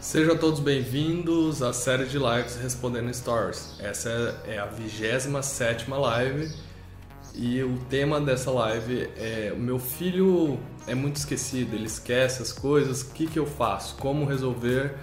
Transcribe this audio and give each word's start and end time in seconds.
Sejam 0.00 0.36
todos 0.36 0.60
bem-vindos 0.60 1.60
à 1.60 1.72
série 1.72 2.06
de 2.06 2.18
lives 2.18 2.54
Respondendo 2.54 3.12
Stories. 3.12 3.74
Essa 3.80 4.40
é 4.46 4.56
a 4.56 4.64
27 4.64 5.90
live 5.90 6.54
e 7.34 7.60
o 7.64 7.76
tema 7.90 8.20
dessa 8.20 8.48
live 8.52 9.10
é: 9.16 9.52
O 9.52 9.58
meu 9.58 9.80
filho 9.80 10.56
é 10.86 10.94
muito 10.94 11.16
esquecido, 11.16 11.74
ele 11.74 11.86
esquece 11.86 12.40
as 12.40 12.52
coisas, 12.52 13.02
o 13.02 13.10
que, 13.10 13.26
que 13.26 13.40
eu 13.40 13.44
faço? 13.44 13.96
Como 13.96 14.24
resolver 14.24 14.94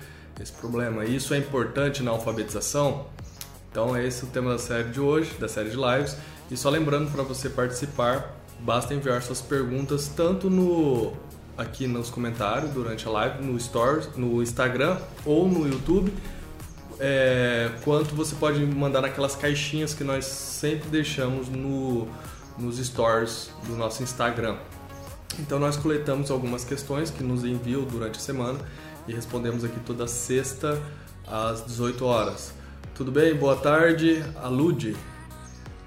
esse 0.42 0.54
problema? 0.54 1.04
Isso 1.04 1.34
é 1.34 1.38
importante 1.40 2.02
na 2.02 2.12
alfabetização? 2.12 3.08
Então, 3.70 3.94
é 3.94 4.08
esse 4.08 4.24
o 4.24 4.28
tema 4.28 4.52
da 4.52 4.58
série 4.58 4.92
de 4.92 5.02
hoje, 5.02 5.34
da 5.38 5.50
série 5.50 5.72
de 5.72 5.76
lives. 5.76 6.16
E 6.50 6.56
só 6.56 6.70
lembrando 6.70 7.12
para 7.12 7.22
você 7.22 7.50
participar, 7.50 8.34
basta 8.62 8.94
enviar 8.94 9.22
suas 9.22 9.42
perguntas 9.42 10.08
tanto 10.08 10.50
no 10.50 11.12
aqui 11.58 11.88
nos 11.88 12.10
comentários 12.10 12.72
durante 12.72 13.08
a 13.08 13.12
live, 13.12 13.44
no 13.44 13.60
Stories, 13.60 14.10
no 14.16 14.42
Instagram 14.42 14.98
ou 15.26 15.48
no 15.48 15.68
YouTube, 15.68 16.14
é, 17.00 17.72
quanto 17.84 18.16
você 18.16 18.36
pode 18.36 18.66
mandar 18.66 19.02
naquelas 19.02 19.36
caixinhas 19.36 19.94
que 19.94 20.04
nós 20.04 20.26
sempre 20.26 20.90
deixamos 20.90 21.50
no, 21.50 22.08
nos 22.58 22.78
stories 22.78 23.52
do 23.68 23.76
nosso 23.76 24.04
Instagram. 24.04 24.58
Então 25.40 25.60
nós 25.60 25.76
coletamos 25.76 26.32
algumas 26.32 26.64
questões 26.64 27.10
que 27.10 27.24
nos 27.24 27.44
enviam 27.44 27.84
durante 27.84 28.18
a 28.18 28.22
semana 28.22 28.60
e 29.08 29.14
respondemos 29.14 29.64
aqui 29.64 29.80
toda 29.82 30.08
sexta 30.08 30.82
às 31.28 31.66
18 31.66 32.06
horas. 32.06 32.54
Tudo 32.94 33.12
bem? 33.12 33.36
Boa 33.36 33.58
tarde, 33.58 34.24
a 34.42 34.48
Lud. 34.48 34.96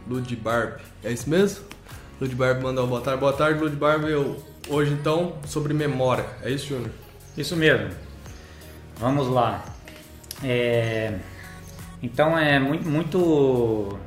Lud 0.07 0.37
Barb. 0.37 0.81
É 1.03 1.11
isso 1.11 1.29
mesmo? 1.29 1.65
Lud 2.21 2.35
Barb 2.35 2.63
mandou 2.63 2.87
boa 2.87 3.01
tarde. 3.01 3.21
Boa 3.21 3.33
tarde, 3.33 3.61
Lud 3.61 3.77
Barb. 3.77 4.05
Eu 4.05 4.37
hoje 4.69 4.93
então 4.93 5.35
sobre 5.47 5.73
memória. 5.73 6.27
É 6.43 6.51
isso, 6.51 6.69
Júnior? 6.69 6.91
Isso 7.37 7.55
mesmo. 7.57 7.91
Vamos 8.97 9.29
lá. 9.29 9.65
É... 10.43 11.19
Então 12.03 12.39
é 12.39 12.59
muito, 12.59 12.89
muito 12.89 13.99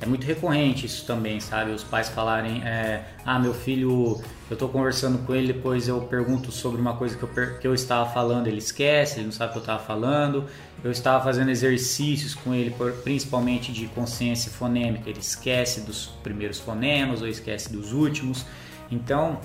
é 0.00 0.06
muito 0.06 0.24
recorrente 0.24 0.86
isso 0.86 1.04
também, 1.04 1.40
sabe? 1.40 1.72
Os 1.72 1.82
pais 1.82 2.08
falarem, 2.08 2.62
é, 2.62 3.04
ah, 3.24 3.38
meu 3.38 3.52
filho, 3.52 4.20
eu 4.48 4.54
estou 4.54 4.68
conversando 4.68 5.18
com 5.26 5.34
ele, 5.34 5.52
depois 5.52 5.88
eu 5.88 6.00
pergunto 6.02 6.52
sobre 6.52 6.80
uma 6.80 6.94
coisa 6.96 7.16
que 7.16 7.22
eu, 7.24 7.58
que 7.58 7.66
eu 7.66 7.74
estava 7.74 8.08
falando, 8.08 8.46
ele 8.46 8.58
esquece, 8.58 9.18
ele 9.18 9.26
não 9.26 9.32
sabe 9.32 9.50
o 9.50 9.52
que 9.54 9.58
eu 9.58 9.62
estava 9.62 9.82
falando. 9.82 10.44
Eu 10.84 10.92
estava 10.92 11.22
fazendo 11.24 11.50
exercícios 11.50 12.36
com 12.36 12.54
ele, 12.54 12.72
principalmente 13.02 13.72
de 13.72 13.86
consciência 13.88 14.48
fonêmica, 14.52 15.10
ele 15.10 15.18
esquece 15.18 15.80
dos 15.80 16.06
primeiros 16.22 16.60
fonemas 16.60 17.20
ou 17.20 17.26
esquece 17.26 17.72
dos 17.72 17.92
últimos. 17.92 18.46
Então, 18.88 19.40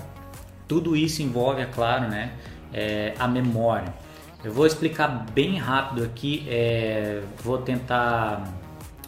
tudo 0.66 0.96
isso 0.96 1.22
envolve, 1.22 1.60
é 1.60 1.66
claro, 1.66 2.08
né, 2.08 2.32
é, 2.72 3.14
a 3.18 3.28
memória. 3.28 3.92
Eu 4.42 4.52
vou 4.52 4.66
explicar 4.66 5.08
bem 5.32 5.56
rápido 5.56 6.04
aqui, 6.04 6.44
é, 6.48 7.22
vou 7.42 7.58
tentar 7.58 8.44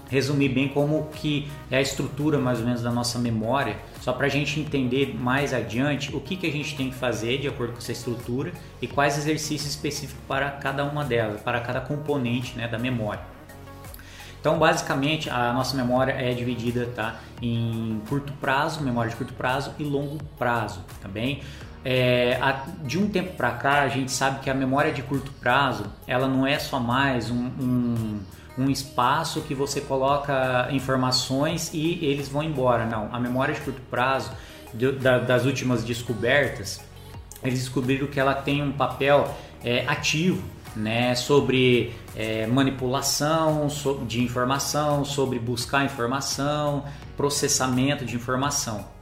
resumir 0.08 0.48
bem 0.48 0.68
como 0.68 1.08
que 1.12 1.48
é 1.70 1.78
a 1.78 1.80
estrutura 1.80 2.38
mais 2.38 2.60
ou 2.60 2.64
menos 2.64 2.82
da 2.82 2.90
nossa 2.90 3.18
memória, 3.18 3.76
só 4.00 4.12
para 4.12 4.26
a 4.26 4.30
gente 4.30 4.60
entender 4.60 5.14
mais 5.14 5.52
adiante 5.52 6.14
o 6.14 6.20
que, 6.20 6.36
que 6.36 6.46
a 6.46 6.52
gente 6.52 6.76
tem 6.76 6.90
que 6.90 6.94
fazer 6.96 7.38
de 7.38 7.48
acordo 7.48 7.72
com 7.72 7.78
essa 7.78 7.92
estrutura 7.92 8.52
e 8.80 8.86
quais 8.86 9.18
exercícios 9.18 9.70
específicos 9.70 10.22
para 10.28 10.50
cada 10.50 10.84
uma 10.84 11.04
delas, 11.04 11.41
para 11.41 11.60
cada 11.60 11.80
componente 11.80 12.56
né, 12.56 12.68
da 12.68 12.78
memória. 12.78 13.35
Então, 14.47 14.61
basicamente, 14.61 15.28
a 15.28 15.52
nossa 15.52 15.77
memória 15.77 16.12
é 16.12 16.33
dividida 16.33 16.86
tá, 16.94 17.16
em 17.42 18.00
curto 18.08 18.33
prazo, 18.34 18.80
memória 18.80 19.11
de 19.11 19.16
curto 19.16 19.34
prazo 19.34 19.75
e 19.77 19.83
longo 19.83 20.22
prazo. 20.38 20.84
Tá 21.03 21.11
é, 21.84 22.38
de 22.84 22.97
um 22.97 23.08
tempo 23.08 23.33
para 23.33 23.50
cá, 23.50 23.83
a 23.83 23.88
gente 23.88 24.12
sabe 24.12 24.38
que 24.38 24.48
a 24.48 24.55
memória 24.55 24.92
de 24.92 25.03
curto 25.03 25.33
prazo, 25.41 25.86
ela 26.06 26.28
não 26.28 26.47
é 26.47 26.61
só 26.61 26.78
mais 26.78 27.28
um, 27.28 27.50
um 27.61 28.20
um 28.56 28.70
espaço 28.70 29.42
que 29.42 29.55
você 29.55 29.80
coloca 29.80 30.69
informações 30.70 31.75
e 31.75 31.98
eles 32.05 32.28
vão 32.28 32.42
embora. 32.44 32.86
Não, 32.86 33.12
a 33.12 33.19
memória 33.19 33.53
de 33.53 33.60
curto 33.60 33.82
prazo 33.91 34.31
de, 34.72 34.93
da, 34.93 35.19
das 35.19 35.44
últimas 35.44 35.82
descobertas, 35.82 36.81
eles 37.43 37.59
descobriram 37.59 38.06
que 38.06 38.20
ela 38.20 38.32
tem 38.32 38.62
um 38.62 38.72
papel 38.72 39.37
é, 39.65 39.84
ativo 39.88 40.43
né, 40.76 41.15
sobre 41.15 41.93
é, 42.16 42.47
manipulação 42.47 43.69
de 44.06 44.22
informação, 44.22 45.04
sobre 45.04 45.38
buscar 45.38 45.84
informação, 45.84 46.84
processamento 47.16 48.04
de 48.04 48.16
informação. 48.16 48.97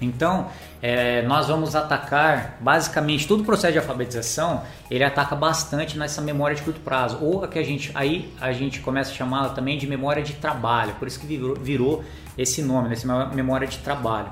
Então, 0.00 0.48
é, 0.80 1.22
nós 1.22 1.48
vamos 1.48 1.74
atacar 1.74 2.56
basicamente 2.60 3.26
todo 3.26 3.40
o 3.40 3.44
processo 3.44 3.72
de 3.72 3.78
alfabetização. 3.78 4.62
Ele 4.90 5.02
ataca 5.02 5.34
bastante 5.34 5.98
nessa 5.98 6.20
memória 6.20 6.54
de 6.54 6.62
curto 6.62 6.80
prazo, 6.80 7.18
ou 7.20 7.44
a 7.44 7.48
que 7.48 7.58
a 7.58 7.64
gente 7.64 7.90
aí 7.94 8.32
a 8.40 8.52
gente 8.52 8.80
começa 8.80 9.10
a 9.10 9.14
chamá-la 9.14 9.50
também 9.50 9.76
de 9.76 9.86
memória 9.86 10.22
de 10.22 10.34
trabalho. 10.34 10.94
Por 10.94 11.08
isso 11.08 11.18
que 11.18 11.26
virou, 11.26 11.56
virou 11.56 12.04
esse 12.36 12.62
nome, 12.62 12.92
essa 12.92 13.26
memória 13.26 13.66
de 13.66 13.78
trabalho. 13.78 14.30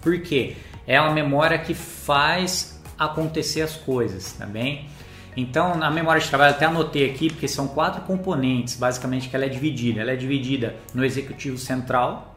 Por 0.00 0.20
quê? 0.20 0.56
É 0.86 1.00
uma 1.00 1.12
memória 1.12 1.58
que 1.58 1.74
faz 1.74 2.80
acontecer 2.98 3.62
as 3.62 3.76
coisas, 3.76 4.32
tá 4.32 4.44
bem? 4.44 4.88
Então, 5.36 5.76
na 5.76 5.90
memória 5.90 6.20
de 6.20 6.28
trabalho, 6.28 6.54
até 6.54 6.66
anotei 6.66 7.10
aqui, 7.10 7.30
porque 7.30 7.48
são 7.48 7.68
quatro 7.68 8.02
componentes, 8.02 8.76
basicamente, 8.76 9.28
que 9.28 9.36
ela 9.36 9.46
é 9.46 9.48
dividida. 9.48 10.00
Ela 10.00 10.12
é 10.12 10.16
dividida 10.16 10.76
no 10.92 11.04
executivo 11.04 11.56
central, 11.56 12.36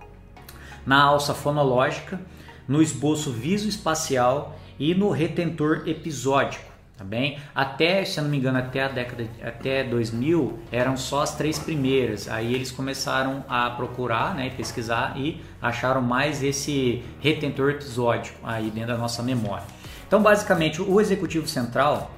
na 0.86 1.04
alça 1.04 1.34
fonológica, 1.34 2.20
no 2.68 2.82
esboço 2.82 3.32
visoespacial 3.32 4.58
e 4.80 4.96
no 4.96 5.10
retentor 5.10 5.84
episódico. 5.86 6.76
Tá 6.98 7.04
bem? 7.04 7.38
Até, 7.54 8.06
se 8.06 8.18
eu 8.18 8.24
não 8.24 8.32
me 8.32 8.38
engano, 8.38 8.58
até 8.58 8.82
a 8.82 8.88
década 8.88 9.28
até 9.44 9.84
2000 9.84 10.60
eram 10.72 10.96
só 10.96 11.24
as 11.24 11.36
três 11.36 11.60
primeiras. 11.60 12.30
Aí 12.30 12.56
eles 12.56 12.72
começaram 12.72 13.44
a 13.50 13.70
procurar, 13.72 14.34
né, 14.34 14.50
pesquisar 14.56 15.14
e 15.18 15.42
acharam 15.62 16.02
mais 16.02 16.42
esse 16.42 17.04
retentor 17.20 17.72
episódico 17.72 18.40
aí 18.46 18.72
dentro 18.72 18.94
da 18.94 18.98
nossa 18.98 19.22
memória. 19.22 19.66
Então, 20.08 20.24
basicamente, 20.24 20.82
o 20.82 21.02
executivo 21.02 21.50
central 21.50 22.10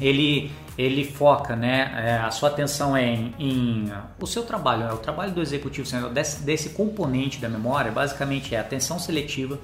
ele 0.00 0.50
ele 0.78 1.04
foca, 1.04 1.56
né, 1.56 1.90
é, 1.96 2.18
a 2.18 2.30
sua 2.30 2.50
atenção 2.50 2.94
é 2.94 3.02
em, 3.02 3.34
em 3.38 3.92
o 4.20 4.26
seu 4.26 4.42
trabalho, 4.42 4.84
né, 4.84 4.92
o 4.92 4.98
trabalho 4.98 5.32
do 5.32 5.40
executivo 5.40 5.86
central 5.86 6.10
desse, 6.10 6.42
desse 6.42 6.70
componente 6.70 7.38
da 7.38 7.48
memória, 7.48 7.90
basicamente 7.90 8.54
é 8.54 8.60
atenção 8.60 8.98
seletiva, 8.98 9.58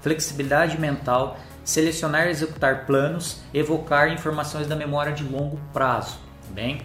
flexibilidade 0.00 0.80
mental, 0.80 1.38
selecionar 1.62 2.28
e 2.28 2.30
executar 2.30 2.86
planos, 2.86 3.42
evocar 3.52 4.10
informações 4.10 4.66
da 4.66 4.74
memória 4.74 5.12
de 5.12 5.22
longo 5.22 5.60
prazo. 5.72 6.18
Tá 6.46 6.54
bem? 6.54 6.80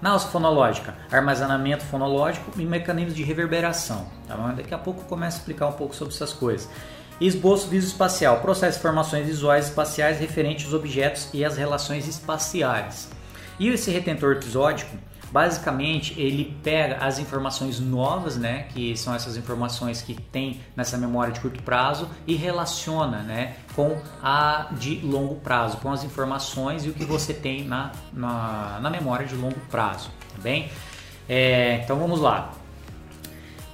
Na 0.00 0.10
alça 0.10 0.28
fonológica, 0.28 0.94
armazenamento 1.10 1.84
fonológico 1.84 2.50
e 2.60 2.66
mecanismos 2.66 3.14
de 3.14 3.22
reverberação. 3.22 4.06
Tá 4.28 4.36
Daqui 4.54 4.74
a 4.74 4.78
pouco 4.78 5.00
eu 5.00 5.04
começo 5.06 5.38
a 5.38 5.40
explicar 5.40 5.68
um 5.68 5.72
pouco 5.72 5.94
sobre 5.94 6.12
essas 6.12 6.32
coisas. 6.32 6.68
Esboço 7.20 7.68
visoespacial, 7.68 8.40
processo 8.40 8.72
de 8.72 8.78
informações 8.78 9.26
visuais 9.26 9.68
espaciais 9.68 10.18
referentes 10.18 10.64
aos 10.66 10.74
objetos 10.74 11.28
e 11.32 11.44
às 11.44 11.56
relações 11.56 12.08
espaciais. 12.08 13.08
E 13.58 13.68
esse 13.68 13.90
retentor 13.90 14.32
episódico 14.32 14.96
Basicamente, 15.34 16.14
ele 16.16 16.56
pega 16.62 16.98
as 17.04 17.18
informações 17.18 17.80
novas, 17.80 18.36
né, 18.36 18.68
que 18.72 18.96
são 18.96 19.12
essas 19.12 19.36
informações 19.36 20.00
que 20.00 20.14
tem 20.14 20.60
nessa 20.76 20.96
memória 20.96 21.32
de 21.32 21.40
curto 21.40 21.60
prazo 21.64 22.08
e 22.24 22.36
relaciona, 22.36 23.18
né, 23.18 23.56
com 23.74 24.00
a 24.22 24.68
de 24.78 25.00
longo 25.00 25.34
prazo, 25.34 25.78
com 25.78 25.90
as 25.90 26.04
informações 26.04 26.84
e 26.84 26.88
o 26.88 26.92
que 26.92 27.04
você 27.04 27.34
tem 27.34 27.64
na, 27.64 27.90
na, 28.12 28.78
na 28.80 28.88
memória 28.88 29.26
de 29.26 29.34
longo 29.34 29.58
prazo, 29.72 30.08
tá 30.32 30.40
bem? 30.40 30.70
É, 31.28 31.80
então 31.82 31.98
vamos 31.98 32.20
lá. 32.20 32.52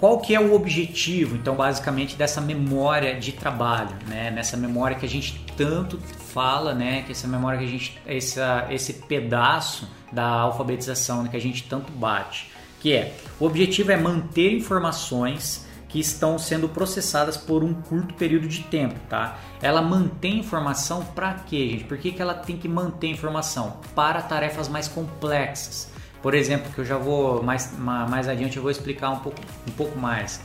Qual 0.01 0.19
que 0.19 0.35
é 0.35 0.41
o 0.41 0.55
objetivo, 0.55 1.37
então, 1.37 1.55
basicamente, 1.55 2.17
dessa 2.17 2.41
memória 2.41 3.21
de 3.21 3.33
trabalho, 3.33 3.95
né? 4.09 4.31
Nessa 4.31 4.57
memória 4.57 4.97
que 4.97 5.05
a 5.05 5.09
gente 5.09 5.45
tanto 5.55 5.99
fala, 5.99 6.73
né? 6.73 7.03
Que 7.03 7.13
essa 7.13 7.29
memória 7.29 7.59
que 7.59 7.67
a 7.67 7.69
gente, 7.69 8.01
essa, 8.07 8.67
esse 8.71 8.95
pedaço 8.95 9.87
da 10.11 10.27
alfabetização 10.27 11.23
né? 11.23 11.29
que 11.29 11.37
a 11.37 11.41
gente 11.41 11.65
tanto 11.65 11.93
bate, 11.93 12.51
que 12.81 12.95
é 12.95 13.15
o 13.39 13.45
objetivo 13.45 13.93
é 13.93 13.97
manter 13.99 14.55
informações 14.55 15.69
que 15.87 16.01
estão 16.01 16.39
sendo 16.39 16.67
processadas 16.67 17.37
por 17.37 17.63
um 17.63 17.75
curto 17.75 18.15
período 18.15 18.49
de 18.49 18.63
tempo, 18.63 18.95
tá? 19.07 19.39
Ela 19.61 19.83
mantém 19.83 20.39
informação 20.39 21.05
para 21.05 21.35
quê, 21.35 21.69
gente? 21.73 21.85
Por 21.85 21.99
que, 21.99 22.11
que 22.13 22.23
ela 22.23 22.33
tem 22.33 22.57
que 22.57 22.69
manter 22.69 23.09
informação? 23.09 23.81
Para 23.95 24.23
tarefas 24.23 24.67
mais 24.67 24.89
complexas. 24.89 25.91
Por 26.23 26.35
exemplo, 26.35 26.73
que 26.73 26.81
eu 26.81 26.85
já 26.85 26.99
vou 26.99 27.43
mais, 27.43 27.73
mais 27.79 28.29
adiante 28.29 28.57
eu 28.57 28.63
vou 28.63 28.71
explicar 28.71 29.11
um 29.11 29.21
pouco, 29.21 29.41
um 29.67 29.73
pouco 29.73 29.99
mais. 29.99 30.41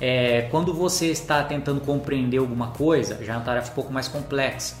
É, 0.00 0.48
quando 0.50 0.74
você 0.74 1.06
está 1.06 1.44
tentando 1.44 1.80
compreender 1.80 2.38
alguma 2.38 2.68
coisa, 2.68 3.22
já 3.22 3.34
é 3.34 3.36
uma 3.36 3.44
tarefa 3.44 3.70
um 3.70 3.74
pouco 3.74 3.92
mais 3.92 4.08
complexa. 4.08 4.76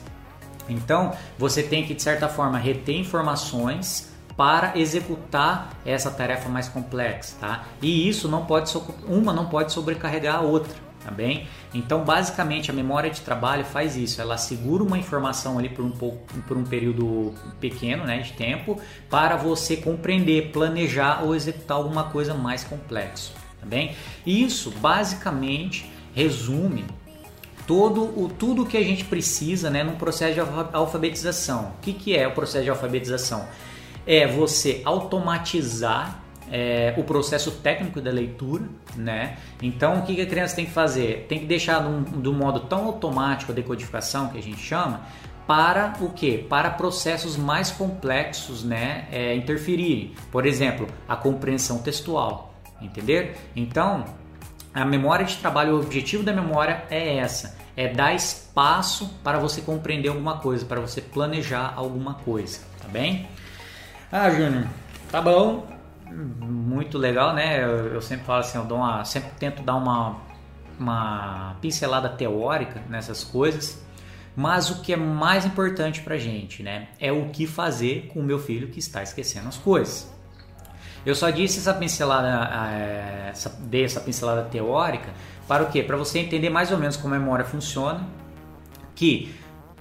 Então, 0.68 1.12
você 1.38 1.62
tem 1.62 1.84
que 1.84 1.94
de 1.94 2.02
certa 2.02 2.28
forma 2.28 2.58
reter 2.58 2.96
informações 2.96 4.12
para 4.36 4.76
executar 4.76 5.70
essa 5.84 6.10
tarefa 6.10 6.48
mais 6.48 6.68
complexa, 6.68 7.36
tá? 7.40 7.64
E 7.80 8.08
isso 8.08 8.28
não 8.28 8.46
pode 8.46 8.72
uma 9.06 9.32
não 9.32 9.46
pode 9.46 9.72
sobrecarregar 9.72 10.36
a 10.36 10.40
outra, 10.40 10.74
tá 11.04 11.10
bem? 11.10 11.46
Então, 11.74 12.04
basicamente, 12.04 12.70
a 12.70 12.74
memória 12.74 13.10
de 13.10 13.20
trabalho 13.20 13.64
faz 13.64 13.96
isso, 13.96 14.20
ela 14.20 14.36
segura 14.36 14.82
uma 14.82 14.98
informação 14.98 15.58
ali 15.58 15.68
por 15.68 15.84
um, 15.84 15.90
pouco, 15.90 16.18
por 16.46 16.56
um 16.56 16.64
período 16.64 17.34
pequeno 17.60 18.04
né, 18.04 18.20
de 18.20 18.32
tempo 18.32 18.80
para 19.10 19.36
você 19.36 19.76
compreender, 19.76 20.50
planejar 20.52 21.22
ou 21.24 21.34
executar 21.34 21.76
alguma 21.76 22.04
coisa 22.04 22.34
mais 22.34 22.64
complexa, 22.64 23.32
tá 23.60 23.66
bem? 23.66 23.94
Isso, 24.26 24.70
basicamente, 24.70 25.90
resume 26.14 26.84
todo 27.66 28.02
o 28.02 28.28
tudo 28.28 28.66
que 28.66 28.76
a 28.76 28.82
gente 28.82 29.04
precisa 29.04 29.70
né, 29.70 29.82
num 29.82 29.96
processo 29.96 30.34
de 30.34 30.40
alfabetização. 30.72 31.74
O 31.78 31.80
que, 31.80 31.92
que 31.92 32.16
é 32.16 32.26
o 32.26 32.32
processo 32.32 32.64
de 32.64 32.70
alfabetização? 32.70 33.46
É 34.06 34.26
você 34.26 34.82
automatizar 34.84 36.21
é, 36.52 36.92
o 36.98 37.02
processo 37.02 37.50
técnico 37.50 37.98
da 37.98 38.10
leitura, 38.10 38.64
né? 38.94 39.38
Então, 39.62 40.00
o 40.00 40.02
que 40.02 40.20
a 40.20 40.26
criança 40.26 40.54
tem 40.54 40.66
que 40.66 40.70
fazer? 40.70 41.24
Tem 41.26 41.38
que 41.38 41.46
deixar 41.46 41.82
de 41.82 42.28
um 42.28 42.34
modo 42.34 42.60
tão 42.60 42.84
automático 42.84 43.50
a 43.50 43.54
decodificação, 43.54 44.28
que 44.28 44.36
a 44.36 44.42
gente 44.42 44.60
chama, 44.60 45.00
para 45.46 45.94
o 46.00 46.10
que? 46.10 46.36
Para 46.36 46.70
processos 46.70 47.38
mais 47.38 47.70
complexos, 47.70 48.62
né? 48.62 49.06
É, 49.10 49.34
interferirem. 49.34 50.14
Por 50.30 50.44
exemplo, 50.44 50.86
a 51.08 51.16
compreensão 51.16 51.78
textual, 51.78 52.54
entender? 52.82 53.34
Então, 53.56 54.04
a 54.74 54.84
memória 54.84 55.24
de 55.24 55.36
trabalho, 55.36 55.76
o 55.76 55.80
objetivo 55.80 56.22
da 56.22 56.34
memória 56.34 56.84
é 56.90 57.16
essa, 57.16 57.56
é 57.74 57.88
dar 57.88 58.14
espaço 58.14 59.10
para 59.24 59.38
você 59.38 59.62
compreender 59.62 60.10
alguma 60.10 60.36
coisa, 60.36 60.66
para 60.66 60.80
você 60.80 61.00
planejar 61.00 61.72
alguma 61.74 62.14
coisa, 62.14 62.60
tá 62.80 62.88
bem? 62.88 63.26
Ah, 64.10 64.28
Júnior, 64.28 64.66
tá 65.10 65.22
bom, 65.22 65.66
muito 66.12 66.98
legal, 66.98 67.34
né? 67.34 67.62
Eu, 67.62 67.94
eu, 67.94 68.02
sempre 68.02 68.24
falo 68.24 68.40
assim, 68.40 68.58
eu 68.58 68.64
dou 68.64 68.78
uma, 68.78 69.04
sempre 69.04 69.30
tento 69.38 69.62
dar 69.62 69.76
uma, 69.76 70.16
uma 70.78 71.56
pincelada 71.60 72.08
teórica 72.08 72.82
nessas 72.88 73.24
coisas, 73.24 73.84
mas 74.34 74.70
o 74.70 74.82
que 74.82 74.92
é 74.92 74.96
mais 74.96 75.44
importante 75.44 76.00
pra 76.00 76.16
gente, 76.16 76.62
né? 76.62 76.88
É 76.98 77.12
o 77.12 77.30
que 77.30 77.46
fazer 77.46 78.08
com 78.12 78.20
o 78.20 78.22
meu 78.22 78.38
filho 78.38 78.68
que 78.68 78.78
está 78.78 79.02
esquecendo 79.02 79.48
as 79.48 79.56
coisas. 79.56 80.12
Eu 81.04 81.14
só 81.14 81.30
disse 81.30 81.58
essa 81.58 81.74
pincelada, 81.74 82.48
eh, 82.74 83.28
essa, 83.30 83.48
dei 83.48 83.84
essa 83.84 84.00
pincelada 84.00 84.42
teórica 84.42 85.12
para 85.48 85.64
o 85.64 85.70
quê? 85.70 85.82
Para 85.82 85.96
você 85.96 86.20
entender 86.20 86.48
mais 86.48 86.70
ou 86.70 86.78
menos 86.78 86.96
como 86.96 87.14
a 87.14 87.18
memória 87.18 87.44
funciona, 87.44 88.06
que 88.94 89.34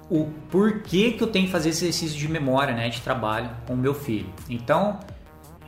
o 0.09 0.25
porquê 0.49 1.11
que 1.11 1.23
eu 1.23 1.27
tenho 1.27 1.45
que 1.45 1.51
fazer 1.51 1.69
esse 1.69 1.85
exercício 1.85 2.17
de 2.17 2.27
memória, 2.27 2.73
né, 2.73 2.89
de 2.89 2.99
trabalho 3.01 3.49
com 3.65 3.73
o 3.73 3.77
meu 3.77 3.93
filho. 3.93 4.29
Então, 4.49 4.99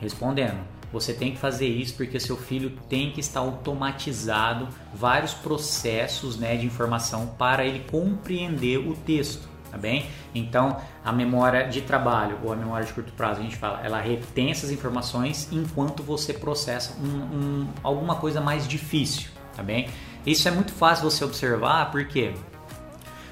Respondendo, 0.00 0.58
você 0.94 1.12
tem 1.12 1.32
que 1.32 1.38
fazer 1.38 1.66
isso 1.66 1.94
porque 1.96 2.20
seu 2.20 2.36
filho 2.36 2.70
tem 2.88 3.10
que 3.10 3.18
estar 3.18 3.40
automatizado 3.40 4.68
vários 4.94 5.34
processos 5.34 6.38
né, 6.38 6.56
de 6.56 6.66
informação 6.66 7.26
para 7.36 7.64
ele 7.64 7.80
compreender 7.90 8.78
o 8.78 8.94
texto, 8.94 9.48
tá 9.72 9.76
bem? 9.76 10.06
Então, 10.32 10.76
a 11.04 11.12
memória 11.12 11.66
de 11.68 11.80
trabalho 11.80 12.38
ou 12.44 12.52
a 12.52 12.56
memória 12.56 12.86
de 12.86 12.92
curto 12.92 13.12
prazo, 13.12 13.40
a 13.40 13.42
gente 13.42 13.56
fala, 13.56 13.80
ela 13.84 14.00
retém 14.00 14.52
essas 14.52 14.70
informações 14.70 15.48
enquanto 15.50 16.02
você 16.02 16.32
processa 16.32 16.94
um, 17.02 17.06
um, 17.06 17.68
alguma 17.82 18.14
coisa 18.14 18.40
mais 18.40 18.68
difícil, 18.68 19.30
tá 19.56 19.64
bem? 19.64 19.88
Isso 20.24 20.46
é 20.46 20.52
muito 20.52 20.72
fácil 20.72 21.10
você 21.10 21.24
observar 21.24 21.90
porque 21.90 22.34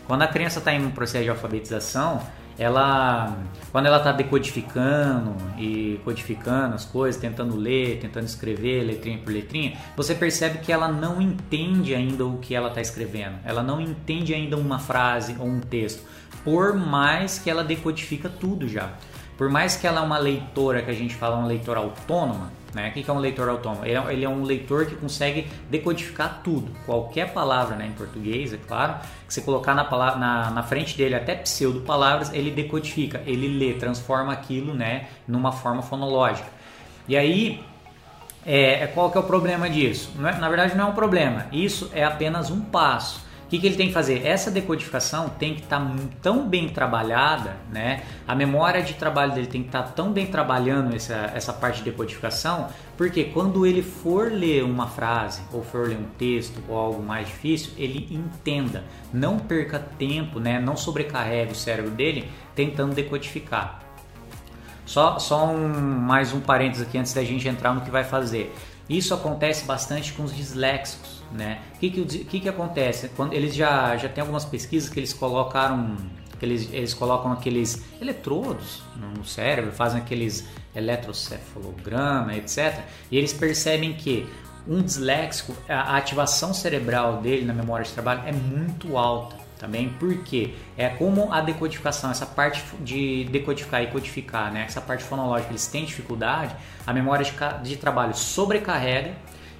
quando 0.07 0.23
a 0.23 0.27
criança 0.29 0.59
está 0.59 0.75
em 0.75 0.85
um 0.85 0.91
processo 0.91 1.25
de 1.25 1.31
alfabetização, 1.31 2.21
ela 2.63 3.37
quando 3.73 3.87
ela 3.87 3.97
está 3.97 4.13
decodificando 4.13 5.35
e 5.59 5.99
codificando 6.05 6.75
as 6.75 6.85
coisas, 6.85 7.19
tentando 7.19 7.57
ler, 7.57 7.99
tentando 8.01 8.27
escrever 8.27 8.85
letrinha 8.85 9.19
por 9.19 9.33
letrinha, 9.33 9.79
você 9.97 10.15
percebe 10.15 10.59
que 10.59 10.71
ela 10.71 10.89
não 10.89 11.23
entende 11.23 11.95
ainda 11.95 12.27
o 12.27 12.37
que 12.37 12.55
ela 12.55 12.69
está 12.69 12.83
escrevendo. 12.83 13.37
Ela 13.45 13.63
não 13.63 13.81
entende 13.81 14.35
ainda 14.35 14.59
uma 14.59 14.79
frase 14.79 15.35
ou 15.39 15.47
um 15.47 15.59
texto, 15.59 16.03
por 16.45 16.75
mais 16.75 17.39
que 17.39 17.49
ela 17.49 17.65
decodifica 17.65 18.29
tudo 18.29 18.69
já. 18.69 18.91
Por 19.39 19.49
mais 19.49 19.75
que 19.75 19.87
ela 19.87 20.01
é 20.01 20.05
uma 20.05 20.19
leitora 20.19 20.83
que 20.83 20.91
a 20.91 20.95
gente 20.95 21.15
fala 21.15 21.37
uma 21.37 21.49
leitora 21.49 21.81
autônoma, 21.81 22.53
né? 22.75 22.89
O 22.89 22.93
que 22.93 23.09
é 23.09 23.13
um 23.13 23.19
leitor 23.19 23.49
autônomo? 23.49 23.85
Ele 23.85 23.97
é, 23.97 24.13
ele 24.13 24.25
é 24.25 24.29
um 24.29 24.43
leitor 24.43 24.87
que 24.87 24.95
consegue 24.95 25.49
decodificar 25.71 26.41
tudo, 26.43 26.71
qualquer 26.87 27.33
palavra 27.33 27.77
né, 27.77 27.87
em 27.87 27.93
português, 27.93 28.53
é 28.53 28.57
claro, 28.57 28.95
que 29.27 29.33
você 29.33 29.41
colocar 29.41 29.75
na, 29.75 29.85
palavra, 29.85 30.19
na, 30.19 30.51
na 30.51 30.63
frente 30.63 30.97
dele 30.97 31.15
até 31.15 31.35
pseudo 31.35 31.81
palavras, 31.81 32.33
ele 32.33 32.51
decodifica, 32.51 33.23
ele 33.27 33.49
lê, 33.49 33.75
transforma 33.75 34.33
aquilo 34.33 34.75
né, 34.75 35.07
numa 35.27 35.53
forma 35.53 35.83
fonológica. 35.83 36.49
E 37.09 37.17
aí, 37.17 37.63
é, 38.47 38.85
é 38.85 38.87
qual 38.87 39.11
que 39.11 39.19
é 39.19 39.21
o 39.21 39.25
problema 39.25 39.69
disso? 39.69 40.11
É, 40.19 40.39
na 40.39 40.49
verdade, 40.49 40.77
não 40.77 40.87
é 40.87 40.91
um 40.91 40.95
problema, 40.95 41.47
isso 41.53 41.91
é 41.95 42.05
apenas 42.05 42.51
um 42.51 42.61
passo 42.61 43.32
que, 43.53 43.59
que 43.59 43.67
ele 43.67 43.77
tem 43.77 43.89
que 43.89 43.93
fazer? 43.93 44.27
Essa 44.27 44.51
decodificação 44.51 45.29
tem 45.29 45.55
que 45.55 45.61
estar 45.61 45.79
tá 45.79 45.95
tão 46.23 46.49
bem 46.49 46.71
trabalhada, 46.71 47.59
né? 47.71 48.03
A 48.27 48.35
memória 48.35 48.83
de 48.83 48.95
trabalho 48.95 49.33
dele 49.33 49.47
tem 49.47 49.61
que 49.61 49.69
estar 49.69 49.83
tá 49.83 49.89
tão 49.91 50.11
bem 50.11 50.27
trabalhando 50.27 50.97
essa, 50.97 51.31
essa 51.35 51.53
parte 51.53 51.81
de 51.81 51.91
decodificação, 51.91 52.69
porque 52.97 53.25
quando 53.25 53.67
ele 53.67 53.83
for 53.83 54.33
ler 54.33 54.65
uma 54.65 54.87
frase 54.87 55.43
ou 55.53 55.63
for 55.63 55.87
ler 55.87 55.99
um 55.99 56.09
texto 56.17 56.63
ou 56.67 56.79
algo 56.79 57.03
mais 57.03 57.27
difícil, 57.27 57.73
ele 57.77 58.09
entenda. 58.11 58.85
Não 59.13 59.39
perca 59.39 59.79
tempo, 59.79 60.41
né? 60.41 60.59
Não 60.59 60.75
sobrecarregue 60.75 61.53
o 61.53 61.55
cérebro 61.55 61.91
dele 61.91 62.31
tentando 62.55 62.95
decodificar. 62.95 63.83
Só, 64.87 65.19
só 65.19 65.45
um, 65.45 65.69
mais 65.69 66.33
um 66.33 66.41
parênteses 66.41 66.87
aqui 66.89 66.97
antes 66.97 67.13
da 67.13 67.23
gente 67.23 67.47
entrar 67.47 67.75
no 67.75 67.83
que 67.83 67.91
vai 67.91 68.03
fazer. 68.03 68.55
Isso 68.89 69.13
acontece 69.13 69.67
bastante 69.67 70.15
com 70.15 70.23
os 70.23 70.35
disléxicos 70.35 71.22
né? 71.33 71.61
O 71.75 71.79
que 71.79 71.91
que, 71.91 72.25
que, 72.25 72.41
que 72.41 72.49
acontece? 72.49 73.09
Quando 73.17 73.33
eles 73.33 73.55
já, 73.55 73.97
já 73.97 74.09
tem 74.09 74.21
algumas 74.21 74.45
pesquisas 74.45 74.89
que 74.89 75.01
eles 75.01 75.13
colocaram 75.13 75.97
que 76.39 76.47
eles, 76.47 76.69
eles 76.73 76.93
colocam 76.93 77.31
aqueles 77.31 77.85
eletrodos 78.01 78.83
no 79.17 79.25
cérebro, 79.25 79.71
fazem 79.71 80.01
aqueles 80.01 80.45
eletrocefalograma, 80.75 82.35
etc. 82.35 82.81
E 83.11 83.17
eles 83.17 83.33
percebem 83.33 83.93
que 83.93 84.27
um 84.67 84.83
disléxico, 84.83 85.55
a 85.69 85.97
ativação 85.97 86.53
cerebral 86.53 87.21
dele 87.21 87.45
na 87.45 87.53
memória 87.53 87.85
de 87.85 87.93
trabalho 87.93 88.23
é 88.27 88.33
muito 88.33 88.97
alta 88.97 89.37
também, 89.59 89.91
porque 89.91 90.55
é 90.77 90.89
como 90.89 91.33
a 91.33 91.41
decodificação, 91.41 92.11
essa 92.11 92.27
parte 92.27 92.65
de 92.81 93.25
decodificar 93.31 93.81
e 93.81 93.87
codificar, 93.87 94.53
né? 94.53 94.65
essa 94.67 94.81
parte 94.81 95.05
fonológica, 95.05 95.53
eles 95.53 95.69
têm 95.69 95.85
dificuldade, 95.85 96.57
a 96.85 96.93
memória 96.93 97.25
de, 97.25 97.33
de 97.63 97.77
trabalho 97.77 98.17
sobrecarrega 98.17 99.15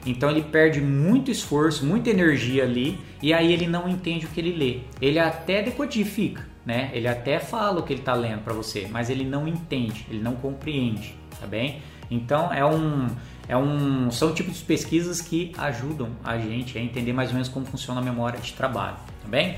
então 0.05 0.31
ele 0.31 0.43
perde 0.43 0.81
muito 0.81 1.31
esforço, 1.31 1.87
muita 1.87 2.11
energia 2.11 2.65
ali 2.65 2.99
e 3.23 3.33
aí 3.33 3.53
ele 3.53 3.67
não 3.67 3.89
entende 3.89 4.27
o 4.27 4.29
que 4.29 4.41
ele 4.41 4.53
lê. 4.53 4.81
Ele 5.01 5.19
até 5.19 5.63
decodifica, 5.63 6.47
né? 6.67 6.91
Ele 6.93 7.07
até 7.07 7.39
fala 7.39 7.81
o 7.81 7.83
que 7.83 7.93
ele 7.93 8.01
está 8.01 8.15
lendo 8.15 8.43
para 8.43 8.53
você, 8.53 8.89
mas 8.91 9.11
ele 9.11 9.25
não 9.25 9.47
entende, 9.47 10.07
ele 10.11 10.21
não 10.21 10.35
compreende, 10.35 11.15
tá 11.41 11.47
bem? 11.47 11.81
Então 12.11 12.53
é 12.53 12.65
um, 12.65 13.09
é 13.49 13.57
um, 13.57 14.11
são 14.11 14.35
tipos 14.35 14.59
de 14.59 14.65
pesquisas 14.65 15.21
que 15.21 15.53
ajudam 15.57 16.11
a 16.25 16.37
gente 16.37 16.77
a 16.77 16.81
entender 16.81 17.13
mais 17.13 17.29
ou 17.29 17.35
menos 17.35 17.49
como 17.49 17.65
funciona 17.65 18.01
a 18.01 18.05
memória 18.05 18.41
de 18.41 18.53
trabalho, 18.53 18.97
tá 19.23 19.29
bem? 19.29 19.57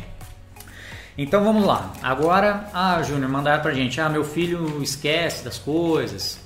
Então 1.17 1.45
vamos 1.45 1.65
lá. 1.65 1.93
Agora, 2.03 2.69
ah, 2.75 3.01
Júnior, 3.03 3.31
mandaram 3.31 3.63
pra 3.63 3.73
gente, 3.73 4.01
ah, 4.01 4.09
meu 4.09 4.25
filho 4.25 4.83
esquece 4.83 5.45
das 5.45 5.59
coisas, 5.59 6.44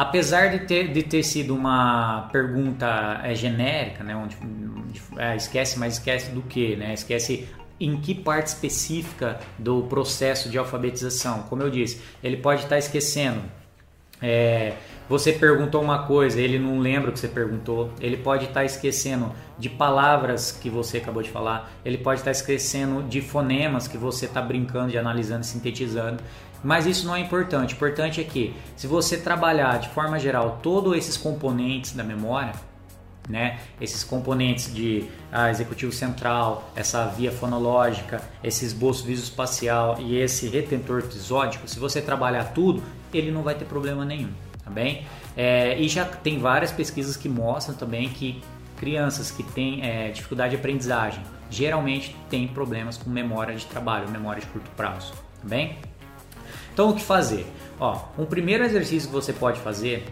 Apesar 0.00 0.46
de 0.46 0.60
ter, 0.60 0.90
de 0.94 1.02
ter 1.02 1.22
sido 1.22 1.54
uma 1.54 2.26
pergunta 2.32 3.20
é, 3.22 3.34
genérica, 3.34 4.02
né, 4.02 4.16
onde, 4.16 4.34
é, 5.18 5.36
esquece, 5.36 5.78
mas 5.78 5.98
esquece 5.98 6.30
do 6.30 6.40
que, 6.40 6.74
né? 6.74 6.94
Esquece 6.94 7.46
em 7.78 8.00
que 8.00 8.14
parte 8.14 8.46
específica 8.46 9.38
do 9.58 9.82
processo 9.82 10.48
de 10.48 10.56
alfabetização. 10.56 11.42
Como 11.50 11.62
eu 11.62 11.68
disse, 11.68 12.00
ele 12.24 12.38
pode 12.38 12.62
estar 12.62 12.78
esquecendo. 12.78 13.42
É, 14.22 14.72
você 15.06 15.34
perguntou 15.34 15.82
uma 15.82 16.06
coisa, 16.06 16.40
ele 16.40 16.58
não 16.58 16.78
lembra 16.78 17.10
o 17.10 17.12
que 17.12 17.18
você 17.18 17.28
perguntou. 17.28 17.90
Ele 18.00 18.16
pode 18.16 18.46
estar 18.46 18.64
esquecendo 18.64 19.30
de 19.58 19.68
palavras 19.68 20.50
que 20.50 20.70
você 20.70 20.96
acabou 20.96 21.22
de 21.22 21.28
falar. 21.28 21.70
Ele 21.84 21.98
pode 21.98 22.20
estar 22.20 22.30
esquecendo 22.30 23.02
de 23.02 23.20
fonemas 23.20 23.86
que 23.86 23.98
você 23.98 24.24
está 24.24 24.40
brincando, 24.40 24.92
de 24.92 24.96
analisando, 24.96 25.44
sintetizando. 25.44 26.22
Mas 26.62 26.86
isso 26.86 27.06
não 27.06 27.16
é 27.16 27.20
importante. 27.20 27.74
O 27.74 27.76
importante 27.76 28.20
é 28.20 28.24
que, 28.24 28.54
se 28.76 28.86
você 28.86 29.16
trabalhar 29.16 29.78
de 29.78 29.88
forma 29.88 30.18
geral 30.18 30.58
todos 30.62 30.96
esses 30.96 31.16
componentes 31.16 31.92
da 31.92 32.04
memória, 32.04 32.52
né? 33.28 33.60
Esses 33.80 34.02
componentes 34.02 34.74
de 34.74 35.04
ah, 35.30 35.50
executivo 35.50 35.92
central, 35.92 36.70
essa 36.74 37.06
via 37.06 37.30
fonológica, 37.30 38.20
esse 38.42 38.64
esboço 38.64 39.04
visoespacial 39.04 39.96
e 40.00 40.16
esse 40.18 40.48
retentor 40.48 41.00
episódico, 41.00 41.68
se 41.68 41.78
você 41.78 42.02
trabalhar 42.02 42.44
tudo, 42.52 42.82
ele 43.14 43.30
não 43.30 43.42
vai 43.42 43.54
ter 43.54 43.64
problema 43.64 44.04
nenhum, 44.04 44.30
tá 44.64 44.70
bem? 44.70 45.06
É, 45.36 45.78
e 45.78 45.88
já 45.88 46.04
tem 46.04 46.38
várias 46.38 46.72
pesquisas 46.72 47.16
que 47.16 47.28
mostram 47.28 47.74
também 47.74 48.08
que 48.08 48.42
crianças 48.76 49.30
que 49.30 49.42
têm 49.42 49.82
é, 49.82 50.10
dificuldade 50.10 50.50
de 50.50 50.56
aprendizagem 50.56 51.22
geralmente 51.48 52.16
têm 52.28 52.48
problemas 52.48 52.96
com 52.96 53.10
memória 53.10 53.54
de 53.54 53.66
trabalho, 53.66 54.08
memória 54.08 54.40
de 54.40 54.46
curto 54.48 54.70
prazo, 54.76 55.12
tá 55.12 55.48
bem? 55.48 55.76
Então 56.80 56.88
o 56.88 56.94
que 56.94 57.02
fazer? 57.02 57.46
Ó, 57.78 58.04
um 58.16 58.24
primeiro 58.24 58.64
exercício 58.64 59.10
que 59.10 59.14
você 59.14 59.34
pode 59.34 59.60
fazer, 59.60 60.02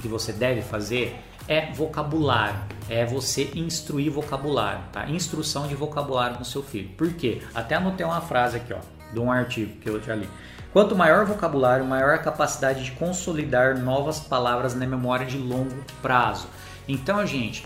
que 0.00 0.08
você 0.08 0.32
deve 0.32 0.60
fazer, 0.60 1.16
é 1.46 1.70
vocabulário, 1.70 2.58
é 2.90 3.06
você 3.06 3.52
instruir 3.54 4.10
vocabulário, 4.10 4.82
tá? 4.90 5.08
Instrução 5.08 5.68
de 5.68 5.76
vocabulário 5.76 6.40
no 6.40 6.44
seu 6.44 6.60
filho. 6.60 6.88
Por 6.96 7.12
quê? 7.12 7.40
Até 7.54 7.76
anotei 7.76 8.04
uma 8.04 8.20
frase 8.20 8.56
aqui, 8.56 8.74
ó, 8.74 8.80
de 9.12 9.20
um 9.20 9.30
artigo 9.30 9.78
que 9.78 9.88
eu 9.88 10.02
já 10.02 10.16
li. 10.16 10.28
Quanto 10.72 10.96
maior 10.96 11.22
o 11.22 11.26
vocabulário, 11.28 11.84
maior 11.84 12.14
a 12.14 12.18
capacidade 12.18 12.82
de 12.82 12.90
consolidar 12.90 13.78
novas 13.78 14.18
palavras 14.18 14.74
na 14.74 14.84
memória 14.84 15.24
de 15.24 15.38
longo 15.38 15.84
prazo. 16.02 16.48
Então, 16.88 17.24
gente, 17.24 17.64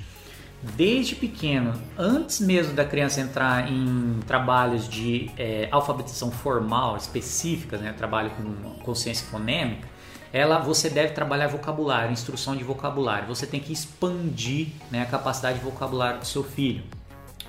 desde 0.74 1.14
pequeno, 1.14 1.74
antes 1.96 2.40
mesmo 2.40 2.74
da 2.74 2.84
criança 2.84 3.20
entrar 3.20 3.70
em 3.70 4.20
trabalhos 4.26 4.88
de 4.88 5.30
é, 5.36 5.68
alfabetização 5.70 6.30
formal 6.30 6.96
específicas, 6.96 7.80
né, 7.80 7.92
trabalho 7.92 8.30
com 8.30 8.70
consciência 8.84 9.26
fonêmica, 9.26 9.88
ela 10.32 10.58
você 10.58 10.90
deve 10.90 11.12
trabalhar 11.12 11.46
vocabulário, 11.46 12.12
instrução 12.12 12.56
de 12.56 12.64
vocabulário. 12.64 13.28
Você 13.28 13.46
tem 13.46 13.60
que 13.60 13.72
expandir 13.72 14.68
né, 14.90 15.02
a 15.02 15.06
capacidade 15.06 15.58
de 15.58 15.64
vocabulário 15.64 16.20
do 16.20 16.26
seu 16.26 16.42
filho. 16.42 16.82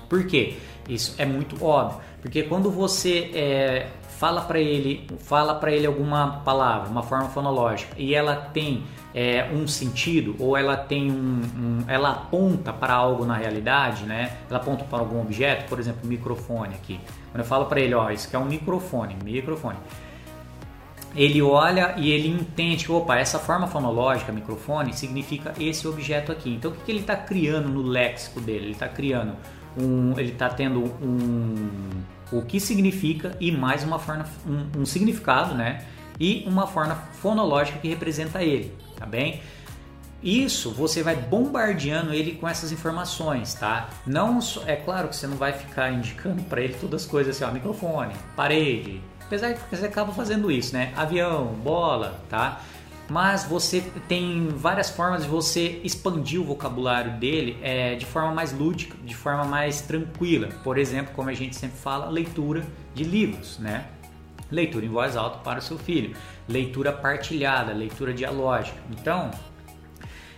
Por 0.08 0.26
quê? 0.26 0.56
Isso 0.88 1.14
é 1.18 1.26
muito 1.26 1.62
óbvio. 1.62 2.00
Porque 2.22 2.42
quando 2.42 2.70
você 2.70 3.30
é, 3.34 3.88
fala 4.18 4.40
para 4.40 4.58
ele, 4.58 5.06
fala 5.20 5.54
para 5.54 5.70
ele 5.70 5.86
alguma 5.86 6.40
palavra, 6.44 6.90
uma 6.90 7.04
forma 7.04 7.28
fonológica, 7.28 7.94
e 7.96 8.16
ela 8.16 8.34
tem 8.34 8.82
é, 9.14 9.48
um 9.52 9.64
sentido 9.68 10.34
ou 10.40 10.56
ela 10.56 10.76
tem 10.76 11.08
um, 11.08 11.40
um, 11.56 11.84
ela 11.86 12.10
aponta 12.10 12.72
para 12.72 12.92
algo 12.94 13.24
na 13.24 13.36
realidade, 13.36 14.04
né? 14.04 14.38
Ela 14.50 14.58
aponta 14.58 14.82
para 14.82 14.98
algum 14.98 15.20
objeto, 15.20 15.68
por 15.68 15.78
exemplo, 15.78 16.00
microfone 16.04 16.74
aqui. 16.74 16.98
Quando 17.30 17.42
eu 17.42 17.44
falo 17.44 17.66
para 17.66 17.80
ele, 17.80 17.94
ó, 17.94 18.10
isso 18.10 18.26
aqui 18.26 18.34
é 18.34 18.38
um 18.40 18.44
microfone, 18.44 19.16
microfone. 19.22 19.78
Ele 21.14 21.40
olha 21.40 21.94
e 21.96 22.10
ele 22.10 22.28
entende 22.28 22.90
opa, 22.90 23.16
essa 23.16 23.38
forma 23.38 23.68
fonológica, 23.68 24.32
microfone, 24.32 24.94
significa 24.94 25.54
esse 25.60 25.86
objeto 25.86 26.32
aqui. 26.32 26.54
Então, 26.54 26.72
o 26.72 26.74
que, 26.74 26.82
que 26.82 26.90
ele 26.90 27.00
está 27.00 27.14
criando 27.14 27.68
no 27.68 27.82
léxico 27.82 28.40
dele? 28.40 28.64
Ele 28.66 28.72
está 28.72 28.88
criando 28.88 29.36
um, 29.76 30.18
ele 30.18 30.32
está 30.32 30.48
tendo 30.48 30.80
um 31.00 32.02
o 32.32 32.42
que 32.42 32.60
significa 32.60 33.36
e 33.40 33.50
mais 33.50 33.82
uma 33.84 33.98
forma, 33.98 34.26
um, 34.46 34.82
um 34.82 34.86
significado, 34.86 35.54
né? 35.54 35.84
E 36.20 36.44
uma 36.46 36.66
forma 36.66 36.96
fonológica 37.20 37.78
que 37.78 37.88
representa 37.88 38.42
ele, 38.42 38.74
tá 38.96 39.06
bem? 39.06 39.40
Isso 40.22 40.72
você 40.72 41.02
vai 41.02 41.14
bombardeando 41.14 42.12
ele 42.12 42.32
com 42.32 42.48
essas 42.48 42.72
informações, 42.72 43.54
tá? 43.54 43.88
Não 44.04 44.40
é 44.66 44.74
claro 44.74 45.08
que 45.08 45.16
você 45.16 45.28
não 45.28 45.36
vai 45.36 45.52
ficar 45.52 45.92
indicando 45.92 46.42
para 46.42 46.60
ele 46.60 46.74
todas 46.74 47.02
as 47.02 47.08
coisas 47.08 47.36
assim, 47.36 47.44
ó, 47.44 47.52
microfone, 47.52 48.14
parede. 48.34 49.00
Apesar 49.24 49.54
que 49.54 49.76
você 49.76 49.86
acaba 49.86 50.12
fazendo 50.12 50.50
isso, 50.50 50.72
né? 50.74 50.92
Avião, 50.96 51.54
bola, 51.62 52.20
tá? 52.28 52.62
Mas 53.10 53.44
você 53.44 53.80
tem 54.06 54.48
várias 54.48 54.90
formas 54.90 55.22
de 55.22 55.28
você 55.28 55.80
expandir 55.82 56.40
o 56.40 56.44
vocabulário 56.44 57.12
dele 57.18 57.58
é, 57.62 57.94
de 57.94 58.04
forma 58.04 58.32
mais 58.32 58.52
lúdica, 58.52 58.96
de 59.02 59.14
forma 59.14 59.44
mais 59.44 59.80
tranquila. 59.80 60.48
Por 60.62 60.76
exemplo, 60.76 61.14
como 61.14 61.30
a 61.30 61.34
gente 61.34 61.56
sempre 61.56 61.78
fala, 61.78 62.10
leitura 62.10 62.62
de 62.94 63.04
livros, 63.04 63.58
né? 63.58 63.86
Leitura 64.50 64.84
em 64.84 64.88
voz 64.88 65.16
alta 65.16 65.38
para 65.38 65.58
o 65.58 65.62
seu 65.62 65.78
filho, 65.78 66.14
leitura 66.46 66.92
partilhada, 66.92 67.72
leitura 67.72 68.12
dialógica. 68.12 68.78
Então, 68.90 69.30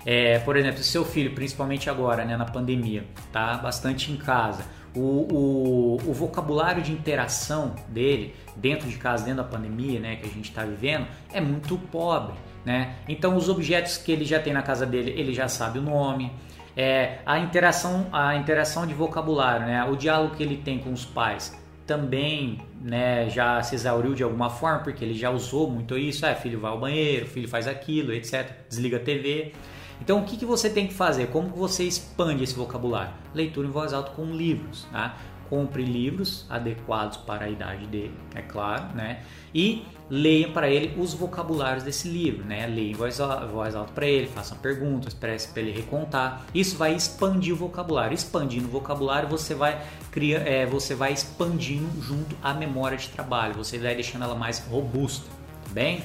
é, 0.05 0.39
por 0.41 0.57
exemplo, 0.57 0.79
se 0.79 0.85
seu 0.85 1.05
filho, 1.05 1.33
principalmente 1.35 1.91
agora, 1.91 2.25
né, 2.25 2.37
na 2.37 2.45
pandemia, 2.45 3.05
tá 3.33 3.57
bastante 3.59 4.11
em 4.11 4.17
casa, 4.17 4.65
o, 4.95 5.01
o, 5.01 5.97
o, 6.05 6.13
vocabulário 6.13 6.83
de 6.83 6.91
interação 6.91 7.77
dele 7.89 8.35
dentro 8.57 8.89
de 8.89 8.97
casa, 8.97 9.25
dentro 9.25 9.45
da 9.45 9.49
pandemia, 9.49 10.01
né, 10.01 10.17
que 10.17 10.27
a 10.27 10.31
gente 10.31 10.49
está 10.49 10.65
vivendo, 10.65 11.07
é 11.33 11.41
muito 11.41 11.79
pobre. 11.79 12.35
Né? 12.65 12.95
Então 13.09 13.37
os 13.37 13.49
objetos 13.49 13.97
que 13.97 14.13
ele 14.13 14.25
já 14.25 14.39
tem 14.39 14.53
na 14.53 14.63
casa 14.63 14.85
dele, 14.85 15.13
ele 15.17 15.33
já 15.33 15.49
sabe 15.49 15.79
o 15.79 15.83
nome. 15.83 16.33
É, 16.77 17.19
a 17.27 17.39
interação, 17.39 18.07
a 18.13 18.37
interação 18.37 18.87
de 18.87 18.95
vocabulário, 18.95 19.67
né? 19.67 19.85
o 19.85 19.97
diálogo 19.97 20.37
que 20.37 20.43
ele 20.43 20.57
tem 20.57 20.79
com 20.79 20.93
os 20.93 21.05
pais 21.05 21.59
também 21.91 22.61
né, 22.81 23.29
já 23.29 23.61
se 23.65 23.75
exauriu 23.75 24.15
de 24.15 24.23
alguma 24.23 24.49
forma, 24.49 24.79
porque 24.79 25.05
ele 25.05 25.15
já 25.15 25.29
usou 25.29 25.69
muito 25.69 25.99
isso. 25.99 26.25
É, 26.25 26.37
filho 26.37 26.61
vai 26.61 26.71
ao 26.71 26.79
banheiro, 26.79 27.27
filho 27.27 27.49
faz 27.49 27.67
aquilo, 27.67 28.13
etc. 28.13 28.49
Desliga 28.69 28.99
a 28.99 29.01
TV. 29.01 29.53
Então 30.01 30.21
o 30.21 30.25
que, 30.25 30.37
que 30.37 30.47
você 30.47 30.71
tem 30.71 30.87
que 30.87 30.95
fazer? 30.95 31.27
Como 31.27 31.49
você 31.49 31.83
expande 31.83 32.45
esse 32.45 32.55
vocabulário? 32.55 33.13
Leitura 33.35 33.67
em 33.67 33.71
voz 33.73 33.93
alta 33.93 34.13
com 34.13 34.27
livros. 34.27 34.87
Tá? 34.93 35.17
Compre 35.49 35.83
livros 35.83 36.47
adequados 36.49 37.17
para 37.17 37.47
a 37.47 37.51
idade 37.51 37.85
dele, 37.87 38.15
é 38.37 38.41
claro, 38.43 38.95
né? 38.95 39.23
E 39.53 39.85
leia 40.11 40.49
para 40.49 40.69
ele 40.69 41.01
os 41.01 41.15
vocabulários 41.15 41.85
desse 41.85 42.09
livro, 42.09 42.45
né? 42.45 42.67
Leia 42.67 42.91
em 42.91 42.95
voz, 42.95 43.19
voz 43.53 43.75
alta 43.77 43.93
para 43.93 44.07
ele, 44.07 44.27
faça 44.27 44.57
perguntas, 44.57 45.15
peça 45.15 45.49
para 45.53 45.63
ele 45.63 45.71
recontar. 45.71 46.45
Isso 46.53 46.77
vai 46.77 46.95
expandir 46.95 47.55
o 47.55 47.57
vocabulário. 47.57 48.13
Expandindo 48.13 48.67
o 48.67 48.71
vocabulário, 48.71 49.29
você 49.29 49.55
vai 49.55 49.81
criar, 50.11 50.41
é, 50.41 50.67
você 50.67 50.97
vai 50.97 51.13
expandindo 51.13 52.03
junto 52.03 52.37
à 52.43 52.53
memória 52.53 52.99
de 52.99 53.09
trabalho. 53.09 53.55
Você 53.55 53.79
vai 53.79 53.95
deixando 53.95 54.25
ela 54.25 54.35
mais 54.35 54.59
robusta, 54.59 55.27
tá 55.65 55.71
bem? 55.73 56.03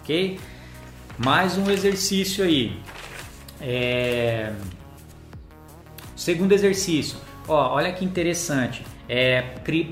Ok? 0.00 0.38
Mais 1.18 1.58
um 1.58 1.68
exercício 1.68 2.44
aí. 2.44 2.80
É... 3.60 4.52
Segundo 6.14 6.52
exercício. 6.52 7.18
Ó, 7.48 7.74
olha 7.74 7.92
que 7.92 8.04
interessante 8.04 8.84
é, 9.14 9.42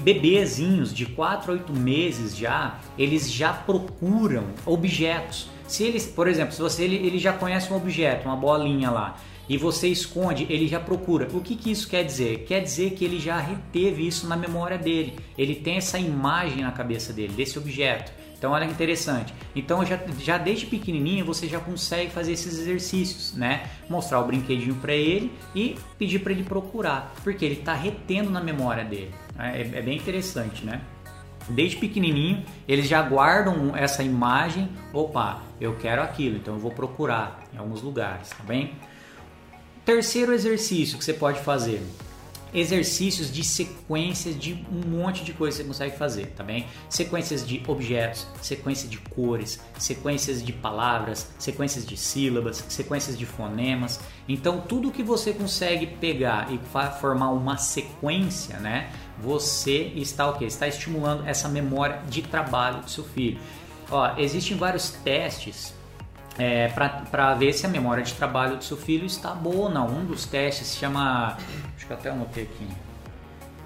bebezinhos 0.02 0.94
de 0.94 1.04
4 1.04 1.52
a 1.52 1.54
8 1.54 1.74
meses 1.74 2.34
já, 2.34 2.80
eles 2.96 3.30
já 3.30 3.52
procuram 3.52 4.44
objetos. 4.64 5.50
Se 5.68 5.84
eles, 5.84 6.06
por 6.06 6.26
exemplo, 6.26 6.54
se 6.54 6.62
você 6.62 6.84
ele, 6.84 6.96
ele 6.96 7.18
já 7.18 7.34
conhece 7.34 7.70
um 7.70 7.76
objeto, 7.76 8.26
uma 8.26 8.34
bolinha 8.34 8.90
lá, 8.90 9.18
e 9.46 9.58
você 9.58 9.88
esconde, 9.88 10.46
ele 10.48 10.66
já 10.66 10.80
procura. 10.80 11.28
O 11.34 11.40
que, 11.42 11.54
que 11.54 11.70
isso 11.70 11.86
quer 11.86 12.02
dizer? 12.02 12.44
Quer 12.44 12.62
dizer 12.62 12.92
que 12.92 13.04
ele 13.04 13.20
já 13.20 13.38
reteve 13.38 14.06
isso 14.06 14.26
na 14.26 14.36
memória 14.38 14.78
dele. 14.78 15.18
Ele 15.36 15.54
tem 15.54 15.76
essa 15.76 15.98
imagem 15.98 16.62
na 16.62 16.72
cabeça 16.72 17.12
dele, 17.12 17.34
desse 17.34 17.58
objeto. 17.58 18.10
Então 18.40 18.52
olha 18.52 18.66
que 18.66 18.72
interessante. 18.72 19.34
Então 19.54 19.84
já, 19.84 20.00
já 20.18 20.38
desde 20.38 20.64
pequenininho 20.64 21.26
você 21.26 21.46
já 21.46 21.60
consegue 21.60 22.10
fazer 22.10 22.32
esses 22.32 22.58
exercícios, 22.58 23.34
né? 23.34 23.68
Mostrar 23.86 24.18
o 24.18 24.24
brinquedinho 24.24 24.76
para 24.76 24.94
ele 24.94 25.30
e 25.54 25.76
pedir 25.98 26.20
para 26.20 26.32
ele 26.32 26.42
procurar, 26.42 27.12
porque 27.22 27.44
ele 27.44 27.56
está 27.56 27.74
retendo 27.74 28.30
na 28.30 28.40
memória 28.40 28.82
dele. 28.82 29.14
É, 29.38 29.60
é 29.60 29.82
bem 29.82 29.98
interessante, 29.98 30.64
né? 30.64 30.80
Desde 31.50 31.76
pequenininho 31.76 32.42
eles 32.66 32.88
já 32.88 33.02
guardam 33.02 33.76
essa 33.76 34.02
imagem. 34.02 34.70
Opa, 34.90 35.42
eu 35.60 35.76
quero 35.76 36.00
aquilo, 36.00 36.38
então 36.38 36.54
eu 36.54 36.60
vou 36.60 36.70
procurar 36.70 37.42
em 37.52 37.58
alguns 37.58 37.82
lugares, 37.82 38.30
tá 38.30 38.42
bem? 38.42 38.72
Terceiro 39.84 40.32
exercício 40.32 40.96
que 40.96 41.04
você 41.04 41.12
pode 41.12 41.40
fazer 41.40 41.82
exercícios 42.52 43.32
de 43.32 43.44
sequências 43.44 44.38
de 44.38 44.64
um 44.72 44.88
monte 44.88 45.24
de 45.24 45.32
coisas 45.32 45.60
que 45.60 45.66
você 45.66 45.68
consegue 45.68 45.96
fazer, 45.96 46.26
tá 46.28 46.42
bem? 46.42 46.66
Sequências 46.88 47.46
de 47.46 47.62
objetos, 47.66 48.26
sequências 48.42 48.90
de 48.90 48.98
cores, 48.98 49.60
sequências 49.78 50.42
de 50.42 50.52
palavras, 50.52 51.30
sequências 51.38 51.86
de 51.86 51.96
sílabas, 51.96 52.64
sequências 52.68 53.18
de 53.18 53.26
fonemas. 53.26 54.00
Então, 54.28 54.60
tudo 54.60 54.90
que 54.90 55.02
você 55.02 55.32
consegue 55.32 55.86
pegar 55.86 56.52
e 56.52 56.60
formar 57.00 57.30
uma 57.30 57.56
sequência, 57.56 58.58
né? 58.58 58.90
Você 59.18 59.92
está 59.96 60.28
o 60.28 60.38
que? 60.38 60.44
Está 60.44 60.66
estimulando 60.66 61.26
essa 61.26 61.48
memória 61.48 62.02
de 62.08 62.22
trabalho 62.22 62.82
do 62.82 62.90
seu 62.90 63.04
filho. 63.04 63.38
Ó, 63.90 64.16
existem 64.16 64.56
vários 64.56 64.90
testes 64.90 65.74
é, 66.38 66.68
para 66.68 67.34
ver 67.34 67.52
se 67.52 67.66
a 67.66 67.68
memória 67.68 68.02
de 68.02 68.14
trabalho 68.14 68.56
do 68.56 68.64
seu 68.64 68.76
filho 68.76 69.06
está 69.06 69.30
boa 69.30 69.68
ou 69.68 69.70
não. 69.70 69.88
Um 69.88 70.04
dos 70.04 70.24
testes 70.24 70.68
se 70.68 70.78
chama. 70.78 71.36
Acho 71.76 71.86
que 71.86 71.92
até 71.92 72.10
anotei 72.10 72.44
aqui. 72.44 72.66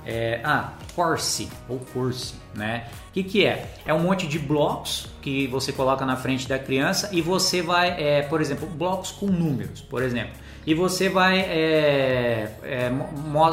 É, 0.07 0.41
ah, 0.45 0.73
Corse 0.95 1.49
ou 1.69 1.79
Corse, 1.93 2.35
né? 2.55 2.87
O 3.09 3.13
que, 3.13 3.25
que 3.25 3.47
é? 3.47 3.75
É 3.87 3.95
um 3.95 4.01
monte 4.01 4.27
de 4.27 4.39
blocos 4.39 5.09
que 5.23 5.47
você 5.47 5.73
coloca 5.73 6.05
na 6.05 6.17
frente 6.17 6.47
da 6.47 6.59
criança 6.59 7.09
e 7.11 7.23
você 7.23 7.63
vai, 7.63 7.91
é, 8.01 8.23
por 8.23 8.41
exemplo, 8.41 8.69
blocos 8.69 9.11
com 9.11 9.27
números, 9.27 9.81
por 9.81 10.03
exemplo. 10.03 10.35
E 10.67 10.75
você 10.75 11.09
vai 11.09 11.41
é, 11.41 12.51
é, 12.63 12.93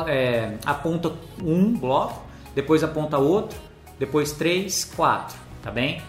é 0.07 0.57
aponta 0.65 1.13
um 1.41 1.73
bloco, 1.77 2.21
depois 2.53 2.83
aponta 2.83 3.17
outro, 3.17 3.57
depois 3.97 4.31
três, 4.33 4.83
quatro, 4.83 5.37
tá 5.61 5.71
bem? 5.71 6.01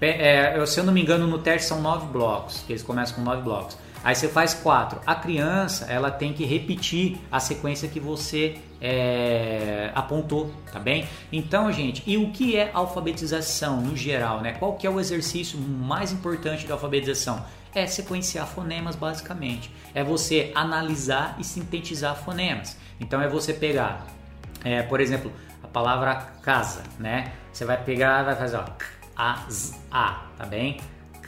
É, 0.00 0.64
se 0.66 0.80
eu 0.80 0.84
não 0.84 0.92
me 0.92 1.02
engano, 1.02 1.26
no 1.26 1.38
teste 1.38 1.68
são 1.68 1.80
nove 1.80 2.06
blocos, 2.06 2.62
que 2.66 2.72
eles 2.72 2.82
começam 2.82 3.16
com 3.16 3.22
nove 3.22 3.42
blocos. 3.42 3.76
Aí 4.02 4.14
você 4.14 4.28
faz 4.28 4.54
quatro. 4.54 4.98
A 5.06 5.14
criança 5.14 5.84
ela 5.84 6.10
tem 6.10 6.32
que 6.32 6.44
repetir 6.44 7.18
a 7.30 7.38
sequência 7.38 7.86
que 7.86 8.00
você 8.00 8.56
é, 8.80 9.90
apontou, 9.94 10.50
tá 10.72 10.78
bem? 10.78 11.06
Então, 11.30 11.70
gente, 11.70 12.02
e 12.06 12.16
o 12.16 12.30
que 12.30 12.56
é 12.56 12.70
alfabetização 12.72 13.82
no 13.82 13.94
geral, 13.94 14.40
né? 14.40 14.52
Qual 14.52 14.74
que 14.74 14.86
é 14.86 14.90
o 14.90 14.98
exercício 14.98 15.58
mais 15.58 16.12
importante 16.12 16.66
da 16.66 16.74
alfabetização? 16.74 17.44
É 17.74 17.86
sequenciar 17.86 18.46
fonemas, 18.46 18.96
basicamente. 18.96 19.70
É 19.94 20.02
você 20.02 20.50
analisar 20.54 21.36
e 21.38 21.44
sintetizar 21.44 22.16
fonemas. 22.16 22.78
Então, 22.98 23.20
é 23.20 23.28
você 23.28 23.52
pegar, 23.52 24.06
é, 24.64 24.82
por 24.82 25.00
exemplo, 25.00 25.30
a 25.62 25.68
palavra 25.68 26.14
casa, 26.42 26.82
né? 26.98 27.32
Você 27.52 27.66
vai 27.66 27.76
pegar, 27.76 28.22
vai 28.22 28.34
fazer 28.34 28.56
ó, 28.56 28.64
a, 29.20 29.50
z, 29.50 29.78
a, 29.90 30.24
tá 30.36 30.46
bem? 30.46 30.78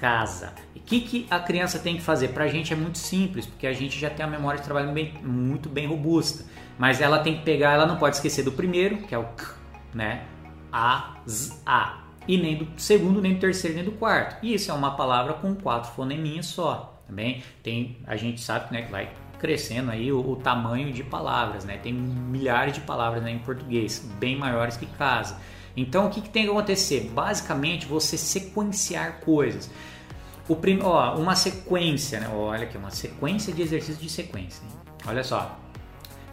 casa. 0.03 0.53
E 0.75 0.81
o 0.81 0.83
que, 0.83 1.01
que 1.01 1.27
a 1.31 1.39
criança 1.39 1.79
tem 1.79 1.95
que 1.95 2.03
fazer? 2.03 2.29
Para 2.29 2.43
a 2.43 2.49
gente 2.49 2.73
é 2.73 2.77
muito 2.77 2.99
simples, 2.99 3.47
porque 3.47 3.69
a 3.69 3.73
gente 3.73 3.97
já 3.97 4.11
tem 4.11 4.27
a 4.27 4.29
memória 4.29 4.59
de 4.59 4.65
trabalho 4.65 4.91
bem, 4.91 5.15
muito 5.23 5.69
bem 5.69 5.87
robusta. 5.87 6.45
Mas 6.77 7.01
ela 7.01 7.21
tem 7.21 7.39
que 7.39 7.45
pegar, 7.45 7.71
ela 7.75 7.87
não 7.87 7.97
pode 7.97 8.17
esquecer 8.17 8.43
do 8.43 8.51
primeiro, 8.51 8.97
que 8.99 9.15
é 9.15 9.19
o 9.19 9.25
k, 9.25 9.55
né? 9.95 10.25
A, 10.73 11.19
z, 11.29 11.63
a. 11.65 12.03
E 12.27 12.37
nem 12.37 12.57
do 12.57 12.81
segundo, 12.81 13.21
nem 13.21 13.35
do 13.35 13.39
terceiro, 13.39 13.77
nem 13.77 13.85
do 13.85 13.93
quarto. 13.93 14.45
E 14.45 14.55
isso 14.55 14.73
é 14.73 14.75
uma 14.75 14.97
palavra 14.97 15.35
com 15.35 15.55
quatro 15.55 15.93
foneminhas 15.93 16.47
só. 16.47 17.01
Também 17.07 17.45
tem, 17.63 17.99
a 18.05 18.17
gente 18.17 18.41
sabe 18.41 18.73
né, 18.73 18.83
que 18.83 18.91
vai 18.91 19.13
crescendo 19.39 19.91
aí 19.91 20.11
o, 20.11 20.19
o, 20.21 20.37
tamanho 20.37 20.93
de 20.93 21.05
palavras, 21.05 21.65
né? 21.65 21.77
Tem 21.77 21.93
milhares 21.93 22.75
de 22.75 22.81
palavras 22.81 23.23
né, 23.23 23.31
em 23.31 23.39
português, 23.39 24.01
bem 24.19 24.37
maiores 24.37 24.77
que 24.77 24.87
casa. 24.87 25.37
Então 25.77 26.07
o 26.07 26.11
que, 26.11 26.21
que 26.21 26.29
tem 26.29 26.45
que 26.45 26.51
acontecer? 26.51 27.11
Basicamente 27.15 27.87
você 27.87 28.17
sequenciar 28.17 29.21
coisas. 29.21 29.71
O 30.49 30.57
prim... 30.57 30.81
ó, 30.83 31.17
uma 31.17 31.37
sequência, 31.37 32.21
né? 32.21 32.29
Olha 32.29 32.65
aqui, 32.65 32.77
uma 32.77 32.91
sequência 32.91 33.53
de 33.53 33.63
exercícios 33.63 34.01
de 34.01 34.09
sequência. 34.09 34.63
Olha 35.07 35.23
só, 35.25 35.59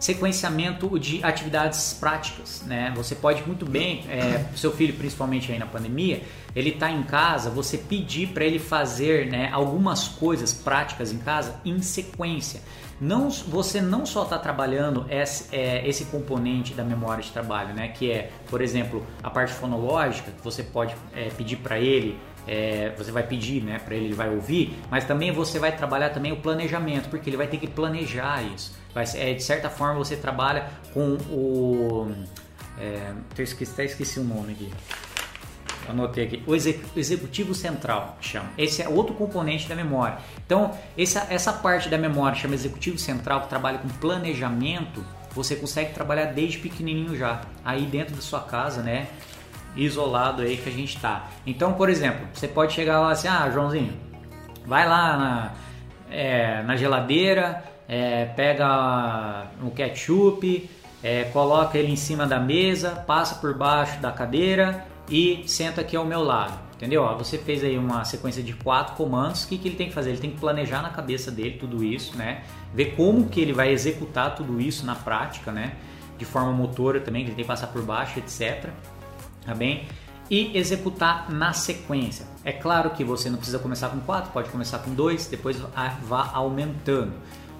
sequenciamento 0.00 0.98
de 0.98 1.22
atividades 1.22 1.92
práticas, 1.92 2.62
né? 2.66 2.92
Você 2.96 3.14
pode 3.14 3.42
muito 3.46 3.66
bem, 3.66 4.04
é, 4.08 4.46
seu 4.56 4.72
filho 4.72 4.94
principalmente 4.94 5.52
aí 5.52 5.58
na 5.58 5.66
pandemia, 5.66 6.22
ele 6.56 6.70
está 6.70 6.90
em 6.90 7.02
casa, 7.02 7.50
você 7.50 7.76
pedir 7.76 8.28
para 8.28 8.44
ele 8.44 8.58
fazer, 8.58 9.30
né, 9.30 9.50
algumas 9.52 10.08
coisas 10.08 10.52
práticas 10.52 11.12
em 11.12 11.18
casa 11.18 11.60
em 11.64 11.82
sequência. 11.82 12.62
Não, 13.00 13.30
você 13.30 13.80
não 13.80 14.04
só 14.04 14.24
está 14.24 14.38
trabalhando 14.38 15.06
esse, 15.08 15.54
é, 15.54 15.88
esse 15.88 16.04
componente 16.06 16.74
da 16.74 16.84
memória 16.84 17.22
de 17.22 17.30
trabalho, 17.30 17.74
né? 17.74 17.88
Que 17.88 18.12
é, 18.12 18.30
por 18.48 18.60
exemplo, 18.60 19.06
a 19.22 19.30
parte 19.30 19.52
fonológica, 19.52 20.30
que 20.30 20.42
você 20.42 20.62
pode 20.62 20.94
é, 21.14 21.30
pedir 21.30 21.56
para 21.56 21.78
ele 21.78 22.18
é, 22.46 22.92
você 22.96 23.12
vai 23.12 23.22
pedir 23.22 23.62
né, 23.62 23.78
para 23.78 23.94
ele, 23.94 24.06
ele 24.06 24.14
vai 24.14 24.28
ouvir, 24.28 24.76
mas 24.90 25.04
também 25.04 25.32
você 25.32 25.58
vai 25.58 25.76
trabalhar 25.76 26.10
também 26.10 26.32
o 26.32 26.36
planejamento, 26.36 27.08
porque 27.08 27.30
ele 27.30 27.36
vai 27.36 27.46
ter 27.46 27.58
que 27.58 27.68
planejar 27.68 28.42
isso. 28.42 28.76
Vai, 28.94 29.04
é, 29.14 29.34
de 29.34 29.42
certa 29.42 29.70
forma 29.70 29.94
você 29.98 30.16
trabalha 30.16 30.68
com 30.92 31.14
o. 31.30 32.10
É, 32.78 33.12
esqueci, 33.38 33.72
até 33.72 33.84
esqueci 33.84 34.18
o 34.18 34.24
nome 34.24 34.52
aqui. 34.52 34.70
Anotei 35.90 36.24
aqui. 36.24 36.42
O 36.46 36.54
executivo 36.54 37.54
central 37.54 38.16
chama. 38.20 38.48
Esse 38.56 38.82
é 38.82 38.88
outro 38.88 39.14
componente 39.14 39.68
da 39.68 39.74
memória. 39.74 40.18
Então, 40.44 40.72
essa, 40.96 41.26
essa 41.30 41.52
parte 41.52 41.88
da 41.88 41.98
memória 41.98 42.36
chama 42.36 42.54
executivo 42.54 42.98
central, 42.98 43.42
que 43.42 43.48
trabalha 43.48 43.78
com 43.78 43.88
planejamento. 43.88 45.04
Você 45.32 45.56
consegue 45.56 45.92
trabalhar 45.92 46.26
desde 46.26 46.58
pequenininho 46.58 47.16
já. 47.16 47.42
Aí 47.64 47.86
dentro 47.86 48.14
da 48.14 48.22
sua 48.22 48.40
casa, 48.40 48.82
né? 48.82 49.08
Isolado 49.76 50.42
aí 50.42 50.56
que 50.56 50.68
a 50.68 50.72
gente 50.72 50.98
tá. 50.98 51.28
Então, 51.46 51.74
por 51.74 51.88
exemplo, 51.88 52.26
você 52.32 52.48
pode 52.48 52.72
chegar 52.72 53.00
lá 53.00 53.12
assim: 53.12 53.28
ah, 53.28 53.48
Joãozinho, 53.50 53.92
vai 54.66 54.88
lá 54.88 55.16
na, 55.16 55.52
é, 56.10 56.62
na 56.62 56.76
geladeira 56.76 57.70
é, 57.90 58.24
pega 58.36 59.48
o 59.60 59.70
ketchup, 59.72 60.70
é, 61.02 61.24
coloca 61.24 61.76
ele 61.76 61.90
em 61.90 61.96
cima 61.96 62.24
da 62.24 62.38
mesa, 62.38 62.90
passa 63.04 63.34
por 63.34 63.52
baixo 63.52 63.98
da 63.98 64.12
cadeira 64.12 64.86
e 65.10 65.42
senta 65.46 65.80
aqui 65.80 65.96
ao 65.96 66.04
meu 66.06 66.22
lado. 66.22 66.70
Entendeu? 66.76 67.02
Ó, 67.02 67.14
você 67.14 67.36
fez 67.36 67.62
aí 67.62 67.76
uma 67.76 68.04
sequência 68.04 68.42
de 68.42 68.54
quatro 68.54 68.94
comandos. 68.94 69.44
O 69.44 69.48
que, 69.48 69.58
que 69.58 69.68
ele 69.68 69.76
tem 69.76 69.88
que 69.88 69.92
fazer? 69.92 70.10
Ele 70.10 70.18
tem 70.18 70.30
que 70.30 70.40
planejar 70.40 70.80
na 70.80 70.88
cabeça 70.88 71.30
dele 71.30 71.58
tudo 71.58 71.84
isso, 71.84 72.16
né? 72.16 72.42
Ver 72.72 72.94
como 72.96 73.28
que 73.28 73.38
ele 73.38 73.52
vai 73.52 73.70
executar 73.70 74.34
tudo 74.34 74.58
isso 74.58 74.86
na 74.86 74.94
prática, 74.94 75.52
né? 75.52 75.76
De 76.16 76.24
forma 76.24 76.52
motora 76.52 77.00
também, 77.00 77.22
que 77.22 77.28
ele 77.28 77.36
tem 77.36 77.44
que 77.44 77.48
passar 77.48 77.66
por 77.66 77.82
baixo, 77.82 78.18
etc. 78.18 78.70
Tá 79.44 79.54
bem? 79.54 79.86
E 80.30 80.56
executar 80.56 81.30
na 81.30 81.52
sequência. 81.52 82.24
É 82.44 82.52
claro 82.52 82.90
que 82.90 83.04
você 83.04 83.28
não 83.28 83.36
precisa 83.36 83.58
começar 83.58 83.90
com 83.90 84.00
quatro, 84.00 84.30
pode 84.30 84.48
começar 84.48 84.78
com 84.78 84.94
dois, 84.94 85.26
depois 85.26 85.58
vá 85.58 86.30
aumentando. 86.32 87.12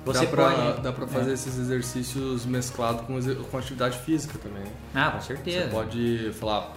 Você 0.04 0.24
dá 0.24 0.30
pra, 0.30 0.50
pode, 0.50 0.80
dá 0.80 0.92
pra 0.92 1.06
fazer 1.06 1.30
é. 1.30 1.34
esses 1.34 1.58
exercícios 1.58 2.46
mesclados 2.46 3.02
com, 3.02 3.18
com 3.44 3.58
atividade 3.58 3.98
física 3.98 4.38
também. 4.38 4.64
Ah, 4.94 5.10
com 5.10 5.20
certeza. 5.20 5.64
Você 5.66 5.70
pode 5.70 6.32
falar, 6.32 6.72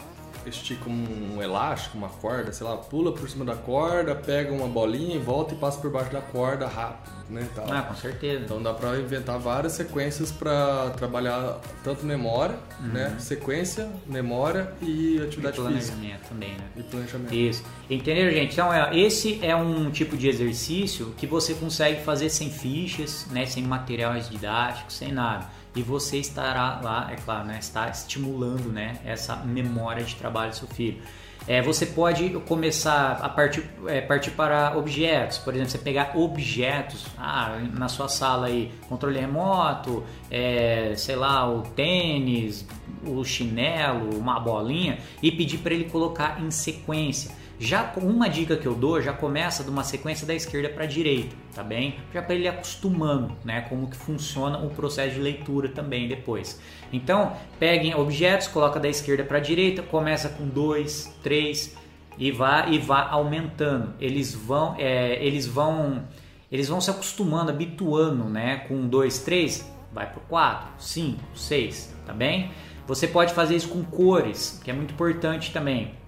estica 0.49 0.89
um 0.89 1.41
elástico, 1.41 1.97
uma 1.97 2.09
corda, 2.09 2.51
sei 2.51 2.65
lá, 2.65 2.77
pula 2.77 3.11
por 3.11 3.29
cima 3.29 3.45
da 3.45 3.55
corda, 3.55 4.15
pega 4.15 4.51
uma 4.51 4.67
bolinha 4.67 5.15
e 5.15 5.19
volta 5.19 5.53
e 5.53 5.57
passa 5.57 5.79
por 5.79 5.91
baixo 5.91 6.11
da 6.11 6.21
corda 6.21 6.67
rápido, 6.67 7.11
né? 7.29 7.47
Tal. 7.55 7.65
Ah, 7.71 7.81
com 7.83 7.95
certeza. 7.95 8.43
Então 8.43 8.61
dá 8.61 8.73
para 8.73 8.97
inventar 8.99 9.39
várias 9.39 9.73
sequências 9.73 10.31
para 10.31 10.91
trabalhar 10.91 11.59
tanto 11.83 12.05
memória, 12.05 12.57
uhum. 12.79 12.87
né? 12.87 13.15
Sequência, 13.19 13.89
memória 14.05 14.73
e 14.81 15.21
atividade 15.21 15.57
e 15.57 15.61
planejamento 15.61 16.01
física. 16.01 16.27
também, 16.29 16.49
né? 16.49 16.65
E 16.75 16.83
planejamento. 16.83 17.33
Isso. 17.33 17.63
Entenderam, 17.89 18.31
gente? 18.31 18.53
Então, 18.53 18.73
é, 18.73 18.97
esse 18.97 19.39
é 19.43 19.55
um 19.55 19.91
tipo 19.91 20.17
de 20.17 20.27
exercício 20.27 21.13
que 21.17 21.27
você 21.27 21.53
consegue 21.53 22.03
fazer 22.03 22.29
sem 22.29 22.49
fichas, 22.49 23.27
né? 23.31 23.45
Sem 23.45 23.63
materiais 23.63 24.29
didáticos, 24.29 24.95
sem 24.95 25.11
nada 25.11 25.62
e 25.75 25.81
você 25.81 26.17
estará 26.17 26.79
lá, 26.81 27.09
é 27.11 27.15
claro, 27.15 27.45
né, 27.45 27.57
está 27.59 27.89
estimulando 27.89 28.71
né, 28.71 28.99
essa 29.05 29.37
memória 29.37 30.03
de 30.03 30.15
trabalho 30.15 30.51
do 30.51 30.57
seu 30.57 30.67
filho. 30.67 31.01
É, 31.45 31.61
você 31.61 31.85
pode 31.85 32.29
começar 32.47 33.19
a 33.21 33.27
partir, 33.27 33.69
é, 33.87 33.99
partir 33.99 34.31
para 34.31 34.77
objetos, 34.77 35.37
por 35.39 35.53
exemplo, 35.53 35.71
você 35.71 35.77
pegar 35.77 36.13
objetos 36.15 37.05
ah, 37.17 37.57
na 37.73 37.89
sua 37.89 38.07
sala 38.07 38.47
aí, 38.47 38.71
controle 38.87 39.19
remoto, 39.19 40.05
é, 40.31 40.93
sei 40.95 41.17
lá, 41.17 41.49
o 41.51 41.63
tênis, 41.63 42.65
o 43.05 43.25
chinelo, 43.25 44.17
uma 44.17 44.39
bolinha 44.39 44.99
e 45.21 45.31
pedir 45.31 45.57
para 45.57 45.73
ele 45.73 45.85
colocar 45.85 46.41
em 46.41 46.49
sequência. 46.49 47.31
Já 47.59 47.93
uma 47.97 48.27
dica 48.27 48.57
que 48.57 48.65
eu 48.65 48.73
dou, 48.73 49.01
já 49.01 49.13
começa 49.13 49.63
de 49.63 49.69
uma 49.69 49.83
sequência 49.83 50.25
da 50.25 50.33
esquerda 50.33 50.69
para 50.69 50.83
a 50.83 50.87
direita, 50.87 51.35
tá 51.53 51.63
bem? 51.63 51.99
Já 52.13 52.21
para 52.21 52.35
ele 52.35 52.47
acostumando, 52.47 53.35
né, 53.45 53.61
como 53.69 53.89
que 53.89 53.95
funciona 53.95 54.57
o 54.57 54.69
processo 54.69 55.15
de 55.15 55.21
leitura 55.21 55.69
também 55.69 56.07
depois. 56.07 56.59
Então, 56.91 57.37
peguem 57.59 57.95
objetos, 57.95 58.47
coloca 58.47 58.79
da 58.79 58.89
esquerda 58.89 59.23
para 59.23 59.37
a 59.37 59.41
direita, 59.41 59.81
começa 59.81 60.29
com 60.29 60.47
dois, 60.47 61.15
três 61.21 61.77
e 62.17 62.31
vá 62.31 62.67
e 62.67 62.77
vá 62.79 63.07
aumentando. 63.09 63.93
Eles 63.99 64.33
vão, 64.33 64.75
é, 64.77 65.23
eles 65.23 65.45
vão, 65.45 66.03
eles 66.51 66.67
vão 66.67 66.81
se 66.81 66.89
acostumando, 66.89 67.51
habituando, 67.51 68.25
né? 68.25 68.57
Com 68.67 68.87
dois, 68.87 69.19
três, 69.19 69.71
vai 69.91 70.11
para 70.11 70.21
quatro, 70.21 70.67
cinco, 70.79 71.23
seis, 71.35 71.95
tá 72.05 72.13
bem? 72.13 72.51
Você 72.87 73.07
pode 73.07 73.33
fazer 73.33 73.55
isso 73.55 73.69
com 73.69 73.83
cores, 73.83 74.59
que 74.63 74.69
é 74.69 74.73
muito 74.73 74.93
importante 74.93 75.53
também. 75.53 76.02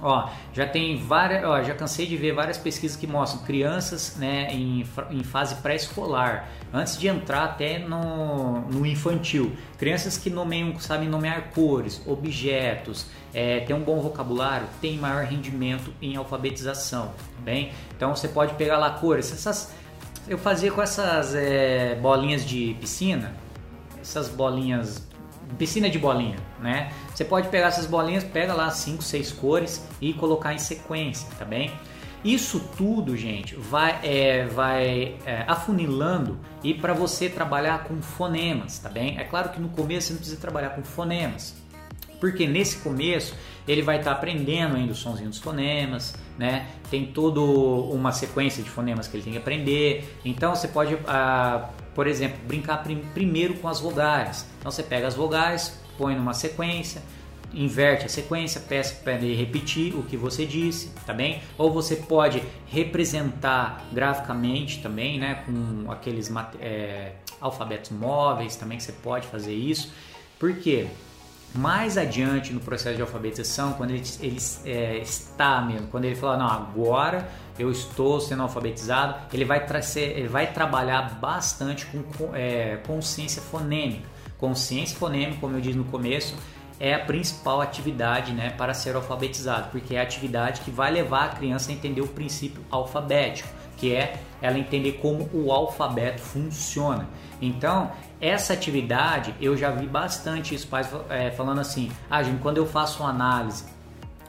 Ó, 0.00 0.28
já 0.52 0.66
tem 0.66 0.98
várias, 0.98 1.42
ó, 1.44 1.62
já 1.62 1.74
cansei 1.74 2.06
de 2.06 2.18
ver 2.18 2.32
várias 2.32 2.58
pesquisas 2.58 2.96
que 2.96 3.06
mostram 3.06 3.42
crianças, 3.44 4.16
né, 4.16 4.48
em, 4.52 4.86
em 5.10 5.22
fase 5.22 5.54
pré-escolar, 5.56 6.50
antes 6.72 6.98
de 6.98 7.08
entrar 7.08 7.44
até 7.44 7.78
no, 7.78 8.60
no 8.60 8.84
infantil, 8.84 9.56
crianças 9.78 10.18
que 10.18 10.28
nomeiam, 10.28 10.78
sabem 10.78 11.08
nomear 11.08 11.50
cores, 11.54 12.02
objetos, 12.06 13.06
é, 13.32 13.60
tem 13.60 13.74
um 13.74 13.80
bom 13.80 13.98
vocabulário, 14.00 14.66
tem 14.82 14.98
maior 14.98 15.24
rendimento 15.24 15.90
em 16.02 16.14
alfabetização, 16.16 17.06
tá 17.06 17.42
bem? 17.42 17.72
Então 17.96 18.14
você 18.14 18.28
pode 18.28 18.52
pegar 18.54 18.76
lá 18.76 18.90
cores, 18.90 19.32
essas, 19.32 19.74
eu 20.28 20.36
fazia 20.36 20.70
com 20.70 20.82
essas 20.82 21.34
é, 21.34 21.94
bolinhas 21.94 22.44
de 22.44 22.76
piscina, 22.78 23.34
essas 23.98 24.28
bolinhas 24.28 25.06
piscina 25.58 25.88
de 25.88 25.98
bolinha, 25.98 26.36
né? 26.60 26.92
Você 27.14 27.24
pode 27.24 27.48
pegar 27.48 27.68
essas 27.68 27.86
bolinhas, 27.86 28.24
pega 28.24 28.52
lá 28.52 28.70
cinco, 28.70 29.02
seis 29.02 29.32
cores 29.32 29.86
e 30.00 30.12
colocar 30.12 30.52
em 30.54 30.58
sequência, 30.58 31.28
tá 31.38 31.44
bem? 31.44 31.72
Isso 32.24 32.60
tudo, 32.76 33.16
gente, 33.16 33.54
vai, 33.54 34.00
é, 34.02 34.46
vai 34.46 35.14
é, 35.24 35.44
afunilando 35.46 36.38
e 36.62 36.74
para 36.74 36.92
você 36.92 37.28
trabalhar 37.28 37.84
com 37.84 38.02
fonemas, 38.02 38.78
tá 38.78 38.88
bem? 38.88 39.16
É 39.18 39.24
claro 39.24 39.50
que 39.50 39.60
no 39.60 39.68
começo 39.68 40.08
você 40.08 40.12
não 40.14 40.18
precisa 40.18 40.40
trabalhar 40.40 40.70
com 40.70 40.82
fonemas, 40.82 41.54
porque 42.18 42.46
nesse 42.46 42.78
começo 42.78 43.34
ele 43.68 43.82
vai 43.82 43.98
estar 43.98 44.10
tá 44.10 44.16
aprendendo 44.16 44.74
ainda 44.74 44.92
o 44.92 44.94
sonzinho 44.96 45.28
dos 45.28 45.38
fonemas, 45.38 46.14
né? 46.36 46.66
Tem 46.90 47.06
toda 47.06 47.40
uma 47.40 48.10
sequência 48.10 48.60
de 48.62 48.70
fonemas 48.70 49.06
que 49.06 49.16
ele 49.16 49.22
tem 49.22 49.32
que 49.32 49.38
aprender. 49.38 50.18
Então 50.24 50.54
você 50.54 50.66
pode 50.66 50.98
ah, 51.06 51.68
por 51.96 52.06
exemplo, 52.06 52.38
brincar 52.46 52.82
prim 52.82 53.02
primeiro 53.14 53.54
com 53.54 53.66
as 53.66 53.80
vogais. 53.80 54.46
Então 54.60 54.70
você 54.70 54.82
pega 54.82 55.08
as 55.08 55.14
vogais, 55.14 55.80
põe 55.96 56.14
numa 56.14 56.34
sequência, 56.34 57.02
inverte 57.54 58.04
a 58.04 58.08
sequência, 58.08 58.60
peça 58.60 58.96
para 59.02 59.14
ele 59.14 59.34
repetir 59.34 59.94
o 59.96 60.02
que 60.02 60.14
você 60.14 60.44
disse, 60.44 60.90
tá 61.06 61.14
bem? 61.14 61.40
Ou 61.56 61.72
você 61.72 61.96
pode 61.96 62.42
representar 62.66 63.82
graficamente 63.90 64.82
também, 64.82 65.18
né, 65.18 65.42
com 65.46 65.90
aqueles 65.90 66.30
é, 66.60 67.12
alfabetos 67.40 67.90
móveis 67.90 68.56
também 68.56 68.76
que 68.76 68.84
você 68.84 68.92
pode 68.92 69.26
fazer 69.26 69.54
isso. 69.54 69.90
Por 70.38 70.54
quê? 70.54 70.86
mais 71.54 71.96
adiante 71.96 72.52
no 72.52 72.60
processo 72.60 72.96
de 72.96 73.02
alfabetização, 73.02 73.72
quando 73.74 73.92
ele, 73.92 74.02
ele 74.20 74.38
é, 74.66 74.98
está 74.98 75.62
mesmo, 75.62 75.86
quando 75.88 76.04
ele 76.04 76.14
fala, 76.14 76.36
não, 76.36 76.46
agora 76.46 77.26
eu 77.58 77.70
estou 77.70 78.20
sendo 78.20 78.42
alfabetizado, 78.42 79.16
ele 79.32 79.44
vai, 79.44 79.64
trazer, 79.64 80.18
ele 80.18 80.28
vai 80.28 80.52
trabalhar 80.52 81.18
bastante 81.20 81.86
com 81.86 82.34
é, 82.34 82.78
consciência 82.86 83.40
fonêmica. 83.40 84.08
Consciência 84.38 84.96
fonêmica, 84.98 85.38
como 85.40 85.56
eu 85.56 85.60
disse 85.60 85.76
no 85.76 85.84
começo, 85.84 86.34
é 86.78 86.94
a 86.94 86.98
principal 86.98 87.60
atividade 87.60 88.32
né, 88.32 88.50
para 88.50 88.74
ser 88.74 88.94
alfabetizado, 88.94 89.70
porque 89.70 89.94
é 89.94 90.00
a 90.00 90.02
atividade 90.02 90.60
que 90.60 90.70
vai 90.70 90.90
levar 90.90 91.24
a 91.24 91.28
criança 91.28 91.70
a 91.70 91.74
entender 91.74 92.02
o 92.02 92.08
princípio 92.08 92.62
alfabético, 92.70 93.48
que 93.76 93.94
é 93.94 94.20
ela 94.42 94.58
entender 94.58 94.92
como 94.92 95.28
o 95.32 95.50
alfabeto 95.50 96.20
funciona. 96.20 97.08
Então, 97.40 97.90
essa 98.20 98.52
atividade 98.52 99.34
eu 99.40 99.56
já 99.56 99.70
vi 99.70 99.86
bastante 99.86 100.54
os 100.54 100.64
pais 100.64 100.88
é, 101.08 101.30
falando 101.30 101.60
assim: 101.60 101.90
ah, 102.10 102.22
gente, 102.22 102.40
quando 102.40 102.58
eu 102.58 102.66
faço 102.66 103.02
uma 103.02 103.10
análise 103.10 103.64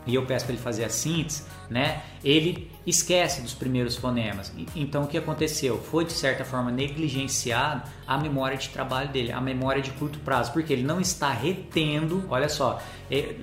e 0.08 0.16
eu 0.16 0.26
peço 0.26 0.46
para 0.46 0.54
ele 0.54 0.64
fazer 0.64 0.86
a 0.86 0.90
síntese, 0.90 1.44
né, 1.70 2.02
ele 2.24 2.72
esquece 2.86 3.42
dos 3.42 3.54
primeiros 3.54 3.98
fonemas. 3.98 4.54
Então 4.76 5.04
o 5.04 5.08
que 5.08 5.18
aconteceu? 5.18 5.78
Foi 5.78 6.06
de 6.06 6.14
certa 6.14 6.46
forma 6.46 6.72
negligenciado 6.72 7.84
a 8.08 8.18
memória 8.18 8.58
de 8.58 8.70
trabalho 8.70 9.10
dele, 9.10 9.32
a 9.32 9.42
memória 9.42 9.82
de 9.82 9.92
curto 9.92 10.20
prazo, 10.20 10.54
porque 10.54 10.72
ele 10.72 10.84
não 10.84 11.02
está 11.02 11.30
retendo, 11.30 12.24
olha 12.30 12.48
só, 12.48 12.82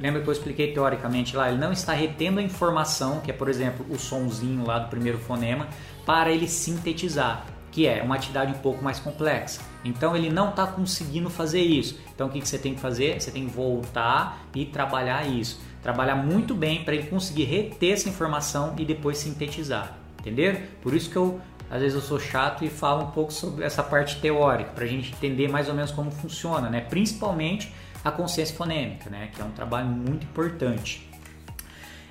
lembra 0.00 0.22
que 0.22 0.28
eu 0.28 0.32
expliquei 0.32 0.72
teoricamente 0.72 1.36
lá, 1.36 1.50
ele 1.50 1.58
não 1.58 1.72
está 1.72 1.92
retendo 1.92 2.40
a 2.40 2.42
informação, 2.42 3.20
que 3.20 3.30
é 3.30 3.34
por 3.34 3.48
exemplo 3.48 3.84
o 3.90 3.98
sonzinho 3.98 4.66
lá 4.66 4.78
do 4.78 4.88
primeiro 4.88 5.18
fonema, 5.18 5.68
para 6.06 6.30
ele 6.30 6.48
sintetizar, 6.48 7.46
que 7.70 7.86
é 7.86 8.02
uma 8.02 8.14
atividade 8.14 8.52
um 8.52 8.58
pouco 8.58 8.82
mais 8.82 8.98
complexa. 8.98 9.60
Então 9.84 10.16
ele 10.16 10.30
não 10.30 10.50
está 10.50 10.66
conseguindo 10.66 11.28
fazer 11.28 11.60
isso. 11.60 11.98
Então 12.14 12.28
o 12.28 12.30
que, 12.30 12.40
que 12.40 12.48
você 12.48 12.56
tem 12.56 12.74
que 12.74 12.80
fazer? 12.80 13.20
Você 13.20 13.30
tem 13.30 13.46
que 13.46 13.54
voltar 13.54 14.46
e 14.54 14.64
trabalhar 14.64 15.26
isso 15.26 15.60
trabalhar 15.84 16.16
muito 16.16 16.54
bem 16.54 16.82
para 16.82 16.94
ele 16.94 17.06
conseguir 17.06 17.44
reter 17.44 17.92
essa 17.92 18.08
informação 18.08 18.74
e 18.78 18.84
depois 18.84 19.18
sintetizar, 19.18 19.96
entender? 20.18 20.76
Por 20.82 20.94
isso 20.94 21.10
que 21.10 21.16
eu 21.16 21.40
às 21.70 21.80
vezes 21.80 21.94
eu 21.94 22.00
sou 22.00 22.18
chato 22.20 22.64
e 22.64 22.68
falo 22.68 23.04
um 23.04 23.10
pouco 23.10 23.32
sobre 23.32 23.64
essa 23.64 23.82
parte 23.82 24.20
teórica 24.20 24.70
para 24.70 24.84
a 24.84 24.86
gente 24.86 25.12
entender 25.12 25.48
mais 25.48 25.68
ou 25.68 25.74
menos 25.74 25.90
como 25.90 26.10
funciona, 26.10 26.70
né? 26.70 26.80
Principalmente 26.80 27.72
a 28.04 28.10
consciência 28.10 28.56
fonêmica, 28.56 29.10
né? 29.10 29.30
Que 29.34 29.40
é 29.40 29.44
um 29.44 29.50
trabalho 29.50 29.88
muito 29.88 30.24
importante. 30.24 31.08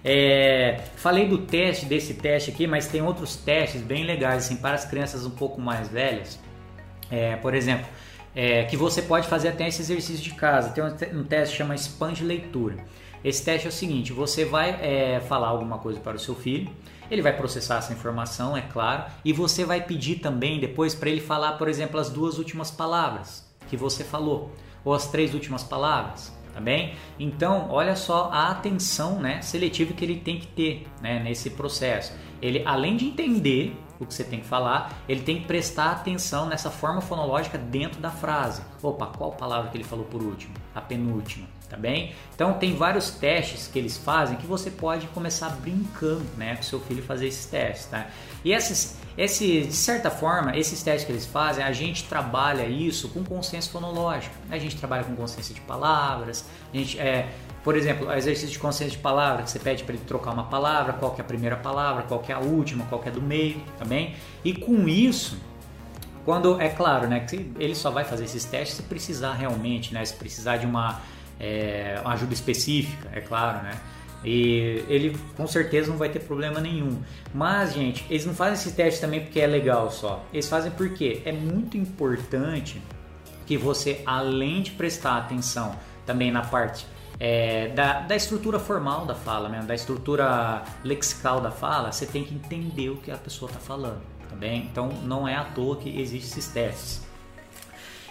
É, 0.03 0.81
falei 0.97 1.27
do 1.27 1.37
teste 1.39 1.85
desse 1.85 2.13
teste 2.15 2.51
aqui, 2.51 2.67
mas 2.67 2.87
tem 2.87 3.01
outros 3.01 3.37
testes 3.37 3.81
bem 3.81 4.03
legais 4.03 4.45
assim 4.45 4.57
para 4.57 4.75
as 4.75 4.85
crianças 4.85 5.25
um 5.25 5.31
pouco 5.31 5.61
mais 5.61 5.87
velhas. 5.87 6.39
É, 7.09 7.37
por 7.37 7.55
exemplo, 7.55 7.87
é, 8.35 8.63
que 8.65 8.75
você 8.75 9.01
pode 9.01 9.27
fazer 9.27 9.49
até 9.49 9.67
esse 9.67 9.81
exercício 9.81 10.23
de 10.23 10.33
casa. 10.33 10.69
Tem 10.69 10.83
um, 10.83 11.19
um 11.19 11.23
teste 11.23 11.53
que 11.53 11.57
chama 11.57 11.75
Sponge 11.75 12.23
Leitura. 12.23 12.77
Esse 13.23 13.43
teste 13.43 13.67
é 13.67 13.69
o 13.69 13.73
seguinte: 13.73 14.11
você 14.11 14.43
vai 14.43 14.71
é, 14.81 15.21
falar 15.21 15.47
alguma 15.47 15.77
coisa 15.77 15.99
para 15.99 16.17
o 16.17 16.19
seu 16.19 16.35
filho, 16.35 16.69
ele 17.09 17.21
vai 17.21 17.35
processar 17.35 17.77
essa 17.77 17.93
informação, 17.93 18.57
é 18.57 18.61
claro, 18.61 19.05
e 19.23 19.31
você 19.31 19.63
vai 19.63 19.81
pedir 19.81 20.15
também 20.15 20.59
depois 20.59 20.93
para 20.93 21.09
ele 21.09 21.21
falar, 21.21 21.53
por 21.53 21.67
exemplo, 21.67 21.99
as 21.99 22.09
duas 22.09 22.37
últimas 22.37 22.69
palavras 22.69 23.47
que 23.69 23.77
você 23.77 24.03
falou, 24.03 24.51
ou 24.83 24.93
as 24.93 25.07
três 25.07 25.33
últimas 25.33 25.63
palavras, 25.63 26.33
tá 26.53 26.59
bem? 26.59 26.95
Então, 27.17 27.67
olha 27.69 27.95
só 27.95 28.29
a 28.31 28.49
atenção 28.49 29.19
né, 29.19 29.41
seletiva 29.41 29.93
que 29.93 30.03
ele 30.03 30.19
tem 30.19 30.39
que 30.39 30.47
ter 30.47 30.87
né, 31.01 31.19
nesse 31.23 31.51
processo. 31.51 32.13
Ele, 32.41 32.61
além 32.65 32.97
de 32.97 33.05
entender 33.05 33.75
o 33.99 34.05
que 34.05 34.13
você 34.13 34.23
tem 34.23 34.41
que 34.41 34.45
falar, 34.45 35.01
ele 35.07 35.21
tem 35.21 35.39
que 35.39 35.47
prestar 35.47 35.91
atenção 35.91 36.47
nessa 36.47 36.69
forma 36.69 36.99
fonológica 36.99 37.57
dentro 37.57 38.01
da 38.01 38.11
frase. 38.11 38.61
Opa, 38.81 39.07
qual 39.07 39.31
palavra 39.31 39.71
que 39.71 39.77
ele 39.77 39.83
falou 39.85 40.05
por 40.05 40.21
último? 40.21 40.53
A 40.75 40.81
penúltima 40.81 41.47
tá 41.73 41.77
bem? 41.77 42.13
Então 42.35 42.53
tem 42.53 42.75
vários 42.75 43.09
testes 43.09 43.67
que 43.67 43.79
eles 43.79 43.97
fazem 43.97 44.37
que 44.37 44.45
você 44.45 44.69
pode 44.69 45.07
começar 45.07 45.49
brincando, 45.49 46.23
né, 46.37 46.55
com 46.55 46.61
seu 46.61 46.79
filho 46.79 47.01
fazer 47.01 47.27
esses 47.27 47.47
testes, 47.47 47.87
tá? 47.87 48.07
E 48.45 48.53
esses, 48.53 48.99
esse, 49.17 49.61
de 49.61 49.73
certa 49.73 50.11
forma, 50.11 50.55
esses 50.55 50.83
testes 50.83 51.05
que 51.05 51.11
eles 51.11 51.25
fazem, 51.25 51.63
a 51.63 51.71
gente 51.71 52.03
trabalha 52.03 52.67
isso 52.67 53.09
com 53.09 53.23
consciência 53.23 53.71
fonológico. 53.71 54.35
A 54.51 54.59
gente 54.59 54.75
trabalha 54.75 55.03
com 55.03 55.15
consciência 55.15 55.55
de 55.55 55.61
palavras, 55.61 56.45
a 56.71 56.77
gente 56.77 56.99
é, 56.99 57.29
por 57.63 57.75
exemplo, 57.75 58.11
exercício 58.13 58.51
de 58.51 58.59
consciência 58.59 58.95
de 58.95 59.01
palavra, 59.01 59.41
que 59.41 59.49
você 59.49 59.57
pede 59.57 59.83
para 59.83 59.95
ele 59.95 60.03
trocar 60.05 60.31
uma 60.31 60.43
palavra, 60.43 60.93
qual 60.93 61.15
é 61.17 61.21
a 61.21 61.23
primeira 61.23 61.55
palavra, 61.55 62.03
qual 62.03 62.23
é 62.27 62.33
a 62.33 62.39
última, 62.39 62.85
qual 62.85 63.01
é 63.03 63.09
do 63.09 63.21
meio, 63.21 63.59
tá? 63.79 63.85
E 64.45 64.53
com 64.53 64.87
isso, 64.87 65.39
quando 66.25 66.61
é 66.61 66.69
claro, 66.69 67.07
né, 67.07 67.21
que 67.21 67.51
ele 67.57 67.75
só 67.75 67.89
vai 67.89 68.03
fazer 68.03 68.25
esses 68.25 68.45
testes 68.45 68.77
se 68.77 68.83
precisar 68.83 69.33
realmente, 69.33 69.93
né, 69.93 70.03
se 70.05 70.13
precisar 70.13 70.57
de 70.57 70.65
uma 70.65 71.01
é, 71.39 71.99
uma 72.01 72.13
ajuda 72.13 72.33
específica, 72.33 73.09
é 73.11 73.21
claro, 73.21 73.63
né? 73.63 73.79
E 74.23 74.85
ele 74.87 75.17
com 75.35 75.45
certeza 75.45 75.89
não 75.89 75.97
vai 75.97 76.09
ter 76.09 76.19
problema 76.19 76.61
nenhum. 76.61 77.01
Mas, 77.33 77.73
gente, 77.73 78.05
eles 78.09 78.25
não 78.25 78.33
fazem 78.33 78.53
esse 78.53 78.71
teste 78.71 79.01
também 79.01 79.19
porque 79.19 79.39
é 79.39 79.47
legal 79.47 79.91
só. 79.91 80.23
Eles 80.31 80.47
fazem 80.47 80.71
porque 80.71 81.21
é 81.25 81.31
muito 81.31 81.77
importante 81.77 82.81
que 83.45 83.57
você, 83.57 84.01
além 84.05 84.61
de 84.61 84.71
prestar 84.71 85.17
atenção 85.17 85.75
também 86.05 86.31
na 86.31 86.41
parte 86.41 86.85
é, 87.19 87.67
da, 87.69 88.01
da 88.01 88.15
estrutura 88.15 88.59
formal 88.59 89.05
da 89.05 89.15
fala, 89.15 89.49
mesmo, 89.49 89.67
da 89.67 89.75
estrutura 89.75 90.63
lexical 90.83 91.41
da 91.41 91.51
fala, 91.51 91.91
você 91.91 92.05
tem 92.05 92.23
que 92.23 92.33
entender 92.33 92.89
o 92.89 92.97
que 92.97 93.11
a 93.11 93.17
pessoa 93.17 93.49
está 93.49 93.59
falando, 93.59 94.01
tá 94.29 94.35
bem? 94.35 94.67
Então, 94.71 94.89
não 95.03 95.27
é 95.27 95.35
à 95.35 95.43
toa 95.43 95.77
que 95.77 95.89
existem 95.89 96.29
esses 96.29 96.47
testes. 96.47 97.02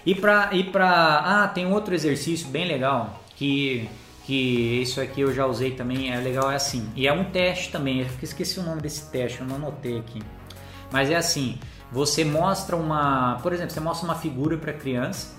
E 0.04 0.14
para 0.14 0.50
e 0.52 0.64
pra, 0.64 1.42
ah, 1.44 1.48
tem 1.48 1.66
outro 1.72 1.94
exercício 1.94 2.48
bem 2.48 2.66
legal 2.66 3.22
que 3.36 3.88
que 4.24 4.80
isso 4.80 5.00
aqui 5.00 5.20
eu 5.20 5.34
já 5.34 5.46
usei 5.46 5.72
também, 5.72 6.12
é 6.12 6.16
legal 6.18 6.50
é 6.50 6.54
assim. 6.54 6.88
E 6.94 7.08
é 7.08 7.12
um 7.12 7.24
teste 7.24 7.72
também, 7.72 8.00
eu 8.00 8.06
esqueci 8.22 8.60
o 8.60 8.62
nome 8.62 8.80
desse 8.80 9.10
teste, 9.10 9.40
eu 9.40 9.46
não 9.46 9.56
anotei 9.56 9.98
aqui. 9.98 10.22
Mas 10.92 11.10
é 11.10 11.16
assim, 11.16 11.58
você 11.90 12.24
mostra 12.24 12.76
uma, 12.76 13.38
por 13.42 13.52
exemplo, 13.52 13.72
você 13.72 13.80
mostra 13.80 14.04
uma 14.06 14.14
figura 14.14 14.56
para 14.56 14.72
criança 14.72 15.34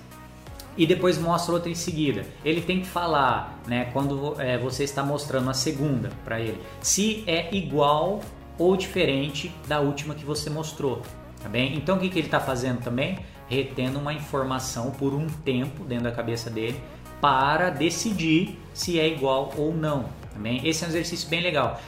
e 0.75 0.85
depois 0.85 1.17
mostra 1.17 1.53
outra 1.53 1.69
em 1.69 1.75
seguida. 1.75 2.25
Ele 2.43 2.61
tem 2.61 2.81
que 2.81 2.87
falar, 2.87 3.59
né, 3.67 3.85
quando 3.93 4.39
é, 4.41 4.57
você 4.57 4.83
está 4.83 5.03
mostrando 5.03 5.49
a 5.49 5.53
segunda 5.53 6.09
para 6.25 6.39
ele, 6.39 6.61
se 6.81 7.23
é 7.25 7.55
igual 7.55 8.21
ou 8.57 8.75
diferente 8.75 9.53
da 9.67 9.79
última 9.79 10.13
que 10.13 10.25
você 10.25 10.49
mostrou, 10.49 11.01
tá 11.41 11.47
bem? 11.47 11.75
Então 11.75 11.97
o 11.97 11.99
que, 11.99 12.09
que 12.09 12.19
ele 12.19 12.27
está 12.27 12.39
fazendo 12.39 12.83
também? 12.83 13.17
Retendo 13.47 13.99
uma 13.99 14.13
informação 14.13 14.91
por 14.91 15.13
um 15.13 15.27
tempo 15.27 15.83
dentro 15.83 16.05
da 16.05 16.11
cabeça 16.11 16.49
dele 16.49 16.81
para 17.21 17.69
decidir 17.69 18.59
se 18.73 18.99
é 18.99 19.07
igual 19.07 19.53
ou 19.57 19.73
não. 19.73 20.09
Também 20.33 20.67
esse 20.67 20.83
é 20.83 20.87
um 20.87 20.89
exercício 20.89 21.29
bem 21.29 21.41
legal. 21.41 21.79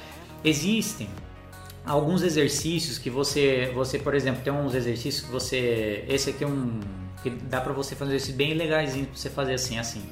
Existem 0.43 1.09
alguns 1.85 2.21
exercícios 2.21 2.97
que 2.97 3.09
você, 3.09 3.71
você 3.73 3.99
por 3.99 4.13
exemplo, 4.13 4.41
tem 4.43 4.53
uns 4.53 4.73
exercícios 4.73 5.25
que 5.25 5.31
você, 5.31 6.05
esse 6.07 6.29
aqui 6.29 6.43
é 6.43 6.47
um 6.47 6.79
que 7.21 7.29
dá 7.29 7.59
para 7.59 7.73
você 7.73 7.95
fazer 7.95 8.17
esse 8.17 8.31
bem 8.33 8.53
legalzinho 8.53 9.07
para 9.07 9.15
você 9.15 9.29
fazer 9.29 9.55
assim, 9.55 9.79
assim. 9.79 10.03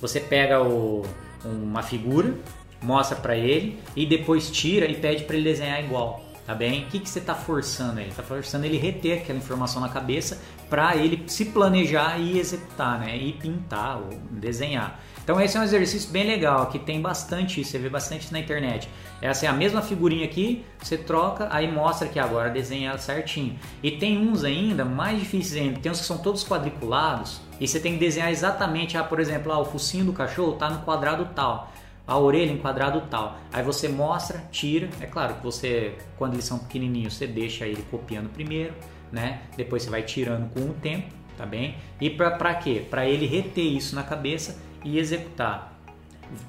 Você 0.00 0.20
pega 0.20 0.62
o, 0.62 1.04
uma 1.44 1.82
figura, 1.82 2.32
mostra 2.80 3.16
para 3.16 3.36
ele 3.36 3.78
e 3.96 4.06
depois 4.06 4.50
tira 4.50 4.86
e 4.86 4.94
pede 4.94 5.24
para 5.24 5.34
ele 5.36 5.44
desenhar 5.44 5.82
igual 5.82 6.23
tá 6.46 6.54
bem? 6.54 6.84
O 6.84 6.86
que, 6.86 6.98
que 6.98 7.08
você 7.08 7.18
está 7.18 7.34
forçando 7.34 8.00
ele? 8.00 8.10
Está 8.10 8.22
forçando 8.22 8.64
ele 8.66 8.76
reter 8.76 9.22
aquela 9.22 9.38
informação 9.38 9.80
na 9.80 9.88
cabeça 9.88 10.40
para 10.68 10.96
ele 10.96 11.24
se 11.26 11.46
planejar 11.46 12.18
e 12.18 12.38
executar, 12.38 12.98
né? 12.98 13.16
E 13.16 13.32
pintar 13.32 13.98
ou 13.98 14.10
desenhar. 14.30 15.00
Então 15.24 15.40
esse 15.40 15.56
é 15.56 15.60
um 15.60 15.62
exercício 15.62 16.10
bem 16.10 16.26
legal, 16.26 16.66
que 16.66 16.78
tem 16.78 17.00
bastante, 17.00 17.64
você 17.64 17.78
vê 17.78 17.88
bastante 17.88 18.30
na 18.30 18.38
internet. 18.38 18.90
É 19.22 19.28
assim, 19.28 19.46
a 19.46 19.54
mesma 19.54 19.80
figurinha 19.80 20.26
aqui, 20.26 20.66
você 20.78 20.98
troca, 20.98 21.48
aí 21.50 21.70
mostra 21.70 22.06
que 22.06 22.18
agora 22.18 22.50
desenha 22.50 22.98
certinho. 22.98 23.58
E 23.82 23.92
tem 23.92 24.18
uns 24.18 24.44
ainda 24.44 24.84
mais 24.84 25.18
difíceis 25.18 25.62
ainda, 25.62 25.80
tem 25.80 25.90
uns 25.90 26.00
que 26.00 26.06
são 26.06 26.18
todos 26.18 26.44
quadriculados, 26.44 27.40
e 27.58 27.66
você 27.66 27.80
tem 27.80 27.94
que 27.94 28.00
desenhar 28.00 28.30
exatamente, 28.30 28.98
ah, 28.98 29.04
por 29.04 29.18
exemplo, 29.18 29.50
ah, 29.50 29.58
o 29.58 29.64
focinho 29.64 30.04
do 30.04 30.12
cachorro 30.12 30.52
está 30.52 30.68
no 30.68 30.80
quadrado 30.80 31.26
tal 31.34 31.72
a 32.06 32.18
orelha 32.18 32.50
em 32.50 32.58
quadrado 32.58 33.02
tal. 33.10 33.38
Aí 33.52 33.62
você 33.62 33.88
mostra, 33.88 34.44
tira. 34.50 34.88
É 35.00 35.06
claro 35.06 35.36
que 35.36 35.42
você, 35.42 35.96
quando 36.16 36.34
eles 36.34 36.44
são 36.44 36.58
pequenininhos, 36.58 37.14
você 37.14 37.26
deixa 37.26 37.66
ele 37.66 37.82
copiando 37.90 38.30
primeiro, 38.30 38.74
né? 39.10 39.42
Depois 39.56 39.82
você 39.82 39.90
vai 39.90 40.02
tirando 40.02 40.52
com 40.52 40.60
o 40.60 40.74
tempo, 40.74 41.12
tá 41.36 41.46
bem? 41.46 41.76
E 42.00 42.10
para 42.10 42.54
quê? 42.54 42.84
Para 42.88 43.06
ele 43.06 43.26
reter 43.26 43.64
isso 43.64 43.94
na 43.94 44.02
cabeça 44.02 44.60
e 44.84 44.98
executar. 44.98 45.72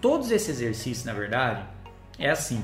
Todos 0.01 0.31
esses 0.31 0.49
exercícios, 0.49 1.05
na 1.05 1.13
verdade, 1.13 1.63
é 2.19 2.29
assim. 2.29 2.63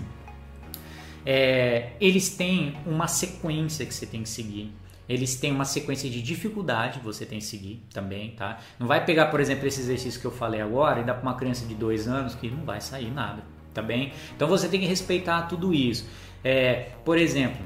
É, 1.25 1.91
eles 2.01 2.36
têm 2.36 2.75
uma 2.86 3.08
sequência 3.08 3.86
que 3.86 3.93
você 3.93 4.06
tem 4.06 4.23
que 4.23 4.30
seguir 4.30 4.73
eles 5.07 5.35
têm 5.35 5.51
uma 5.51 5.65
sequência 5.65 6.09
de 6.09 6.21
dificuldade 6.21 6.99
você 7.03 7.25
tem 7.25 7.39
que 7.39 7.45
seguir 7.45 7.81
também, 7.93 8.31
tá? 8.31 8.59
Não 8.79 8.87
vai 8.87 9.03
pegar, 9.03 9.27
por 9.27 9.39
exemplo, 9.39 9.67
esse 9.67 9.81
exercício 9.81 10.19
que 10.19 10.25
eu 10.25 10.31
falei 10.31 10.61
agora 10.61 11.01
e 11.01 11.03
dar 11.03 11.15
para 11.15 11.23
uma 11.23 11.35
criança 11.35 11.65
de 11.65 11.75
dois 11.75 12.07
anos 12.07 12.35
que 12.35 12.49
não 12.49 12.63
vai 12.63 12.79
sair 12.79 13.11
nada, 13.11 13.43
tá 13.73 13.81
bem? 13.81 14.13
Então 14.35 14.47
você 14.47 14.67
tem 14.67 14.79
que 14.79 14.85
respeitar 14.85 15.43
tudo 15.43 15.73
isso. 15.73 16.07
É, 16.43 16.91
por 17.03 17.17
exemplo, 17.17 17.61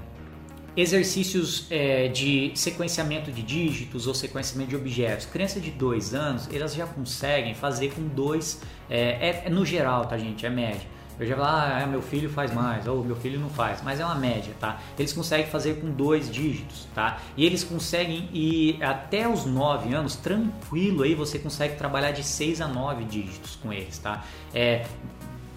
exercícios 0.75 1.67
é, 1.69 2.07
de 2.07 2.51
sequenciamento 2.55 3.31
de 3.31 3.41
dígitos 3.41 4.07
ou 4.07 4.13
sequenciamento 4.13 4.71
de 4.71 4.75
objetos. 4.75 5.25
Criança 5.25 5.59
de 5.59 5.71
dois 5.71 6.13
anos, 6.13 6.49
elas 6.51 6.73
já 6.73 6.85
conseguem 6.85 7.53
fazer 7.53 7.93
com 7.93 8.07
dois, 8.07 8.61
é, 8.89 9.29
é, 9.29 9.43
é 9.45 9.49
no 9.49 9.65
geral, 9.65 10.05
tá 10.05 10.17
gente? 10.17 10.45
É 10.45 10.49
média 10.49 10.94
Eu 11.19 11.25
já 11.25 11.35
falo, 11.35 11.47
ah, 11.47 11.87
meu 11.87 12.01
filho 12.01 12.29
faz 12.29 12.53
mais, 12.53 12.87
ou 12.87 13.03
meu 13.03 13.15
filho 13.15 13.39
não 13.39 13.49
faz, 13.49 13.81
mas 13.81 13.99
é 13.99 14.05
uma 14.05 14.15
média, 14.15 14.53
tá? 14.59 14.79
Eles 14.99 15.13
conseguem 15.13 15.45
fazer 15.45 15.79
com 15.79 15.89
dois 15.89 16.29
dígitos, 16.29 16.87
tá? 16.93 17.19
E 17.37 17.45
eles 17.45 17.63
conseguem 17.63 18.29
ir 18.33 18.83
até 18.83 19.27
os 19.27 19.45
9 19.45 19.93
anos, 19.93 20.15
tranquilo 20.15 21.03
aí, 21.03 21.15
você 21.15 21.39
consegue 21.39 21.77
trabalhar 21.77 22.11
de 22.11 22.23
6 22.23 22.59
a 22.59 22.67
9 22.67 23.05
dígitos 23.05 23.55
com 23.55 23.71
eles, 23.71 23.97
tá? 23.97 24.25
É, 24.53 24.85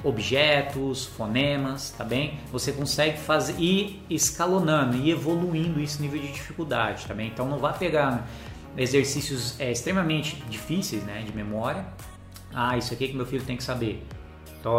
objetos, 0.05 1.07
fonemas, 1.07 1.90
tá 1.90 2.05
bem? 2.05 2.38
Você 2.53 2.73
consegue 2.73 3.18
fazer 3.18 3.57
escalonando 4.09 4.97
e 4.97 5.11
evoluindo 5.11 5.81
esse 5.81 6.01
nível 6.01 6.21
de 6.21 6.33
dificuldade, 6.33 7.07
tá 7.07 7.14
bem? 7.14 7.29
Então 7.29 7.49
não 7.49 7.59
vá 7.59 7.73
pegar 7.73 8.27
exercícios 8.77 9.59
é, 9.59 9.73
extremamente 9.73 10.37
difíceis, 10.49 11.03
né, 11.03 11.23
de 11.27 11.35
memória. 11.35 11.85
Ah, 12.55 12.77
isso 12.79 12.94
aqui 12.94 13.09
que 13.09 13.16
meu 13.16 13.27
filho 13.27 13.44
tem 13.44 13.57
que 13.57 13.64
saber. 13.64 14.07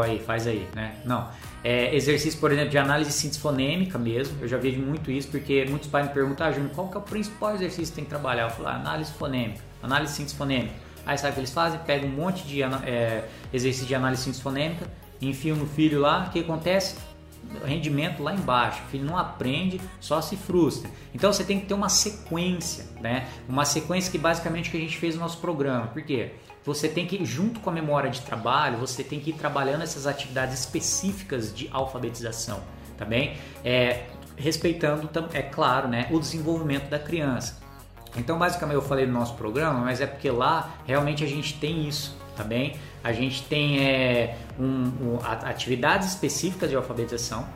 Aí, 0.04 0.20
faz 0.20 0.46
aí, 0.46 0.68
né? 0.76 0.96
Não. 1.06 1.28
É, 1.64 1.96
exercício, 1.96 2.40
por 2.40 2.52
exemplo, 2.52 2.70
de 2.70 2.78
análise 2.78 3.10
de 3.10 3.16
síntese 3.16 3.40
fonêmica 3.40 3.98
mesmo. 3.98 4.38
Eu 4.42 4.48
já 4.48 4.58
vejo 4.58 4.80
muito 4.80 5.10
isso, 5.12 5.30
porque 5.30 5.66
muitos 5.70 5.90
pais 5.90 6.08
me 6.08 6.14
perguntam, 6.14 6.48
ah, 6.48 6.52
Júnior, 6.52 6.72
qual 6.74 6.88
que 6.88 6.98
é 6.98 7.00
o 7.00 7.04
principal 7.04 7.56
exercício 7.56 7.88
que 7.88 7.96
tem 7.96 8.04
que 8.04 8.10
trabalhar? 8.10 8.44
Eu 8.44 8.50
falo, 8.50 8.68
ah, 8.68 8.76
análise 8.76 9.12
fonêmica, 9.14 9.62
análise 9.82 10.12
de 10.12 10.18
síntese 10.18 10.36
fonêmica. 10.36 10.74
Aí 11.06 11.18
sabe 11.18 11.32
o 11.32 11.34
que 11.34 11.40
eles 11.40 11.54
fazem? 11.54 11.80
Pegam 11.86 12.10
um 12.10 12.14
monte 12.14 12.44
de 12.44 12.62
é, 12.62 13.28
exercício 13.54 13.88
de 13.88 13.96
análise 13.96 14.22
de 14.22 14.26
síntese 14.26 14.44
fonêmica, 14.44 14.86
enfiam 15.22 15.58
no 15.58 15.66
filho 15.66 16.00
lá, 16.00 16.26
o 16.28 16.32
que 16.32 16.40
acontece? 16.40 16.96
rendimento 17.66 18.22
lá 18.22 18.34
embaixo. 18.34 18.82
O 18.86 18.90
filho 18.90 19.06
não 19.06 19.18
aprende, 19.18 19.82
só 20.00 20.22
se 20.22 20.36
frustra. 20.36 20.90
Então 21.14 21.32
você 21.32 21.44
tem 21.44 21.60
que 21.60 21.66
ter 21.66 21.74
uma 21.74 21.90
sequência, 21.90 22.86
né? 23.02 23.28
Uma 23.48 23.66
sequência 23.66 24.12
que 24.12 24.18
basicamente 24.18 24.68
é 24.68 24.72
que 24.72 24.78
a 24.78 24.82
gente 24.82 24.98
fez 24.98 25.16
no 25.16 25.22
nosso 25.22 25.40
programa. 25.40 25.88
Por 25.88 26.04
quê? 26.04 26.34
Você 26.70 26.88
tem 26.88 27.08
que, 27.08 27.26
junto 27.26 27.60
com 27.62 27.72
a 27.72 27.74
memória 27.74 28.12
de 28.12 28.22
trabalho, 28.22 28.78
você 28.78 29.04
tem 29.04 29.20
que 29.20 29.32
ir 29.32 29.34
trabalhando 29.34 29.82
essas 29.82 30.06
atividades 30.06 30.60
específicas 30.60 31.52
de 31.52 31.68
alfabetização, 31.72 32.62
tá 32.96 33.04
bem? 33.04 33.38
É, 33.66 34.04
respeitando, 34.38 35.10
é 35.34 35.42
claro, 35.42 35.88
né, 35.88 36.08
o 36.12 36.20
desenvolvimento 36.20 36.88
da 36.88 37.00
criança. 37.00 37.60
Então, 38.16 38.38
basicamente, 38.38 38.76
eu 38.76 38.84
falei 38.84 39.08
no 39.08 39.14
nosso 39.14 39.34
programa, 39.34 39.80
mas 39.80 40.00
é 40.00 40.06
porque 40.06 40.30
lá 40.30 40.76
realmente 40.86 41.24
a 41.24 41.28
gente 41.28 41.56
tem 41.56 41.88
isso, 41.88 42.16
tá 42.38 42.44
bem? 42.44 42.76
A 43.04 43.12
gente 43.14 43.42
tem 43.46 43.84
é, 43.84 44.38
um, 44.60 44.66
um, 44.66 45.20
atividades 45.24 46.10
específicas 46.10 46.70
de 46.70 46.76
alfabetização, 46.76 47.48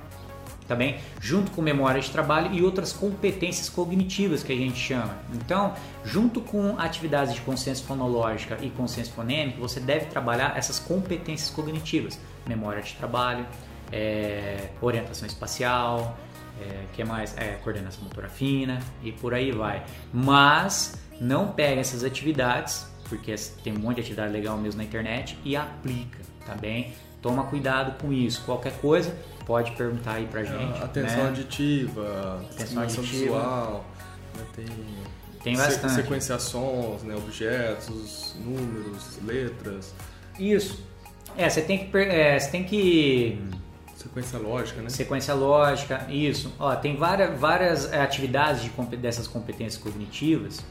também, 0.65 0.97
junto 1.19 1.52
com 1.52 1.62
memória 1.62 1.99
de 1.99 2.10
trabalho 2.10 2.54
e 2.54 2.63
outras 2.63 2.93
competências 2.93 3.69
cognitivas 3.69 4.43
que 4.43 4.52
a 4.52 4.56
gente 4.56 4.78
chama. 4.78 5.17
Então, 5.34 5.73
junto 6.04 6.41
com 6.41 6.78
atividades 6.80 7.34
de 7.34 7.41
consciência 7.41 7.86
fonológica 7.86 8.58
e 8.62 8.69
consciência 8.69 9.13
fonêmica, 9.13 9.60
você 9.60 9.80
deve 9.80 10.06
trabalhar 10.06 10.58
essas 10.58 10.80
competências 10.80 11.49
cognitivas: 11.49 12.19
memória 12.47 12.82
de 12.82 12.93
trabalho, 12.93 13.45
é, 13.91 14.69
orientação 14.82 15.28
espacial, 15.28 16.17
é, 16.62 16.86
que 16.93 17.04
mais? 17.04 17.36
É, 17.38 17.60
coordenação 17.63 18.04
motora 18.04 18.30
fina 18.30 18.80
e 19.04 19.12
por 19.12 19.34
aí 19.34 19.52
vai. 19.52 19.84
Mas 20.13 20.95
não 21.19 21.47
pega 21.52 21.82
essas 21.82 22.04
atividades 22.04 22.91
porque 23.08 23.36
tem 23.63 23.73
um 23.73 23.80
monte 23.80 23.95
de 23.95 24.02
atividade 24.02 24.34
legal 24.34 24.58
mesmo 24.58 24.80
na 24.80 24.84
internet 24.84 25.38
e 25.43 25.56
aplica, 25.56 26.19
tá 26.45 26.56
bem? 26.56 26.93
Toma 27.24 27.46
cuidado 27.46 27.98
com 28.00 28.14
isso. 28.14 28.44
Qualquer 28.46 28.74
coisa, 28.80 29.16
pode 29.46 29.72
perguntar 29.72 30.14
aí 30.14 30.28
pra 30.28 30.42
é, 30.42 30.46
gente. 30.46 30.84
atenção 30.84 31.24
né? 31.24 31.30
aditiva, 31.30 32.46
atenção 32.52 33.04
visual, 33.04 33.86
né? 34.38 34.46
tem, 34.56 34.66
tem 35.44 35.58
bastante. 35.58 35.94
sequenciações, 35.94 37.02
né? 37.02 37.16
objetos, 37.16 38.36
números, 38.40 39.18
letras. 39.26 39.96
Isso. 40.38 40.84
É, 41.36 41.50
você 41.50 41.62
tem 41.62 41.88
que. 41.90 41.98
É, 41.98 42.38
você 42.38 42.52
tem 42.52 42.64
que 42.64 43.42
Sequência 44.04 44.38
lógica, 44.38 44.82
né? 44.82 44.90
Sequência 44.90 45.34
lógica, 45.34 46.06
isso. 46.10 46.54
Ó, 46.60 46.76
tem 46.76 46.98
várias, 46.98 47.40
várias 47.40 47.94
atividades 47.94 48.62
de, 48.62 48.98
dessas 48.98 49.28
competências 49.28 49.82
cognitivas 49.82 50.64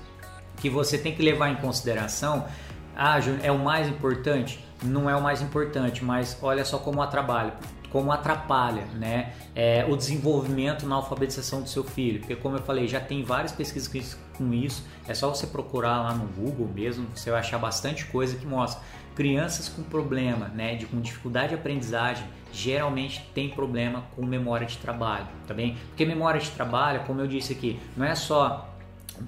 que 0.58 0.68
você 0.68 0.98
tem 0.98 1.14
que 1.14 1.22
levar 1.22 1.48
em 1.48 1.56
consideração. 1.56 2.46
Ah, 2.94 3.18
é 3.42 3.50
o 3.50 3.58
mais 3.58 3.88
importante? 3.88 4.62
Não 4.82 5.08
é 5.08 5.16
o 5.16 5.22
mais 5.22 5.40
importante, 5.40 6.04
mas 6.04 6.38
olha 6.42 6.64
só 6.64 6.78
como 6.78 7.02
atrapalha, 7.02 7.54
como 7.90 8.10
atrapalha, 8.10 8.84
né? 8.94 9.32
É, 9.54 9.86
o 9.88 9.96
desenvolvimento 9.96 10.86
na 10.86 10.96
alfabetização 10.96 11.62
do 11.62 11.68
seu 11.68 11.84
filho, 11.84 12.20
porque 12.20 12.34
como 12.34 12.56
eu 12.56 12.62
falei, 12.62 12.88
já 12.88 13.00
tem 13.00 13.22
várias 13.22 13.52
pesquisas 13.52 14.18
com 14.36 14.52
isso. 14.52 14.84
É 15.06 15.14
só 15.14 15.28
você 15.28 15.46
procurar 15.46 16.00
lá 16.00 16.14
no 16.14 16.26
Google 16.26 16.68
mesmo, 16.74 17.06
você 17.14 17.30
vai 17.30 17.40
achar 17.40 17.58
bastante 17.58 18.06
coisa 18.06 18.36
que 18.36 18.46
mostra 18.46 18.82
crianças 19.14 19.68
com 19.68 19.82
problema, 19.82 20.48
né, 20.48 20.74
de 20.74 20.86
com 20.86 21.00
dificuldade 21.00 21.50
de 21.50 21.54
aprendizagem, 21.54 22.24
geralmente 22.52 23.28
tem 23.34 23.48
problema 23.48 24.04
com 24.14 24.24
memória 24.24 24.66
de 24.66 24.78
trabalho, 24.78 25.26
tá 25.46 25.54
bem? 25.54 25.76
Porque 25.88 26.04
memória 26.04 26.40
de 26.40 26.50
trabalho, 26.50 27.04
como 27.06 27.20
eu 27.20 27.26
disse 27.26 27.52
aqui, 27.52 27.78
não 27.96 28.06
é 28.06 28.14
só 28.14 28.71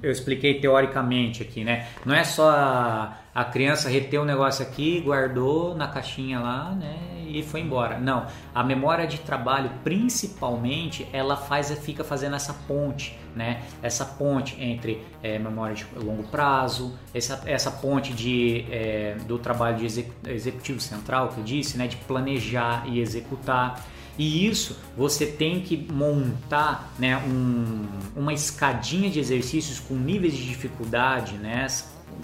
eu 0.03 0.11
expliquei 0.11 0.61
teoricamente 0.61 1.43
aqui, 1.43 1.65
né? 1.65 1.89
Não 2.05 2.15
é 2.15 2.25
só 2.25 2.51
a, 2.51 3.19
a 3.35 3.45
criança 3.45 3.89
reter 3.89 4.21
um 4.21 4.25
negócio 4.25 4.65
aqui, 4.65 5.01
guardou 5.01 5.75
na 5.75 5.89
caixinha 5.89 6.39
lá, 6.41 6.71
né? 6.71 6.97
E 7.27 7.43
foi 7.43 7.61
embora. 7.61 7.99
Não, 7.99 8.27
a 8.55 8.63
memória 8.63 9.07
de 9.07 9.19
trabalho, 9.19 9.71
principalmente, 9.83 11.07
ela 11.13 11.37
faz, 11.37 11.71
fica 11.79 12.05
fazendo 12.05 12.37
essa 12.37 12.53
ponte, 12.53 13.19
né? 13.35 13.63
Essa 13.83 14.05
ponte 14.05 14.61
entre 14.63 15.03
é, 15.23 15.39
memória 15.39 15.75
de 15.75 15.87
longo 15.97 16.23
prazo, 16.25 16.97
essa, 17.13 17.43
essa 17.47 17.71
ponte 17.71 18.13
de, 18.13 18.67
é, 18.71 19.17
do 19.27 19.39
trabalho 19.39 19.79
de 19.79 19.87
executivo 20.29 20.81
central 20.81 21.29
que 21.29 21.39
eu 21.39 21.45
disse, 21.45 21.77
né? 21.77 21.89
De 21.89 21.97
planejar 21.97 22.85
e 22.87 23.01
executar. 23.01 23.83
E 24.17 24.47
isso 24.47 24.77
você 24.97 25.27
tem 25.27 25.61
que 25.61 25.77
montar 25.77 26.93
né, 26.99 27.17
um, 27.19 27.85
uma 28.15 28.33
escadinha 28.33 29.11
de 29.11 29.19
exercícios 29.19 29.81
com 29.81 29.95
níveis 29.95 30.35
de 30.35 30.47
dificuldade 30.47 31.35
né, 31.35 31.67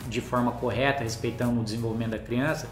de 0.08 0.20
forma 0.20 0.52
correta, 0.52 1.02
respeitando 1.02 1.60
o 1.60 1.64
desenvolvimento 1.64 2.12
da 2.12 2.18
criança, 2.18 2.68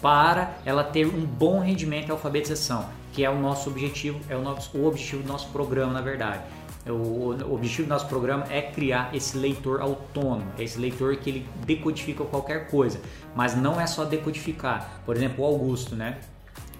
para 0.00 0.56
ela 0.64 0.84
ter 0.84 1.06
um 1.06 1.24
bom 1.26 1.60
rendimento 1.60 2.08
em 2.08 2.12
alfabetização, 2.12 2.88
que 3.12 3.24
é 3.24 3.30
o 3.30 3.38
nosso 3.38 3.68
objetivo, 3.68 4.18
é 4.28 4.36
o, 4.36 4.42
nosso, 4.42 4.76
o 4.76 4.86
objetivo 4.86 5.22
do 5.22 5.28
nosso 5.28 5.48
programa, 5.48 5.92
na 5.92 6.00
verdade. 6.00 6.42
O, 6.86 7.36
objetivo 7.52 7.86
do 7.86 7.90
nosso 7.90 8.06
programa 8.06 8.46
é 8.48 8.62
criar 8.62 9.14
esse 9.14 9.36
leitor 9.36 9.82
autônomo, 9.82 10.50
esse 10.58 10.78
leitor 10.78 11.14
que 11.16 11.28
ele 11.28 11.48
decodifica 11.66 12.24
qualquer 12.24 12.70
coisa, 12.70 13.00
mas 13.34 13.54
não 13.54 13.78
é 13.78 13.86
só 13.86 14.04
decodificar. 14.04 15.02
Por 15.04 15.14
exemplo, 15.14 15.44
o 15.44 15.46
Augusto, 15.46 15.94
né? 15.94 16.18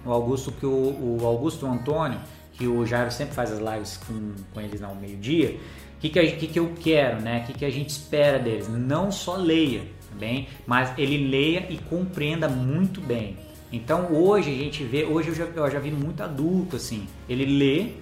O 0.05 0.11
Augusto, 0.11 0.51
que 0.51 0.65
o, 0.65 1.19
o 1.19 1.25
Augusto 1.25 1.65
Antônio, 1.65 2.19
que 2.53 2.67
o 2.67 2.85
Jairo 2.85 3.11
sempre 3.11 3.33
faz 3.33 3.51
as 3.51 3.59
lives 3.59 3.97
com, 3.97 4.33
com 4.53 4.61
eles 4.61 4.81
ao 4.81 4.95
meio-dia, 4.95 5.57
o 5.97 6.01
que, 6.01 6.09
que, 6.09 6.31
que, 6.31 6.47
que 6.47 6.59
eu 6.59 6.73
quero, 6.79 7.21
né? 7.21 7.41
O 7.41 7.47
que, 7.47 7.53
que 7.59 7.65
a 7.65 7.69
gente 7.69 7.89
espera 7.89 8.39
deles? 8.39 8.67
Não 8.67 9.11
só 9.11 9.35
leia, 9.35 9.81
tá 10.09 10.15
bem? 10.19 10.47
Mas 10.65 10.91
ele 10.97 11.29
leia 11.29 11.67
e 11.69 11.77
compreenda 11.77 12.49
muito 12.49 12.99
bem. 12.99 13.37
Então 13.71 14.11
hoje 14.11 14.49
a 14.51 14.55
gente 14.55 14.83
vê, 14.83 15.05
hoje 15.05 15.29
eu 15.29 15.35
já, 15.35 15.45
eu 15.45 15.69
já 15.69 15.79
vi 15.79 15.91
muito 15.91 16.21
adulto 16.21 16.75
assim, 16.75 17.07
ele 17.29 17.45
lê 17.45 17.93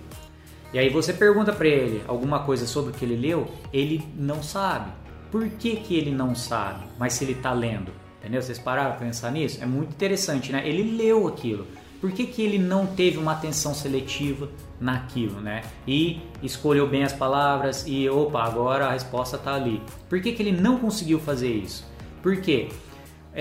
e 0.72 0.78
aí 0.78 0.88
você 0.90 1.12
pergunta 1.12 1.52
para 1.52 1.68
ele 1.68 2.04
alguma 2.08 2.44
coisa 2.44 2.68
sobre 2.68 2.92
o 2.92 2.94
que 2.94 3.04
ele 3.04 3.16
leu, 3.16 3.48
ele 3.74 4.08
não 4.16 4.44
sabe. 4.44 4.92
Por 5.32 5.48
que, 5.50 5.78
que 5.78 5.96
ele 5.96 6.12
não 6.12 6.36
sabe? 6.36 6.86
Mas 6.98 7.14
se 7.14 7.24
ele 7.24 7.34
está 7.34 7.52
lendo, 7.52 7.92
entendeu? 8.20 8.40
Vocês 8.40 8.60
pararam 8.60 8.92
para 8.92 9.00
pensar 9.00 9.32
nisso? 9.32 9.64
É 9.64 9.66
muito 9.66 9.92
interessante, 9.92 10.52
né? 10.52 10.68
Ele 10.68 10.96
leu 10.96 11.28
aquilo. 11.28 11.66
Por 12.00 12.12
que, 12.12 12.26
que 12.26 12.42
ele 12.42 12.58
não 12.58 12.88
teve 12.88 13.18
uma 13.18 13.34
atenção 13.34 13.74
seletiva 13.74 14.50
naquilo, 14.80 15.42
né? 15.42 15.64
E 15.88 16.22
escolheu 16.42 16.88
bem 16.88 17.04
as 17.04 17.12
palavras 17.12 17.86
e 17.86 18.10
opa, 18.10 18.44
agora 18.44 18.88
a 18.88 18.92
resposta 18.92 19.36
está 19.36 19.54
ali. 19.54 19.82
Por 20.08 20.22
que, 20.22 20.32
que 20.32 20.42
ele 20.42 20.54
não 20.54 20.78
conseguiu 20.78 21.20
fazer 21.20 21.52
isso? 21.52 21.86
Porque 22.22 22.70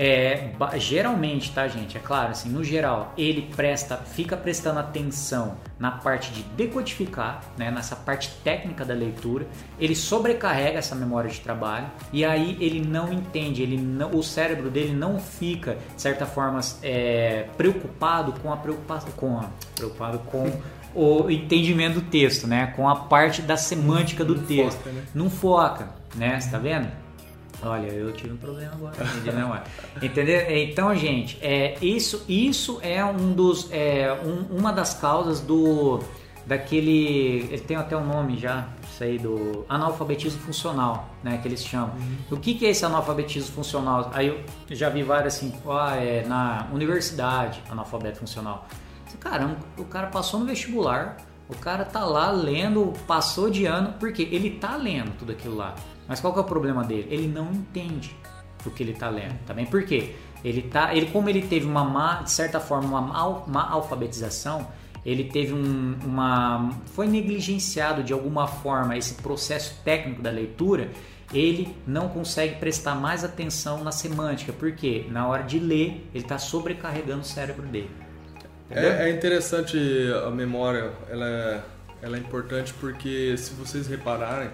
é, 0.01 0.51
geralmente, 0.77 1.51
tá, 1.51 1.67
gente? 1.67 1.97
É 1.97 1.99
claro, 1.99 2.31
assim, 2.31 2.47
no 2.47 2.63
geral, 2.63 3.13
ele 3.17 3.49
presta, 3.53 3.97
fica 3.97 4.37
prestando 4.37 4.79
atenção 4.79 5.57
na 5.77 5.91
parte 5.91 6.31
de 6.31 6.41
decodificar, 6.41 7.43
né, 7.57 7.69
nessa 7.69 7.97
parte 7.97 8.29
técnica 8.41 8.85
da 8.85 8.93
leitura. 8.93 9.45
Ele 9.77 9.93
sobrecarrega 9.93 10.79
essa 10.79 10.95
memória 10.95 11.29
de 11.29 11.41
trabalho 11.41 11.87
e 12.13 12.23
aí 12.23 12.55
ele 12.61 12.79
não 12.79 13.11
entende, 13.11 13.61
ele 13.61 13.75
não, 13.75 14.11
o 14.11 14.23
cérebro 14.23 14.69
dele 14.69 14.93
não 14.93 15.19
fica, 15.19 15.77
de 15.93 16.01
certa 16.01 16.25
forma, 16.25 16.61
é, 16.81 17.47
preocupado 17.57 18.31
com 18.39 18.53
a 18.53 18.55
preocupação, 18.55 19.11
com 19.17 19.37
a, 19.37 19.49
preocupado 19.75 20.19
com 20.19 20.49
o 20.95 21.29
entendimendo 21.29 21.95
do 21.99 22.07
texto, 22.07 22.47
né, 22.47 22.67
com 22.73 22.87
a 22.87 22.95
parte 22.95 23.41
da 23.41 23.57
semântica 23.57 24.23
do 24.23 24.35
não 24.35 24.45
texto. 24.45 24.77
Foca, 24.77 24.91
né? 24.91 25.03
Não 25.13 25.29
foca, 25.29 25.89
né? 26.15 26.39
Você 26.39 26.49
tá 26.49 26.57
vendo? 26.57 26.87
Olha, 27.61 27.87
eu 27.87 28.13
tive 28.13 28.33
um 28.33 28.37
problema 28.37 28.71
agora, 28.73 28.95
entendeu? 29.15 29.47
Então, 30.49 30.95
gente, 30.95 31.37
é, 31.41 31.77
isso, 31.81 32.23
isso 32.27 32.79
é 32.81 33.03
um 33.03 33.33
dos, 33.33 33.69
é, 33.71 34.13
um, 34.23 34.57
uma 34.57 34.71
das 34.71 34.93
causas 34.93 35.41
do 35.41 35.99
daquele, 36.45 37.47
ele 37.51 37.59
tem 37.59 37.77
até 37.77 37.95
um 37.95 38.05
nome 38.05 38.35
já, 38.35 38.67
isso 38.89 39.03
aí 39.03 39.19
do 39.19 39.63
analfabetismo 39.69 40.41
funcional, 40.41 41.09
né, 41.23 41.37
que 41.37 41.47
eles 41.47 41.63
chamam. 41.63 41.95
Uhum. 41.95 42.17
O 42.31 42.37
que, 42.37 42.55
que 42.55 42.65
é 42.65 42.71
esse 42.71 42.83
analfabetismo 42.83 43.53
funcional? 43.53 44.09
Aí 44.13 44.27
eu 44.27 44.43
já 44.75 44.89
vi 44.89 45.03
vários 45.03 45.35
assim, 45.35 45.53
ah, 45.69 45.95
é 45.95 46.25
na 46.25 46.67
universidade, 46.73 47.61
analfabeto 47.69 48.17
funcional. 48.17 48.67
Caramba, 49.19 49.57
o 49.77 49.85
cara 49.85 50.07
passou 50.07 50.39
no 50.39 50.45
vestibular, 50.47 51.17
o 51.47 51.55
cara 51.55 51.85
tá 51.85 52.03
lá 52.03 52.31
lendo, 52.31 52.93
passou 53.05 53.49
de 53.49 53.65
ano, 53.65 53.93
porque 53.99 54.23
ele 54.23 54.51
tá 54.51 54.75
lendo 54.75 55.11
tudo 55.19 55.31
aquilo 55.31 55.55
lá. 55.55 55.75
Mas 56.09 56.19
qual 56.19 56.33
que 56.33 56.39
é 56.39 56.41
o 56.41 56.45
problema 56.45 56.83
dele? 56.83 57.07
Ele 57.11 57.27
não 57.27 57.51
entende 57.51 58.13
o 58.65 58.71
que 58.71 58.81
ele 58.81 58.93
tá 58.93 59.07
lendo. 59.09 59.37
Também 59.45 59.67
por 59.67 59.83
quê? 59.83 60.15
Ele 60.43 60.63
tá, 60.63 60.93
ele 60.95 61.05
como 61.11 61.29
ele 61.29 61.43
teve 61.43 61.67
uma 61.67 61.83
má, 61.83 62.23
de 62.23 62.31
certa 62.31 62.59
forma, 62.59 62.87
uma 62.87 63.01
má, 63.01 63.43
má 63.47 63.69
alfabetização, 63.69 64.67
ele 65.05 65.25
teve 65.25 65.53
um, 65.53 65.95
uma 66.03 66.71
foi 66.93 67.07
negligenciado 67.07 68.03
de 68.03 68.11
alguma 68.11 68.47
forma 68.47 68.97
esse 68.97 69.13
processo 69.15 69.75
técnico 69.83 70.21
da 70.21 70.31
leitura, 70.31 70.89
ele 71.33 71.75
não 71.85 72.09
consegue 72.09 72.55
prestar 72.55 72.95
mais 72.95 73.23
atenção 73.23 73.83
na 73.83 73.91
semântica, 73.91 74.51
porque 74.51 75.05
na 75.09 75.27
hora 75.27 75.43
de 75.43 75.59
ler 75.59 76.09
ele 76.13 76.23
está 76.23 76.39
sobrecarregando 76.39 77.21
o 77.21 77.25
cérebro 77.25 77.67
dele. 77.67 77.91
É, 78.71 79.07
é, 79.07 79.11
interessante 79.11 79.77
a 80.25 80.29
memória, 80.29 80.91
ela 81.09 81.27
é, 81.27 81.61
ela 82.01 82.17
é 82.17 82.19
importante 82.19 82.73
porque 82.79 83.35
se 83.37 83.53
vocês 83.53 83.87
repararem, 83.87 84.49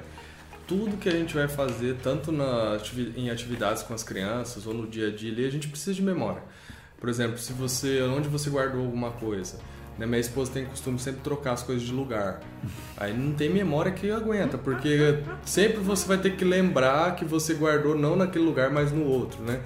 tudo 0.67 0.97
que 0.97 1.07
a 1.07 1.11
gente 1.11 1.33
vai 1.33 1.47
fazer, 1.47 1.97
tanto 2.01 2.31
na, 2.31 2.77
em 3.15 3.29
atividades 3.29 3.83
com 3.83 3.93
as 3.93 4.03
crianças 4.03 4.65
ou 4.65 4.73
no 4.73 4.87
dia 4.87 5.07
a 5.07 5.11
dia, 5.11 5.47
a 5.47 5.51
gente 5.51 5.67
precisa 5.67 5.93
de 5.93 6.01
memória. 6.01 6.43
Por 6.99 7.09
exemplo, 7.09 7.37
se 7.37 7.53
você, 7.53 8.01
onde 8.01 8.27
você 8.27 8.49
guardou 8.49 8.81
alguma 8.81 9.11
coisa, 9.11 9.59
né? 9.97 10.05
Minha 10.05 10.19
esposa 10.19 10.51
tem 10.51 10.65
costume 10.65 10.99
sempre 10.99 11.21
trocar 11.21 11.53
as 11.53 11.63
coisas 11.63 11.85
de 11.85 11.93
lugar. 11.93 12.41
Aí 12.97 13.13
não 13.13 13.33
tem 13.33 13.49
memória 13.49 13.91
que 13.91 14.09
aguenta, 14.11 14.57
porque 14.57 15.19
sempre 15.45 15.77
você 15.77 16.07
vai 16.07 16.17
ter 16.17 16.35
que 16.35 16.43
lembrar 16.43 17.15
que 17.15 17.25
você 17.25 17.53
guardou 17.53 17.95
não 17.95 18.15
naquele 18.15 18.45
lugar, 18.45 18.71
mas 18.71 18.91
no 18.91 19.05
outro, 19.05 19.41
né? 19.43 19.61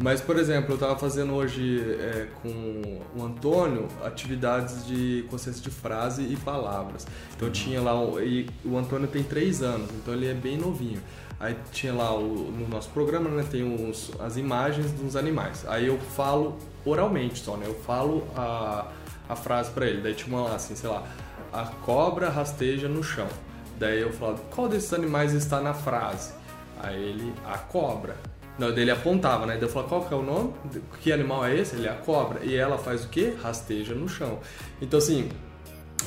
Mas, 0.00 0.20
por 0.20 0.38
exemplo, 0.38 0.70
eu 0.70 0.74
estava 0.74 0.96
fazendo 0.96 1.34
hoje 1.34 1.80
é, 1.98 2.28
com 2.42 3.00
o 3.16 3.24
Antônio 3.24 3.88
atividades 4.04 4.86
de 4.86 5.24
consciência 5.30 5.62
de 5.62 5.70
frase 5.70 6.22
e 6.22 6.36
palavras. 6.36 7.06
Então 7.36 7.50
tinha 7.50 7.80
lá, 7.80 7.94
e 8.22 8.46
o 8.64 8.76
Antônio 8.76 9.08
tem 9.08 9.22
três 9.22 9.62
anos, 9.62 9.90
então 9.90 10.14
ele 10.14 10.26
é 10.26 10.34
bem 10.34 10.56
novinho. 10.56 11.00
Aí 11.40 11.56
tinha 11.70 11.94
lá 11.94 12.12
o, 12.16 12.50
no 12.50 12.68
nosso 12.68 12.90
programa, 12.90 13.30
né, 13.30 13.44
tem 13.48 13.88
os, 13.88 14.10
as 14.18 14.36
imagens 14.36 14.90
dos 14.92 15.14
animais. 15.14 15.64
Aí 15.68 15.86
eu 15.86 15.98
falo 15.98 16.58
oralmente 16.84 17.40
só, 17.40 17.56
né? 17.56 17.66
Eu 17.66 17.74
falo 17.74 18.26
a 18.36 18.90
a 19.28 19.36
frase 19.36 19.70
para 19.70 19.86
ele. 19.86 20.00
Daí 20.00 20.14
tinha 20.14 20.34
uma 20.34 20.48
lá 20.48 20.56
assim, 20.56 20.74
sei 20.74 20.88
lá, 20.88 21.02
a 21.52 21.64
cobra 21.64 22.28
rasteja 22.28 22.88
no 22.88 23.02
chão. 23.02 23.28
Daí 23.78 24.00
eu 24.00 24.12
falava, 24.12 24.38
qual 24.50 24.68
desses 24.68 24.92
animais 24.92 25.32
está 25.32 25.60
na 25.60 25.74
frase? 25.74 26.32
Aí 26.80 27.00
ele, 27.00 27.32
a 27.46 27.58
cobra. 27.58 28.16
Não, 28.58 28.70
daí 28.70 28.80
ele 28.80 28.90
apontava, 28.90 29.46
né? 29.46 29.54
Daí 29.54 29.62
eu 29.62 29.68
falava, 29.68 29.88
qual 29.88 30.04
que 30.04 30.14
é 30.14 30.16
o 30.16 30.22
nome? 30.22 30.52
Que 31.00 31.12
animal 31.12 31.44
é 31.44 31.56
esse? 31.56 31.76
Ele 31.76 31.86
é 31.86 31.90
a 31.90 31.94
cobra. 31.94 32.44
E 32.44 32.56
ela 32.56 32.76
faz 32.78 33.04
o 33.04 33.08
quê? 33.08 33.34
Rasteja 33.40 33.94
no 33.94 34.08
chão. 34.08 34.40
Então 34.82 34.98
assim, 34.98 35.28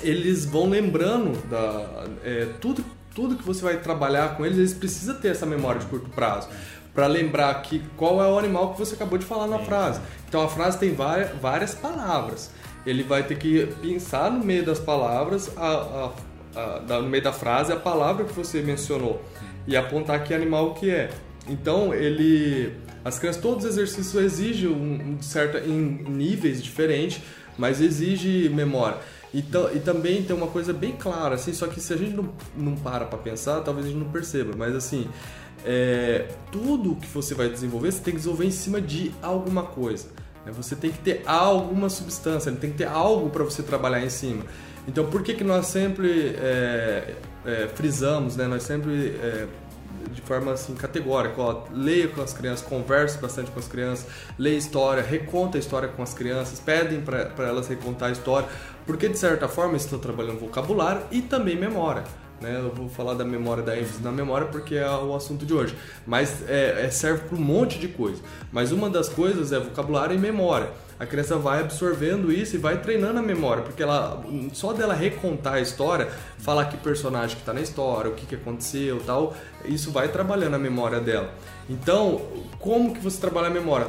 eles 0.01 0.45
vão 0.45 0.69
lembrando 0.69 1.38
da 1.49 2.05
é, 2.23 2.47
tudo 2.60 2.84
tudo 3.13 3.36
que 3.36 3.43
você 3.43 3.62
vai 3.62 3.77
trabalhar 3.77 4.38
com 4.38 4.45
eles, 4.45 4.57
eles 4.57 4.73
precisam 4.73 5.15
ter 5.15 5.29
essa 5.29 5.45
memória 5.45 5.81
de 5.81 5.88
curto 5.88 6.10
prazo 6.12 6.47
para 6.93 7.07
lembrar 7.07 7.62
que 7.62 7.79
qual 7.97 8.21
é 8.23 8.27
o 8.27 8.38
animal 8.38 8.73
que 8.73 8.79
você 8.79 8.95
acabou 8.95 9.17
de 9.17 9.25
falar 9.25 9.47
na 9.47 9.60
frase. 9.60 10.01
Então 10.27 10.41
a 10.41 10.47
frase 10.47 10.77
tem 10.77 10.93
várias, 10.93 11.31
várias 11.39 11.75
palavras 11.75 12.51
ele 12.86 13.04
vai 13.04 13.24
ter 13.24 13.38
que 13.38 13.67
pensar 13.82 14.32
no 14.32 14.44
meio 14.44 14.65
das 14.65 14.80
palavras, 14.80 15.52
a, 15.56 16.12
a, 16.56 16.89
a, 16.96 17.02
no 17.02 17.10
meio 17.10 17.24
da 17.24 17.34
frase, 17.34 17.72
a 17.72 17.76
palavra 17.76 18.26
que 18.26 18.34
você 18.34 18.62
mencionou 18.62 19.22
e 19.67 19.78
apontar 19.78 20.24
que 20.24 20.34
animal 20.34 20.74
que 20.74 20.89
é. 20.89 21.10
Então, 21.48 21.94
ele, 21.94 22.74
as 23.04 23.20
crianças, 23.20 23.41
todos 23.41 23.65
os 23.65 23.72
exercícios 23.72 24.15
exigem 24.24 24.70
um, 24.70 25.13
um 25.13 25.22
certo, 25.22 25.58
em 25.58 26.04
níveis 26.10 26.62
diferentes, 26.62 27.22
mas 27.58 27.82
exige 27.82 28.50
memória. 28.50 28.98
Então, 29.34 29.70
e 29.74 29.80
também 29.80 30.24
tem 30.24 30.36
uma 30.36 30.48
coisa 30.48 30.74
bem 30.74 30.91
clara, 30.91 31.36
assim, 31.36 31.54
só 31.54 31.67
que 31.67 31.80
se 31.80 31.94
a 31.94 31.98
gente 31.98 32.13
não, 32.13 32.30
não 32.56 32.76
para 32.76 33.06
para 33.06 33.17
pensar, 33.17 33.62
talvez 33.62 33.86
a 33.86 33.89
gente 33.89 34.00
não 34.00 34.12
perceba, 34.12 34.54
mas 34.58 34.76
assim, 34.76 35.08
é, 35.65 36.28
tudo 36.52 36.96
que 36.96 37.08
você 37.08 37.34
vai 37.34 37.48
desenvolver, 37.48 37.91
você 37.91 38.02
tem 38.02 38.13
que 38.13 38.17
desenvolver 38.17 38.46
em 38.46 38.52
cima 38.52 38.82
de 38.82 39.12
alguma 39.22 39.63
coisa. 39.63 40.10
Né? 40.45 40.51
Você 40.51 40.75
tem 40.75 40.91
que 40.91 40.99
ter 40.99 41.21
alguma 41.25 41.89
substância, 41.89 42.51
tem 42.51 42.71
que 42.71 42.77
ter 42.77 42.88
algo 42.88 43.30
para 43.30 43.43
você 43.43 43.63
trabalhar 43.63 44.04
em 44.04 44.10
cima. 44.10 44.43
Então, 44.88 45.06
por 45.10 45.21
que, 45.21 45.34
que 45.34 45.43
nós 45.43 45.67
sempre 45.67 46.36
é, 46.38 47.15
é, 47.45 47.69
frisamos, 47.75 48.36
né? 48.36 48.47
nós 48.47 48.63
sempre, 48.63 49.15
é, 49.21 49.47
de 50.12 50.21
forma 50.21 50.54
assim, 50.54 50.73
categórica, 50.73 51.39
ó, 51.39 51.63
leia 51.71 52.08
com 52.08 52.21
as 52.21 52.34
crianças, 52.34 52.65
converse 52.65 53.17
bastante 53.19 53.51
com 53.51 53.60
as 53.60 53.67
crianças, 53.67 54.08
leia 54.39 54.58
história, 54.58 55.04
reconta 55.04 55.58
a 55.58 55.60
história 55.60 55.88
com 55.88 56.01
as 56.01 56.13
crianças, 56.13 56.60
pedem 56.60 57.01
para 57.01 57.32
elas 57.38 57.67
recontar 57.67 58.10
a 58.10 58.12
história, 58.12 58.47
porque 58.86 59.08
de 59.08 59.17
certa 59.17 59.47
forma 59.47 59.77
estão 59.77 59.99
trabalhando 59.99 60.39
vocabulário 60.39 61.04
e 61.12 61.21
também 61.21 61.56
memória. 61.56 62.04
Né? 62.41 62.58
Eu 62.58 62.73
vou 62.73 62.89
falar 62.89 63.13
da 63.13 63.23
memória, 63.23 63.62
da 63.62 63.77
ênfase 63.77 64.01
na 64.01 64.12
memória, 64.12 64.47
porque 64.47 64.75
é 64.75 64.89
o 64.89 65.15
assunto 65.15 65.45
de 65.45 65.54
hoje. 65.54 65.75
Mas 66.06 66.43
é, 66.49 66.86
é 66.86 66.89
serve 66.89 67.25
para 67.27 67.38
um 67.38 67.41
monte 67.41 67.77
de 67.77 67.88
coisa. 67.88 68.21
Mas 68.51 68.71
uma 68.71 68.89
das 68.89 69.08
coisas 69.08 69.51
é 69.51 69.60
vocabulário 69.60 70.15
e 70.15 70.19
memória. 70.19 70.69
A 70.99 71.06
criança 71.06 71.38
vai 71.38 71.62
absorvendo 71.62 72.32
isso 72.32 72.56
e 72.56 72.60
vai 72.60 72.80
treinando 72.80 73.19
a 73.19 73.23
memória, 73.23 73.63
porque 73.63 73.82
ela 73.82 74.23
só 74.54 74.71
dela 74.71 74.93
recontar 74.93 75.56
a 75.56 75.60
história, 75.60 76.08
falar 76.38 76.65
que 76.65 76.77
personagem 76.77 77.36
que 77.36 77.41
está 77.41 77.54
na 77.54 77.62
história, 77.62 78.12
o 78.12 78.13
que, 78.13 78.27
que 78.27 78.36
aconteceu, 78.36 79.01
tal, 79.04 79.36
isso 79.65 79.89
vai 79.91 80.10
trabalhando 80.10 80.56
a 80.56 80.60
memória 80.60 80.99
dela. 80.99 81.34
Então, 81.67 82.21
como 82.60 82.93
que 82.93 82.99
você 82.99 83.19
trabalha 83.19 83.47
a 83.47 83.49
memória? 83.49 83.88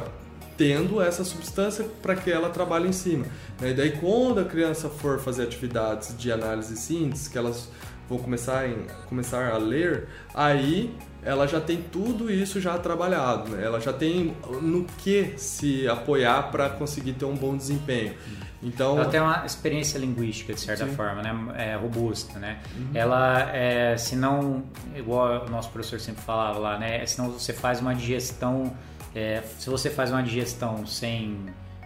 tendo 0.57 1.01
essa 1.01 1.23
substância 1.23 1.85
para 2.01 2.15
que 2.15 2.31
ela 2.31 2.49
trabalhe 2.49 2.87
em 2.87 2.91
cima. 2.91 3.25
Né? 3.59 3.71
E 3.71 3.73
daí 3.73 3.91
quando 3.91 4.39
a 4.39 4.45
criança 4.45 4.87
for 4.87 5.19
fazer 5.19 5.43
atividades 5.43 6.15
de 6.17 6.31
análise 6.31 6.75
e 6.75 6.77
síntese, 6.77 7.29
que 7.29 7.37
elas 7.37 7.69
vão 8.13 8.23
começar, 8.23 8.67
em, 8.67 8.85
começar 9.07 9.51
a 9.51 9.57
ler, 9.57 10.07
aí 10.33 10.93
ela 11.25 11.47
já 11.47 11.59
tem 11.59 11.81
tudo 11.81 12.31
isso 12.31 12.59
já 12.59 12.77
trabalhado, 12.77 13.51
né? 13.51 13.65
ela 13.65 13.79
já 13.79 13.93
tem 13.93 14.35
no 14.61 14.85
que 14.97 15.33
se 15.37 15.87
apoiar 15.87 16.51
para 16.51 16.69
conseguir 16.69 17.13
ter 17.13 17.25
um 17.25 17.35
bom 17.35 17.55
desempenho. 17.55 18.13
Então, 18.61 18.97
ela 18.97 19.09
tem 19.09 19.19
uma 19.19 19.45
experiência 19.45 19.97
linguística 19.97 20.53
de 20.53 20.61
certa 20.61 20.87
sim. 20.87 20.95
forma, 20.95 21.21
né? 21.21 21.33
É, 21.57 21.75
robusta, 21.75 22.39
né? 22.39 22.59
Uhum. 22.73 22.91
Ela, 22.93 23.51
é, 23.53 23.97
se 23.97 24.15
não, 24.15 24.63
igual 24.95 25.45
o 25.45 25.49
nosso 25.49 25.69
professor 25.69 25.99
sempre 25.99 26.23
falava 26.23 26.59
lá, 26.59 26.79
né? 26.79 27.05
Se 27.05 27.19
não 27.19 27.29
você 27.29 27.51
faz 27.51 27.81
uma 27.81 27.93
digestão, 27.93 28.73
é, 29.13 29.43
se 29.59 29.69
você 29.69 29.89
faz 29.89 30.11
uma 30.11 30.23
digestão 30.23 30.87
sem, 30.87 31.37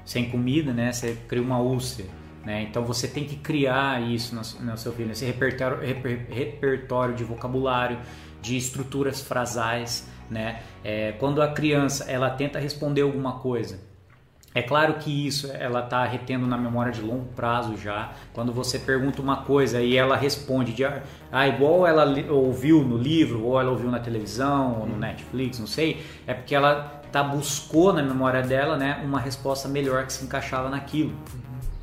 sem 0.05 0.29
comida, 0.29 0.71
né? 0.71 0.91
Você 0.93 1.17
cria 1.27 1.41
uma 1.41 1.59
úlcera. 1.59 2.07
Né? 2.47 2.63
Então 2.63 2.86
você 2.86 3.10
tem 3.10 3.25
que 3.25 3.36
criar 3.36 4.01
isso 4.01 4.33
no, 4.33 4.71
no 4.71 4.77
seu 4.77 4.93
filho, 4.93 5.12
esse 5.12 5.25
repertório, 5.25 5.86
reper, 5.86 6.27
repertório 6.29 7.13
de 7.13 7.25
vocabulário, 7.25 7.99
de 8.41 8.55
estruturas 8.55 9.19
frasais. 9.19 10.07
Né? 10.31 10.62
É, 10.81 11.12
quando 11.19 11.41
a 11.41 11.49
criança 11.49 12.05
ela 12.10 12.29
tenta 12.29 12.57
responder 12.57 13.01
alguma 13.01 13.33
coisa, 13.39 13.81
é 14.55 14.62
claro 14.62 14.93
que 14.93 15.27
isso 15.27 15.51
ela 15.51 15.83
está 15.83 16.05
retendo 16.05 16.47
na 16.47 16.57
memória 16.57 16.89
de 16.89 17.01
longo 17.01 17.25
prazo 17.33 17.75
já. 17.75 18.13
Quando 18.31 18.53
você 18.53 18.79
pergunta 18.79 19.21
uma 19.21 19.43
coisa 19.43 19.81
e 19.81 19.97
ela 19.97 20.15
responde 20.15 20.71
de 20.71 20.86
ah, 20.86 21.47
igual 21.49 21.86
ela 21.86 22.05
ouviu 22.29 22.81
no 22.81 22.97
livro, 22.97 23.43
ou 23.43 23.60
ela 23.60 23.71
ouviu 23.71 23.91
na 23.91 23.99
televisão, 23.99 24.79
ou 24.79 24.88
no 24.88 24.97
Netflix, 24.97 25.60
não 25.60 25.67
sei, 25.67 26.01
é 26.25 26.33
porque 26.33 26.55
ela 26.55 27.01
tá, 27.12 27.21
buscou 27.21 27.91
na 27.91 28.01
memória 28.01 28.41
dela 28.41 28.77
né, 28.77 29.01
uma 29.03 29.19
resposta 29.19 29.67
melhor 29.67 30.05
que 30.05 30.13
se 30.13 30.23
encaixava 30.23 30.69
naquilo. 30.69 31.13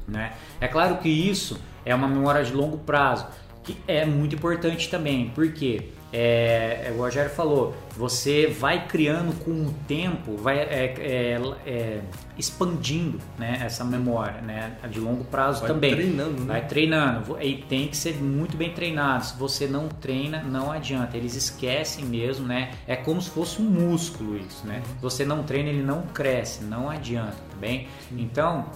Né? 0.07 0.33
É 0.61 0.69
claro 0.69 0.99
que 0.99 1.09
isso 1.09 1.61
é 1.85 1.95
uma 1.95 2.09
memória 2.09 2.45
de 2.45 2.53
longo 2.53 2.79
prazo, 2.79 3.27
que 3.62 3.77
é 3.88 4.05
muito 4.05 4.35
importante 4.35 4.90
também, 4.90 5.31
porque 5.35 5.90
é, 6.17 6.85
é, 6.87 6.93
o 6.93 6.99
Rogério 6.99 7.29
falou, 7.29 7.75
você 7.97 8.47
vai 8.47 8.87
criando 8.87 9.37
com 9.45 9.51
o 9.51 9.75
tempo, 9.88 10.37
vai 10.37 10.59
é, 10.59 10.95
é, 10.97 11.40
é, 11.67 12.01
expandindo 12.38 13.19
né, 13.37 13.61
essa 13.61 13.83
memória 13.83 14.40
né, 14.40 14.77
de 14.88 15.01
longo 15.01 15.25
prazo 15.25 15.62
vai 15.62 15.71
também. 15.71 15.93
Treinando, 15.93 16.40
né? 16.43 16.47
Vai 16.47 16.67
treinando. 16.69 17.43
E 17.43 17.57
tem 17.57 17.88
que 17.88 17.97
ser 17.97 18.14
muito 18.23 18.57
bem 18.57 18.73
treinado. 18.73 19.25
Se 19.25 19.37
você 19.37 19.67
não 19.67 19.88
treina, 19.88 20.40
não 20.40 20.71
adianta. 20.71 21.17
Eles 21.17 21.35
esquecem 21.35 22.05
mesmo, 22.05 22.47
né? 22.47 22.71
É 22.87 22.95
como 22.95 23.21
se 23.21 23.31
fosse 23.31 23.61
um 23.61 23.64
músculo 23.64 24.37
isso, 24.37 24.64
né? 24.64 24.83
Se 24.87 25.03
você 25.03 25.25
não 25.25 25.43
treina, 25.43 25.69
ele 25.69 25.83
não 25.83 26.03
cresce, 26.03 26.62
não 26.62 26.88
adianta, 26.88 27.33
tá 27.51 27.57
bem? 27.59 27.88
Então, 28.12 28.67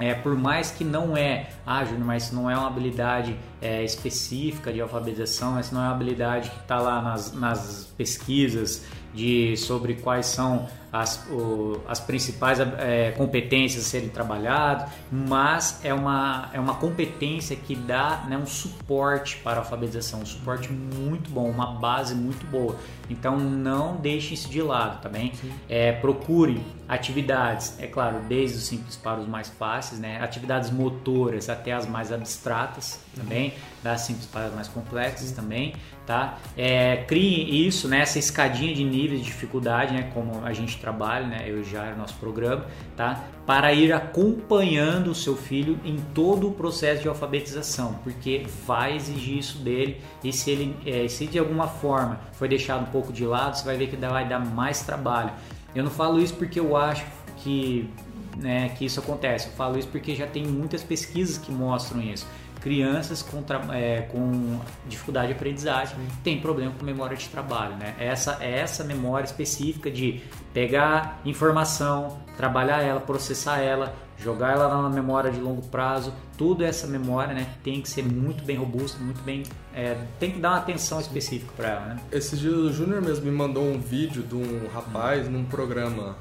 é, 0.00 0.14
por 0.14 0.34
mais 0.34 0.70
que 0.70 0.82
não 0.82 1.16
é, 1.16 1.50
ah, 1.66 1.84
Júnior, 1.84 2.06
mas 2.06 2.32
não 2.32 2.50
é 2.50 2.56
uma 2.56 2.66
habilidade 2.66 3.36
é, 3.60 3.84
específica 3.84 4.72
de 4.72 4.80
alfabetização, 4.80 5.58
essa 5.58 5.74
não 5.74 5.82
é 5.82 5.84
uma 5.84 5.92
habilidade 5.92 6.50
que 6.50 6.60
está 6.60 6.80
lá 6.80 7.02
nas, 7.02 7.32
nas 7.32 7.92
pesquisas 7.96 8.86
de 9.14 9.56
sobre 9.56 9.94
quais 9.94 10.26
são 10.26 10.68
as, 10.92 11.24
o, 11.30 11.80
as 11.86 12.00
principais 12.00 12.58
é, 12.60 13.12
competências 13.12 13.84
a 13.84 13.88
serem 13.88 14.08
trabalhadas, 14.08 14.90
mas 15.10 15.80
é 15.84 15.94
uma, 15.94 16.50
é 16.52 16.58
uma 16.58 16.74
competência 16.74 17.54
que 17.54 17.76
dá 17.76 18.24
né, 18.28 18.36
um 18.36 18.46
suporte 18.46 19.36
para 19.38 19.58
a 19.58 19.58
alfabetização, 19.58 20.20
um 20.20 20.26
suporte 20.26 20.72
muito 20.72 21.30
bom, 21.30 21.48
uma 21.48 21.74
base 21.74 22.14
muito 22.14 22.44
boa. 22.46 22.76
Então 23.08 23.38
não 23.38 23.96
deixe 23.96 24.34
isso 24.34 24.48
de 24.48 24.62
lado, 24.62 25.00
tá 25.00 25.08
bem? 25.08 25.32
É, 25.68 25.92
procure 25.92 26.60
atividades, 26.88 27.78
é 27.78 27.86
claro, 27.86 28.20
desde 28.28 28.58
os 28.58 28.64
simples 28.64 28.96
para 28.96 29.20
os 29.20 29.28
mais 29.28 29.48
fáceis, 29.48 30.00
né? 30.00 30.20
Atividades 30.22 30.70
motoras 30.70 31.48
até 31.48 31.72
as 31.72 31.86
mais 31.86 32.12
abstratas 32.12 33.00
também, 33.14 33.54
das 33.82 34.02
simples 34.02 34.26
para 34.26 34.46
as 34.46 34.54
mais 34.54 34.68
complexas 34.68 35.32
também, 35.32 35.74
tá? 36.10 36.40
É, 36.56 37.04
crie 37.06 37.68
isso, 37.68 37.86
né? 37.86 38.00
Essa 38.00 38.18
escadinha 38.18 38.74
de 38.74 38.82
níveis 38.82 39.20
de 39.20 39.26
dificuldade, 39.26 39.94
né? 39.94 40.10
Como 40.12 40.44
a 40.44 40.52
gente 40.52 40.76
trabalho, 40.78 41.28
né? 41.28 41.44
Eu 41.46 41.62
já 41.62 41.84
era 41.84 41.94
nosso 41.94 42.14
programa, 42.14 42.66
tá? 42.96 43.26
Para 43.46 43.72
ir 43.72 43.92
acompanhando 43.92 45.12
o 45.12 45.14
seu 45.14 45.36
filho 45.36 45.78
em 45.84 45.98
todo 46.12 46.48
o 46.48 46.52
processo 46.52 47.02
de 47.02 47.06
alfabetização, 47.06 47.94
porque 48.02 48.44
vai 48.66 48.96
exigir 48.96 49.38
isso 49.38 49.58
dele 49.58 50.00
e 50.24 50.32
se 50.32 50.50
ele, 50.50 50.76
é, 50.84 51.06
se 51.06 51.26
de 51.26 51.38
alguma 51.38 51.68
forma 51.68 52.18
foi 52.32 52.48
deixado 52.48 52.82
um 52.82 52.90
pouco 52.90 53.12
de 53.12 53.24
lado, 53.24 53.56
você 53.56 53.64
vai 53.64 53.76
ver 53.76 53.86
que 53.86 53.94
vai 53.94 54.28
dar 54.28 54.40
mais 54.40 54.82
trabalho. 54.82 55.30
Eu 55.72 55.84
não 55.84 55.92
falo 55.92 56.18
isso 56.18 56.34
porque 56.34 56.58
eu 56.58 56.76
acho 56.76 57.06
que 57.36 57.88
né, 58.36 58.70
que 58.70 58.84
isso 58.84 58.98
acontece. 58.98 59.46
Eu 59.46 59.52
falo 59.52 59.78
isso 59.78 59.86
porque 59.86 60.16
já 60.16 60.26
tem 60.26 60.44
muitas 60.44 60.82
pesquisas 60.82 61.38
que 61.38 61.52
mostram 61.52 62.02
isso 62.02 62.26
crianças 62.60 63.22
com, 63.22 63.42
é, 63.72 64.02
com 64.02 64.60
dificuldade 64.86 65.28
de 65.28 65.32
aprendizagem 65.34 65.96
têm 66.22 66.40
problema 66.40 66.72
com 66.78 66.84
memória 66.84 67.16
de 67.16 67.28
trabalho. 67.28 67.76
Né? 67.76 67.94
Essa, 67.98 68.38
é 68.40 68.58
essa 68.60 68.84
memória 68.84 69.24
específica 69.24 69.90
de 69.90 70.20
pegar 70.52 71.20
informação, 71.24 72.18
trabalhar 72.36 72.82
ela, 72.82 73.00
processar 73.00 73.58
ela, 73.58 73.94
jogar 74.18 74.52
ela 74.52 74.82
na 74.82 74.90
memória 74.90 75.30
de 75.30 75.40
longo 75.40 75.62
prazo, 75.68 76.12
tudo 76.36 76.64
essa 76.64 76.86
memória 76.86 77.32
né, 77.32 77.46
tem 77.64 77.80
que 77.80 77.88
ser 77.88 78.02
muito 78.02 78.44
bem 78.44 78.56
robusta, 78.56 79.02
muito 79.02 79.22
bem. 79.22 79.42
É, 79.74 79.96
tem 80.18 80.32
que 80.32 80.38
dar 80.38 80.50
uma 80.50 80.58
atenção 80.58 81.00
específica 81.00 81.52
para 81.56 81.68
ela. 81.68 81.86
Né? 81.86 82.00
Esses 82.12 82.38
dias 82.38 82.54
o 82.54 82.72
Júnior 82.72 83.00
mesmo 83.00 83.24
me 83.24 83.30
mandou 83.30 83.64
um 83.64 83.78
vídeo 83.78 84.22
de 84.22 84.34
um 84.34 84.68
rapaz 84.72 85.28
num 85.28 85.44
programa 85.44 86.16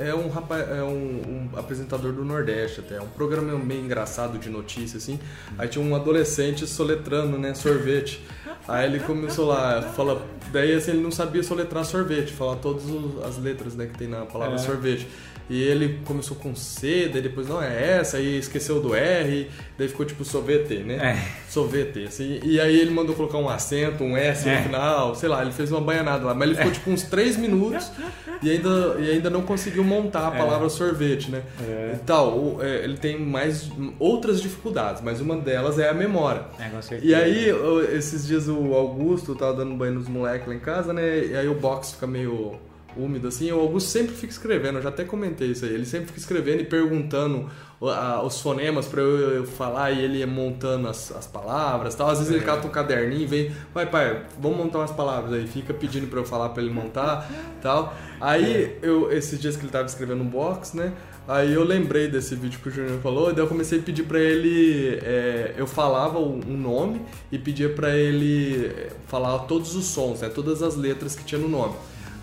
é 0.00 0.14
um, 0.14 0.28
rapaz, 0.28 0.68
é 0.70 0.82
um, 0.82 0.88
um, 1.54 1.58
apresentador 1.58 2.12
do 2.12 2.24
Nordeste 2.24 2.80
até. 2.80 2.96
É 2.96 3.00
um 3.00 3.08
programa 3.08 3.58
meio 3.58 3.84
engraçado 3.84 4.38
de 4.38 4.48
notícia, 4.48 4.96
assim. 4.96 5.18
Aí 5.58 5.68
tinha 5.68 5.84
um 5.84 5.94
adolescente 5.94 6.66
soletrando, 6.66 7.38
né? 7.38 7.54
Sorvete. 7.54 8.24
Aí 8.68 8.86
ele 8.86 9.00
começou 9.00 9.46
lá, 9.46 9.82
fala. 9.82 10.24
Daí 10.52 10.74
assim, 10.74 10.92
ele 10.92 11.02
não 11.02 11.10
sabia 11.10 11.42
soletrar 11.42 11.84
sorvete, 11.84 12.32
falar 12.32 12.56
todas 12.56 12.84
as 13.24 13.38
letras 13.38 13.74
né, 13.74 13.86
que 13.86 13.98
tem 13.98 14.08
na 14.08 14.26
palavra 14.26 14.56
é. 14.56 14.58
sorvete. 14.58 15.06
E 15.48 15.62
ele 15.62 16.00
começou 16.04 16.36
com 16.36 16.56
C, 16.56 17.08
daí 17.12 17.22
depois 17.22 17.48
não 17.48 17.62
é 17.62 17.98
essa, 17.98 18.16
aí 18.16 18.36
esqueceu 18.36 18.80
do 18.80 18.96
R, 18.96 19.48
daí 19.78 19.86
ficou 19.86 20.04
tipo 20.04 20.24
sorvete, 20.24 20.78
né? 20.78 20.94
É. 20.96 21.48
Sorvete, 21.48 22.02
assim. 22.02 22.40
E 22.42 22.60
aí 22.60 22.76
ele 22.76 22.90
mandou 22.90 23.14
colocar 23.14 23.38
um 23.38 23.48
acento, 23.48 24.02
um 24.02 24.16
S 24.16 24.48
é. 24.48 24.56
no 24.56 24.62
final, 24.64 25.14
sei 25.14 25.28
lá, 25.28 25.42
ele 25.42 25.52
fez 25.52 25.70
uma 25.70 25.80
banhanada 25.80 26.24
lá. 26.24 26.34
Mas 26.34 26.48
ele 26.48 26.58
ficou 26.58 26.72
tipo 26.72 26.90
uns 26.90 27.04
3 27.04 27.36
minutos 27.36 27.92
e 28.42 28.50
ainda, 28.50 28.96
e 28.98 29.10
ainda 29.10 29.30
não 29.30 29.42
conseguiu 29.42 29.84
montar 29.84 30.32
a 30.32 30.34
é. 30.34 30.38
palavra 30.38 30.66
é. 30.66 30.70
sorvete, 30.70 31.30
né? 31.30 31.42
É. 31.60 31.92
E 31.94 31.98
tal, 31.98 32.58
é, 32.60 32.82
ele 32.82 32.96
tem 32.96 33.16
mais 33.16 33.70
outras 34.00 34.42
dificuldades, 34.42 35.00
mas 35.00 35.20
uma 35.20 35.36
delas 35.36 35.78
é 35.78 35.88
a 35.88 35.94
memória. 35.94 36.42
É, 36.58 36.68
com 36.70 36.82
certeza. 36.82 37.08
E 37.08 37.14
aí, 37.14 37.54
esses 37.96 38.26
dias 38.26 38.45
o 38.48 38.74
Augusto 38.74 39.34
tava 39.34 39.54
dando 39.54 39.74
banho 39.74 39.94
nos 39.94 40.08
moleques 40.08 40.46
lá 40.46 40.54
em 40.54 40.60
casa, 40.60 40.92
né? 40.92 41.26
E 41.26 41.36
aí 41.36 41.48
o 41.48 41.54
box 41.54 41.92
fica 41.92 42.06
meio 42.06 42.58
úmido, 42.96 43.28
assim, 43.28 43.52
o 43.52 43.60
Augusto 43.60 43.90
sempre 43.90 44.14
fica 44.14 44.32
escrevendo, 44.32 44.78
eu 44.78 44.82
já 44.82 44.88
até 44.88 45.04
comentei 45.04 45.48
isso 45.48 45.66
aí, 45.66 45.74
ele 45.74 45.84
sempre 45.84 46.06
fica 46.06 46.18
escrevendo 46.18 46.62
e 46.62 46.64
perguntando 46.64 47.46
os 48.24 48.40
fonemas 48.40 48.86
para 48.86 49.02
eu 49.02 49.44
falar 49.44 49.90
e 49.90 50.02
ele 50.02 50.24
montando 50.24 50.88
as, 50.88 51.12
as 51.12 51.26
palavras 51.26 51.94
tal. 51.94 52.08
Às 52.08 52.18
vezes 52.18 52.32
é. 52.32 52.36
ele 52.36 52.44
cata 52.44 52.66
um 52.66 52.70
caderninho 52.70 53.22
e 53.22 53.26
vem, 53.26 53.52
vai 53.74 53.84
pai, 53.86 54.24
vamos 54.40 54.56
montar 54.56 54.78
umas 54.78 54.92
palavras 54.92 55.34
aí, 55.34 55.46
fica 55.46 55.74
pedindo 55.74 56.06
para 56.06 56.20
eu 56.20 56.24
falar 56.24 56.48
para 56.50 56.62
ele 56.62 56.72
montar 56.72 57.30
tal. 57.60 57.94
Aí 58.18 58.78
eu, 58.82 59.12
esses 59.12 59.38
dias 59.38 59.56
que 59.56 59.64
ele 59.64 59.72
tava 59.72 59.86
escrevendo 59.86 60.22
um 60.22 60.28
box, 60.28 60.74
né? 60.74 60.92
Aí 61.28 61.52
eu 61.52 61.64
lembrei 61.64 62.06
desse 62.06 62.36
vídeo 62.36 62.60
que 62.62 62.68
o 62.68 62.70
Júnior 62.70 63.00
falou, 63.00 63.30
e 63.30 63.32
daí 63.32 63.42
eu 63.42 63.48
comecei 63.48 63.80
a 63.80 63.82
pedir 63.82 64.04
para 64.04 64.20
ele. 64.20 64.98
É, 65.02 65.54
eu 65.56 65.66
falava 65.66 66.18
um 66.18 66.56
nome 66.56 67.00
e 67.32 67.38
pedia 67.38 67.68
para 67.68 67.96
ele 67.96 68.90
falar 69.08 69.40
todos 69.40 69.74
os 69.74 69.86
sons, 69.86 70.20
né, 70.20 70.28
todas 70.28 70.62
as 70.62 70.76
letras 70.76 71.16
que 71.16 71.24
tinha 71.24 71.40
no 71.40 71.48
nome. 71.48 71.74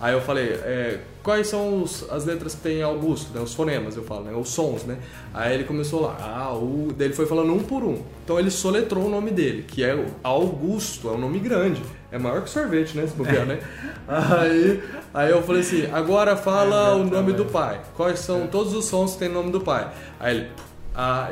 Aí 0.03 0.11
eu 0.11 0.19
falei, 0.19 0.49
é, 0.49 0.99
quais 1.23 1.47
são 1.47 1.81
os, 1.81 2.05
as 2.11 2.25
letras 2.25 2.53
que 2.53 2.59
tem 2.59 2.83
Augusto, 2.83 3.33
né? 3.33 3.41
Os 3.41 3.53
fonemas, 3.53 3.95
eu 3.95 4.03
falo, 4.03 4.25
né? 4.25 4.33
Os 4.35 4.49
sons, 4.49 4.83
né? 4.83 4.97
Aí 5.33 5.53
ele 5.53 5.63
começou 5.63 6.01
lá, 6.01 6.17
ah, 6.19 6.53
o... 6.53 6.89
Daí 6.93 7.07
ele 7.07 7.13
foi 7.13 7.25
falando 7.25 7.53
um 7.53 7.59
por 7.59 7.85
um. 7.85 8.01
Então 8.21 8.37
ele 8.37 8.51
soletrou 8.51 9.05
o 9.05 9.09
nome 9.09 9.31
dele, 9.31 9.63
que 9.65 9.81
é 9.81 9.97
Augusto, 10.21 11.07
é 11.07 11.11
um 11.13 11.17
nome 11.17 11.39
grande. 11.39 11.81
É 12.11 12.19
maior 12.19 12.41
que 12.41 12.49
sorvete, 12.49 12.97
né? 12.97 13.07
Se 13.07 13.15
bobear, 13.15 13.45
né? 13.45 13.61
Aí, 14.05 14.83
aí 15.13 15.31
eu 15.31 15.41
falei 15.41 15.61
assim, 15.61 15.89
agora 15.89 16.35
fala 16.35 16.89
é, 16.89 16.95
o 16.95 17.05
nome 17.05 17.31
do 17.31 17.45
pai. 17.45 17.79
Quais 17.95 18.19
são 18.19 18.45
todos 18.47 18.73
os 18.73 18.83
sons 18.83 19.13
que 19.13 19.19
tem 19.19 19.29
o 19.29 19.33
nome 19.33 19.53
do 19.53 19.61
pai? 19.61 19.89
Aí 20.19 20.35
ele, 20.35 20.47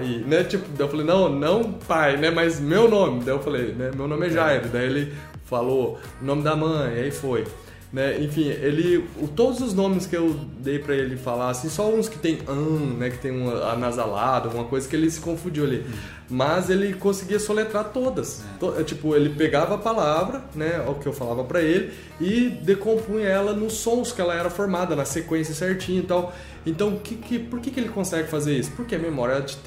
e, 0.02 0.20
né, 0.26 0.46
tipo, 0.46 0.66
daí 0.70 0.88
eu 0.88 0.90
falei, 0.90 1.06
não, 1.06 1.28
não 1.28 1.74
pai, 1.74 2.16
né, 2.16 2.32
mas 2.32 2.58
meu 2.58 2.90
nome. 2.90 3.22
Daí 3.26 3.36
eu 3.36 3.42
falei, 3.42 3.74
né, 3.74 3.92
meu 3.94 4.08
nome 4.08 4.28
é 4.28 4.30
Jairo. 4.30 4.70
Daí 4.70 4.86
ele 4.86 5.14
falou 5.44 6.00
o 6.22 6.26
nome 6.26 6.42
da 6.42 6.56
mãe, 6.56 6.94
aí 6.94 7.12
foi. 7.12 7.46
Né? 7.92 8.22
Enfim, 8.22 8.48
ele. 8.48 9.06
O, 9.22 9.28
todos 9.28 9.60
os 9.60 9.74
nomes 9.74 10.06
que 10.06 10.16
eu 10.16 10.34
dei 10.60 10.80
para 10.80 10.96
ele 10.96 11.18
falar, 11.18 11.50
assim, 11.50 11.68
só 11.68 11.90
uns 11.90 12.08
que 12.08 12.18
tem 12.18 12.40
an, 12.48 12.98
né? 12.98 13.10
Que 13.10 13.18
tem 13.18 13.32
um 13.32 13.50
anasalado, 13.50 14.48
alguma 14.48 14.64
coisa 14.64 14.88
que 14.88 14.96
ele 14.96 15.12
se 15.12 15.20
confundiu 15.20 15.66
ali. 15.66 15.86
Mas 16.30 16.70
ele 16.70 16.94
conseguia 16.94 17.38
soletrar 17.38 17.90
todas. 17.92 18.46
É. 18.56 18.58
To, 18.60 18.80
é, 18.80 18.84
tipo, 18.86 19.14
ele 19.14 19.32
pegava 19.32 19.76
a 19.76 19.78
palavra, 19.78 20.42
né? 20.56 20.82
O 20.88 20.96
que 20.96 21.06
eu 21.06 21.12
falava 21.12 21.44
para 21.44 21.62
ele, 21.62 21.92
e 22.22 22.50
decompunha 22.62 23.28
ela 23.28 23.52
nos 23.52 23.74
sons 23.74 24.14
que 24.14 24.22
ela 24.22 24.34
era 24.34 24.50
formada, 24.50 24.96
na 24.96 25.04
sequência 25.04 25.54
certinha 25.54 26.00
e 26.00 26.04
tal. 26.04 26.34
Então, 26.66 26.96
que, 26.96 27.16
que, 27.16 27.40
por 27.40 27.60
que, 27.60 27.72
que 27.72 27.80
ele 27.82 27.90
consegue 27.90 28.30
fazer 28.30 28.58
isso? 28.58 28.72
Porque 28.72 28.96
a 28.96 29.00
memória 29.00 29.42
de, 29.42 29.58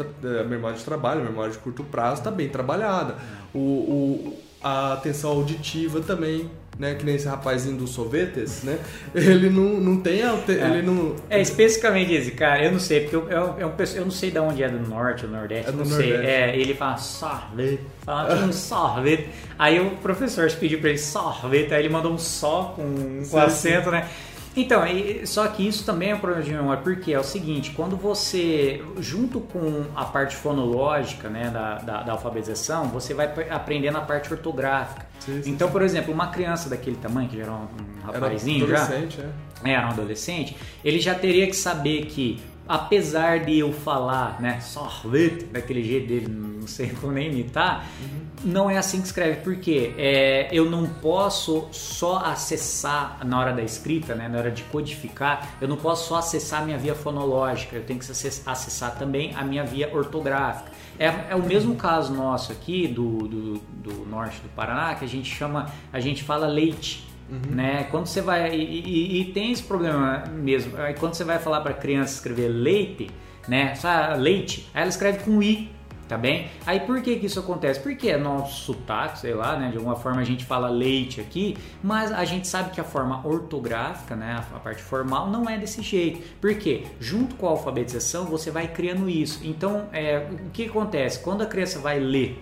a 0.40 0.44
memória 0.44 0.78
de 0.78 0.84
trabalho, 0.84 1.20
a 1.20 1.24
memória 1.24 1.52
de 1.52 1.58
curto 1.58 1.84
prazo 1.84 2.20
está 2.20 2.30
bem 2.30 2.48
trabalhada. 2.48 3.12
É. 3.12 3.58
O, 3.58 3.60
o, 3.60 4.38
a 4.62 4.94
atenção 4.94 5.32
auditiva 5.32 6.00
também 6.00 6.50
né, 6.78 6.94
que 6.94 7.04
nem 7.04 7.14
esse 7.14 7.26
rapazinho 7.26 7.76
dos 7.76 7.90
sorvetes, 7.90 8.62
né? 8.62 8.78
Ele 9.14 9.48
não, 9.48 9.80
não 9.80 10.00
tem 10.00 10.24
alter, 10.24 10.62
é. 10.62 10.70
ele 10.70 10.82
não 10.82 11.14
É 11.30 11.40
especificamente 11.40 12.12
esse 12.12 12.32
cara, 12.32 12.64
eu 12.64 12.72
não 12.72 12.80
sei, 12.80 13.00
porque 13.02 13.16
eu, 13.16 13.28
eu, 13.28 13.56
eu, 13.58 13.72
eu 13.94 14.04
não 14.04 14.10
sei 14.10 14.30
de 14.30 14.38
onde 14.38 14.62
é 14.62 14.68
do 14.68 14.78
norte 14.88 15.24
ou 15.24 15.30
nordeste, 15.30 15.68
é 15.68 15.72
do 15.72 15.78
não 15.78 15.84
nordeste. 15.84 16.16
sei. 16.16 16.26
É, 16.26 16.56
ele 16.56 16.74
fala 16.74 16.96
sorvete, 16.96 17.80
fala 18.04 18.44
um 18.44 18.52
sorvete. 18.52 19.28
Aí 19.58 19.80
o 19.80 19.90
professor 19.96 20.50
pediu 20.52 20.80
para 20.80 20.90
ele 20.90 20.98
sorvete, 20.98 21.72
aí 21.72 21.80
ele 21.80 21.92
mandou 21.92 22.12
um 22.12 22.18
só 22.18 22.74
com, 22.76 23.22
com 23.30 23.38
acento, 23.38 23.90
né? 23.90 24.08
Então, 24.56 24.82
só 25.26 25.46
que 25.48 25.66
isso 25.66 25.84
também 25.84 26.10
é 26.10 26.14
um 26.14 26.18
problema 26.18 26.44
de 26.44 26.52
memória, 26.52 26.82
porque 26.82 27.12
é 27.12 27.18
o 27.18 27.24
seguinte, 27.24 27.72
quando 27.72 27.96
você, 27.96 28.82
junto 28.98 29.40
com 29.40 29.84
a 29.96 30.04
parte 30.04 30.36
fonológica 30.36 31.28
né, 31.28 31.50
da, 31.50 31.78
da, 31.78 32.02
da 32.02 32.12
alfabetização, 32.12 32.88
você 32.88 33.14
vai 33.14 33.26
aprendendo 33.50 33.98
a 33.98 34.00
parte 34.00 34.32
ortográfica. 34.32 35.06
Sim, 35.18 35.42
sim, 35.42 35.50
então, 35.50 35.70
por 35.70 35.82
exemplo, 35.82 36.14
uma 36.14 36.28
criança 36.28 36.68
daquele 36.68 36.96
tamanho, 36.96 37.28
que 37.28 37.36
já 37.36 37.42
era 37.42 37.52
um, 37.52 37.64
um 37.64 38.06
rapazinho 38.06 38.68
era 38.68 38.82
adolescente, 38.82 39.16
já, 39.16 39.68
é. 39.68 39.72
era 39.72 39.86
um 39.86 39.90
adolescente, 39.90 40.56
ele 40.84 41.00
já 41.00 41.14
teria 41.14 41.46
que 41.46 41.56
saber 41.56 42.06
que 42.06 42.40
apesar 42.66 43.40
de 43.40 43.58
eu 43.58 43.72
falar, 43.72 44.40
né, 44.40 44.60
sorvete, 44.60 45.44
daquele 45.44 45.82
jeito 45.82 46.08
dele, 46.08 46.28
não 46.28 46.66
sei 46.66 46.90
como 47.00 47.12
nem 47.12 47.30
imitar, 47.30 47.86
uhum. 48.00 48.50
não 48.50 48.70
é 48.70 48.78
assim 48.78 49.00
que 49.00 49.06
escreve, 49.06 49.40
porque 49.42 49.94
é, 49.98 50.48
eu 50.50 50.70
não 50.70 50.86
posso 50.86 51.68
só 51.72 52.18
acessar 52.24 53.18
na 53.24 53.38
hora 53.38 53.52
da 53.52 53.62
escrita, 53.62 54.14
né, 54.14 54.28
na 54.28 54.38
hora 54.38 54.50
de 54.50 54.62
codificar, 54.64 55.56
eu 55.60 55.68
não 55.68 55.76
posso 55.76 56.08
só 56.08 56.16
acessar 56.16 56.62
a 56.62 56.64
minha 56.64 56.78
via 56.78 56.94
fonológica, 56.94 57.76
eu 57.76 57.84
tenho 57.84 58.00
que 58.00 58.10
acessar 58.10 58.96
também 58.98 59.34
a 59.34 59.44
minha 59.44 59.64
via 59.64 59.94
ortográfica. 59.94 60.72
É, 60.98 61.06
é 61.30 61.36
o 61.36 61.42
mesmo 61.42 61.74
caso 61.74 62.14
nosso 62.14 62.52
aqui 62.52 62.86
do, 62.86 63.26
do, 63.26 63.58
do 63.58 64.06
norte 64.06 64.40
do 64.40 64.48
Paraná, 64.50 64.94
que 64.94 65.04
a 65.04 65.08
gente 65.08 65.32
chama, 65.34 65.66
a 65.92 66.00
gente 66.00 66.22
fala 66.22 66.46
leite. 66.46 67.04
Uhum. 67.30 67.54
Né? 67.54 67.86
Quando 67.90 68.06
você 68.06 68.20
vai. 68.20 68.54
E, 68.54 68.80
e, 68.80 69.20
e, 69.20 69.24
tem 69.32 69.50
esse 69.50 69.62
problema 69.62 70.24
mesmo. 70.32 70.76
Aí 70.78 70.94
quando 70.94 71.14
você 71.14 71.24
vai 71.24 71.38
falar 71.38 71.60
para 71.60 71.72
criança 71.72 72.14
escrever 72.14 72.48
leite, 72.48 73.10
né? 73.48 73.74
Só 73.74 74.14
leite, 74.16 74.68
aí 74.74 74.82
ela 74.82 74.90
escreve 74.90 75.24
com 75.24 75.42
I, 75.42 75.70
tá 76.06 76.18
bem? 76.18 76.48
Aí 76.66 76.80
por 76.80 77.00
que 77.00 77.16
que 77.16 77.26
isso 77.26 77.40
acontece? 77.40 77.80
Porque 77.80 78.10
é 78.10 78.18
nosso 78.18 78.64
sotaque, 78.64 79.18
sei 79.20 79.34
lá, 79.34 79.56
né? 79.58 79.70
De 79.70 79.78
alguma 79.78 79.96
forma 79.96 80.20
a 80.20 80.24
gente 80.24 80.44
fala 80.44 80.68
leite 80.68 81.20
aqui, 81.20 81.56
mas 81.82 82.12
a 82.12 82.24
gente 82.24 82.46
sabe 82.46 82.70
que 82.70 82.80
a 82.80 82.84
forma 82.84 83.26
ortográfica, 83.26 84.14
né? 84.14 84.44
A 84.54 84.58
parte 84.58 84.82
formal 84.82 85.30
não 85.30 85.48
é 85.48 85.56
desse 85.56 85.80
jeito. 85.82 86.22
Porque 86.40 86.84
junto 87.00 87.36
com 87.36 87.46
a 87.46 87.50
alfabetização 87.50 88.26
você 88.26 88.50
vai 88.50 88.68
criando 88.68 89.08
isso. 89.08 89.40
Então, 89.42 89.88
é, 89.92 90.28
o 90.30 90.50
que 90.50 90.66
acontece? 90.66 91.20
Quando 91.20 91.42
a 91.42 91.46
criança 91.46 91.78
vai 91.78 91.98
ler 91.98 92.38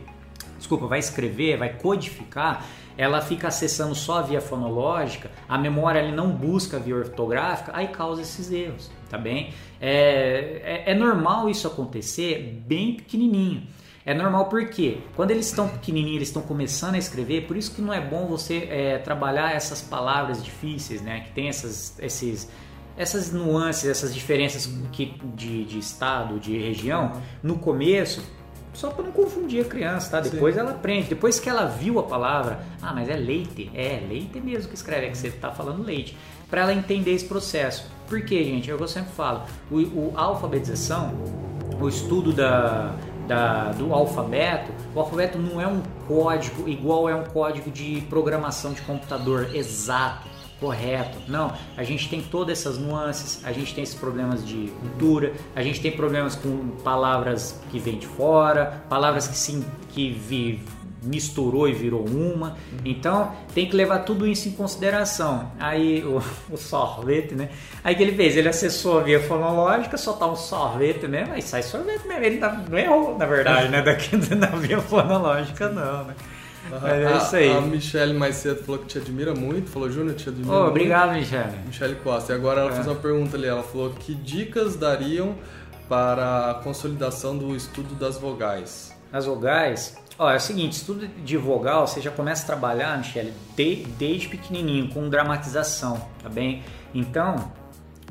desculpa, 0.63 0.87
vai 0.87 1.01
escrever, 1.01 1.57
vai 1.59 1.71
codificar, 1.71 2.65
ela 2.97 3.21
fica 3.21 3.49
acessando 3.49 3.95
só 3.95 4.23
via 4.23 4.41
fonológica, 4.41 5.31
a 5.49 5.59
memória 5.59 5.99
ele 6.01 6.13
não 6.13 6.31
busca 6.31 6.79
via 6.79 6.97
ortográfica, 6.97 7.73
aí 7.75 7.89
causa 7.89 8.23
esses 8.23 8.51
erros, 8.51 8.91
tá 9.09 9.19
bem? 9.19 9.53
É, 9.81 10.85
é, 10.87 10.93
é 10.93 10.95
normal 10.95 11.49
isso 11.49 11.67
acontecer 11.67 12.63
bem 12.67 12.95
pequenininho. 12.95 13.67
É 14.05 14.13
normal 14.13 14.47
porque 14.47 14.99
quando 15.15 15.31
eles 15.31 15.47
estão 15.47 15.69
pequenininhos, 15.69 16.17
eles 16.17 16.29
estão 16.29 16.43
começando 16.43 16.97
a 16.97 16.99
escrever, 16.99 17.47
por 17.47 17.57
isso 17.57 17.73
que 17.73 17.81
não 17.81 17.93
é 17.93 18.01
bom 18.01 18.27
você 18.27 18.67
é, 18.69 18.99
trabalhar 18.99 19.55
essas 19.55 19.81
palavras 19.81 20.43
difíceis, 20.43 21.01
né? 21.01 21.21
Que 21.21 21.31
tem 21.31 21.49
essas, 21.49 21.97
esses, 22.01 22.51
essas 22.97 23.33
nuances, 23.33 23.89
essas 23.89 24.13
diferenças 24.13 24.67
que, 24.91 25.15
de, 25.37 25.65
de 25.65 25.79
estado, 25.79 26.41
de 26.41 26.59
região, 26.59 27.13
no 27.43 27.59
começo, 27.59 28.23
só 28.73 28.91
para 28.91 29.05
não 29.05 29.13
confundir 29.13 29.65
a 29.65 29.69
criança, 29.69 30.11
tá? 30.11 30.21
Depois 30.21 30.55
Sim. 30.55 30.61
ela 30.61 30.71
aprende. 30.71 31.09
Depois 31.09 31.39
que 31.39 31.49
ela 31.49 31.67
viu 31.67 31.99
a 31.99 32.03
palavra, 32.03 32.61
ah, 32.81 32.93
mas 32.93 33.09
é 33.09 33.17
leite. 33.17 33.71
É, 33.75 34.03
leite 34.09 34.41
mesmo 34.41 34.69
que 34.69 34.75
escreve, 34.75 35.07
é 35.07 35.11
que 35.11 35.19
você 35.19 35.29
está 35.29 35.51
falando 35.51 35.83
leite. 35.83 36.17
Para 36.51 36.63
ela 36.63 36.75
entender 36.75 37.13
esse 37.13 37.25
processo. 37.25 37.87
Por 38.09 38.25
quê, 38.25 38.45
gente? 38.45 38.71
É 38.71 38.75
o 38.75 38.77
que 38.77 38.83
eu 38.83 38.89
sempre 38.89 39.13
falo. 39.13 39.43
O, 39.71 39.77
o 39.77 40.13
alfabetização, 40.17 41.15
o 41.81 41.89
estudo 41.89 42.33
da, 42.33 42.95
da, 43.27 43.73
do 43.73 43.93
alfabeto, 43.93 44.73
o 44.95 45.01
alfabeto 45.01 45.39
não 45.39 45.61
é 45.61 45.67
um 45.67 45.83
código 46.07 46.69
igual 46.69 47.09
é 47.09 47.15
um 47.15 47.25
código 47.25 47.71
de 47.71 48.03
programação 48.09 48.73
de 48.73 48.83
computador 48.83 49.55
exato, 49.55 50.29
correto. 50.63 51.19
Não, 51.27 51.53
a 51.77 51.83
gente 51.83 52.09
tem 52.09 52.23
todas 52.23 52.61
essas 52.61 52.79
nuances, 52.79 53.45
a 53.45 53.53
gente 53.53 53.75
tem 53.75 53.83
esses 53.83 53.97
problemas 53.97 54.47
de 54.47 54.73
cultura, 54.81 55.33
a 55.57 55.63
gente 55.63 55.81
tem 55.81 55.91
problemas 55.91 56.37
com 56.37 56.69
palavras 56.85 57.61
que 57.73 57.81
vêm 57.81 57.99
de 57.99 58.07
fora, 58.07 58.85
palavras 58.89 59.27
que 59.27 59.37
sim 59.37 59.65
que 59.89 60.13
vi, 60.13 60.63
misturou 61.03 61.69
e 61.69 61.73
virou 61.73 62.07
uma. 62.07 62.57
Então 62.85 63.33
tem 63.53 63.69
que 63.69 63.75
levar 63.75 64.01
tudo 64.01 64.25
isso 64.25 64.49
em 64.49 64.53
consideração. 64.53 65.51
Aí 65.59 66.05
o, 66.05 66.23
o 66.49 66.57
sorvete, 66.57 67.35
né? 67.35 67.49
Aí 67.83 67.97
que 67.97 68.03
ele 68.05 68.15
fez? 68.15 68.37
Ele 68.37 68.49
acessou 68.49 69.01
a 69.01 69.03
via 69.03 69.19
fonológica, 69.19 69.97
só 69.99 70.13
tá 70.13 70.27
um 70.27 70.37
sorvete 70.37 71.09
mesmo, 71.09 71.35
aí 71.35 71.43
sai 71.43 71.65
sorvete 71.65 72.07
mesmo. 72.07 72.25
Ele 72.25 72.41
não 72.71 72.79
errou, 72.79 73.19
na 73.19 73.27
verdade, 73.27 73.69
né? 73.69 73.83
Daqui 73.83 74.17
na 74.37 74.47
via 74.47 74.81
fonológica, 74.81 75.69
não, 75.69 76.05
né? 76.05 76.15
é 76.85 77.17
isso 77.19 77.37
aí. 77.37 77.53
A, 77.53 77.59
a 77.59 77.61
Michelle 77.61 78.15
mais 78.15 78.37
cedo 78.37 78.63
falou 78.65 78.81
que 78.81 78.87
te 78.87 78.99
admira 78.99 79.35
muito, 79.35 79.71
falou, 79.71 79.91
Júnior, 79.91 80.15
te 80.15 80.29
admira 80.29 80.51
oh, 80.51 80.57
muito. 80.61 80.71
Obrigado, 80.71 81.13
Michelle. 81.13 81.59
Michelle 81.67 81.97
Costa. 81.97 82.33
E 82.33 82.37
agora 82.37 82.61
ela 82.61 82.71
é. 82.71 82.75
fez 82.75 82.87
uma 82.87 82.97
pergunta 82.97 83.37
ali, 83.37 83.47
ela 83.47 83.63
falou 83.63 83.91
que 83.91 84.15
dicas 84.15 84.77
dariam 84.77 85.35
para 85.89 86.51
a 86.51 86.55
consolidação 86.55 87.37
do 87.37 87.55
estudo 87.55 87.95
das 87.95 88.17
vogais? 88.17 88.97
As 89.13 89.27
vogais? 89.27 89.97
Ó, 90.19 90.31
é 90.31 90.37
o 90.37 90.41
seguinte, 90.41 90.73
estudo 90.73 91.07
de 91.07 91.37
vogal, 91.37 91.87
você 91.87 92.01
já 92.01 92.11
começa 92.11 92.45
a 92.45 92.47
trabalhar, 92.47 92.97
Michele, 92.99 93.33
de, 93.57 93.87
desde 93.99 94.29
pequenininho, 94.29 94.89
com 94.89 95.09
dramatização, 95.09 96.01
tá 96.23 96.29
bem? 96.29 96.63
Então, 96.95 97.53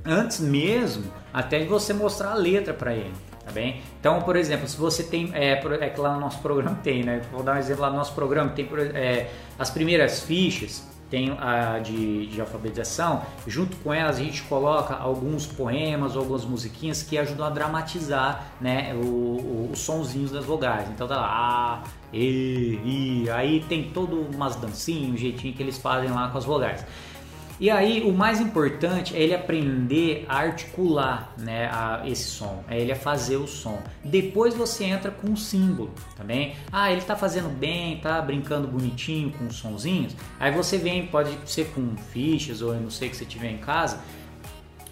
antes 0.06 0.40
mesmo, 0.40 1.12
até 1.34 1.60
de 1.60 1.66
você 1.66 1.94
mostrar 1.94 2.32
a 2.32 2.36
letra 2.36 2.74
para 2.74 2.94
ele, 2.94 3.14
bem? 3.52 3.82
Então, 4.00 4.22
por 4.22 4.36
exemplo, 4.36 4.68
se 4.68 4.78
você 4.78 5.04
tem, 5.04 5.32
é, 5.34 5.54
é 5.54 5.90
que 5.90 6.00
lá 6.00 6.14
no 6.14 6.20
nosso 6.20 6.40
programa 6.40 6.80
tem, 6.84 7.04
né? 7.04 7.22
Vou 7.32 7.44
dar 7.44 7.56
um 7.56 7.60
exemplo 7.60 7.82
lá 7.82 7.90
no 7.90 7.98
nosso 7.98 8.14
programa, 8.14 8.50
tem 8.52 8.68
é, 8.94 9.30
as 9.60 9.70
primeiras 9.70 10.22
fichas, 10.22 10.90
tem 11.12 11.36
a 11.38 11.78
de, 11.80 12.28
de, 12.28 12.40
alfabetização, 12.40 13.22
junto 13.46 13.76
com 13.78 13.94
elas 13.94 14.16
a 14.16 14.24
gente 14.24 14.42
coloca 14.44 14.96
alguns 14.96 15.46
poemas, 15.46 16.16
algumas 16.16 16.46
musiquinhas 16.46 17.04
que 17.04 17.18
ajudam 17.18 17.46
a 17.46 17.50
dramatizar 17.50 18.46
né, 18.62 18.94
o, 18.96 19.06
o, 19.06 19.70
os 19.74 19.80
sonzinhos 19.80 20.32
das 20.32 20.46
vogais. 20.46 20.90
Então 20.90 21.06
tá 21.08 21.18
lá, 21.18 21.28
A, 21.28 21.84
E, 22.14 22.80
I, 23.26 23.30
aí 23.30 23.60
tem 23.68 23.92
todo 23.92 24.22
umas 24.34 24.56
dancinhas, 24.56 25.12
um 25.12 25.18
jeitinho 25.18 25.54
que 25.54 25.62
eles 25.62 25.78
fazem 25.78 26.10
lá 26.10 26.30
com 26.30 26.38
as 26.38 26.46
vogais. 26.46 26.86
E 27.62 27.70
aí 27.70 28.02
o 28.02 28.12
mais 28.12 28.42
importante 28.42 29.16
é 29.16 29.22
ele 29.22 29.36
aprender 29.36 30.26
a 30.28 30.40
articular 30.40 31.32
né, 31.38 31.70
a, 31.72 32.02
esse 32.08 32.24
som, 32.24 32.64
é 32.68 32.80
ele 32.82 32.92
a 32.92 32.96
fazer 32.96 33.36
o 33.36 33.48
som. 33.48 33.78
Depois 34.04 34.56
você 34.56 34.86
entra 34.86 35.12
com 35.12 35.32
o 35.32 35.38
símbolo, 35.38 35.92
tá 36.18 36.24
bem? 36.24 36.56
Ah, 36.72 36.92
ele 36.92 37.02
está 37.02 37.16
fazendo 37.16 37.56
bem, 37.56 38.00
tá 38.00 38.20
brincando 38.20 38.68
bonitinho 38.68 39.32
com 39.34 39.46
os 39.46 39.58
sonzinhos. 39.58 40.16
Aí 40.40 40.52
você 40.52 40.80
vem, 40.80 41.06
pode 41.06 41.38
ser 41.46 41.68
com 41.68 41.96
fichas 42.12 42.64
ou 42.64 42.74
eu 42.74 42.82
não 42.82 42.90
sei 42.90 43.10
que 43.10 43.16
você 43.16 43.26
tiver 43.26 43.52
em 43.52 43.60
casa, 43.60 44.00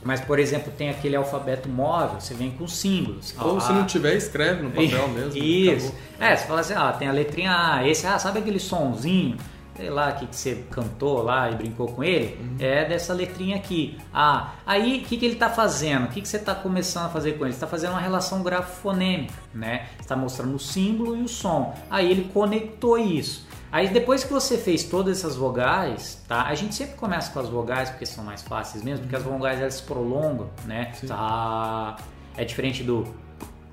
mas, 0.03 0.21
por 0.21 0.37
exemplo, 0.37 0.71
tem 0.71 0.91
aquele 0.91 1.15
alfabeto 1.15 1.67
móvel, 1.67 2.21
você 2.21 2.35
vem 2.35 2.51
com 2.51 2.67
símbolos. 2.67 3.33
Ou 3.39 3.57
ah, 3.57 3.59
se 3.61 3.73
não 3.73 3.87
tiver, 3.87 4.15
escreve 4.15 4.61
no 4.61 4.69
papel 4.69 5.07
mesmo. 5.09 5.43
Isso. 5.43 5.91
É, 6.19 6.35
você 6.35 6.45
fala 6.45 6.59
assim, 6.59 6.73
ah, 6.75 6.91
tem 6.91 7.07
a 7.07 7.11
letrinha 7.11 7.51
A, 7.51 7.87
esse, 7.87 8.05
ah, 8.05 8.19
sabe 8.19 8.37
aquele 8.37 8.59
sonzinho? 8.59 9.37
Sei 9.79 9.89
lá, 9.89 10.11
que, 10.11 10.27
que 10.27 10.35
você 10.35 10.55
cantou 10.69 11.23
lá 11.23 11.49
e 11.49 11.55
brincou 11.55 11.87
com 11.87 12.03
ele, 12.03 12.37
uhum. 12.37 12.57
é 12.59 12.83
dessa 12.83 13.13
letrinha 13.13 13.55
aqui. 13.55 13.97
Ah, 14.13 14.55
aí 14.65 14.99
o 14.99 15.05
que, 15.05 15.15
que 15.15 15.25
ele 15.25 15.35
está 15.35 15.49
fazendo? 15.49 16.05
O 16.05 16.07
que, 16.09 16.21
que 16.21 16.27
você 16.27 16.35
está 16.35 16.53
começando 16.53 17.05
a 17.05 17.09
fazer 17.09 17.37
com 17.37 17.45
ele? 17.45 17.53
está 17.53 17.65
fazendo 17.65 17.91
uma 17.91 18.01
relação 18.01 18.43
grafofonêmica, 18.43 19.33
né? 19.53 19.87
está 19.97 20.17
mostrando 20.17 20.53
o 20.53 20.59
símbolo 20.59 21.15
e 21.15 21.21
o 21.21 21.29
som. 21.29 21.73
Aí 21.89 22.11
ele 22.11 22.29
conectou 22.33 22.97
isso. 22.97 23.47
Aí 23.71 23.87
depois 23.87 24.23
que 24.23 24.33
você 24.33 24.57
fez 24.57 24.83
todas 24.83 25.19
essas 25.19 25.37
vogais, 25.37 26.21
tá? 26.27 26.43
A 26.43 26.55
gente 26.55 26.75
sempre 26.75 26.95
começa 26.95 27.31
com 27.31 27.39
as 27.39 27.47
vogais 27.47 27.89
porque 27.89 28.05
são 28.05 28.23
mais 28.23 28.41
fáceis 28.41 28.83
mesmo, 28.83 29.03
porque 29.03 29.15
as 29.15 29.23
vogais 29.23 29.61
elas 29.61 29.75
se 29.75 29.83
prolongam, 29.83 30.49
né? 30.65 30.91
Tá. 31.07 31.95
É 32.35 32.43
diferente 32.43 32.83
do, 32.83 33.07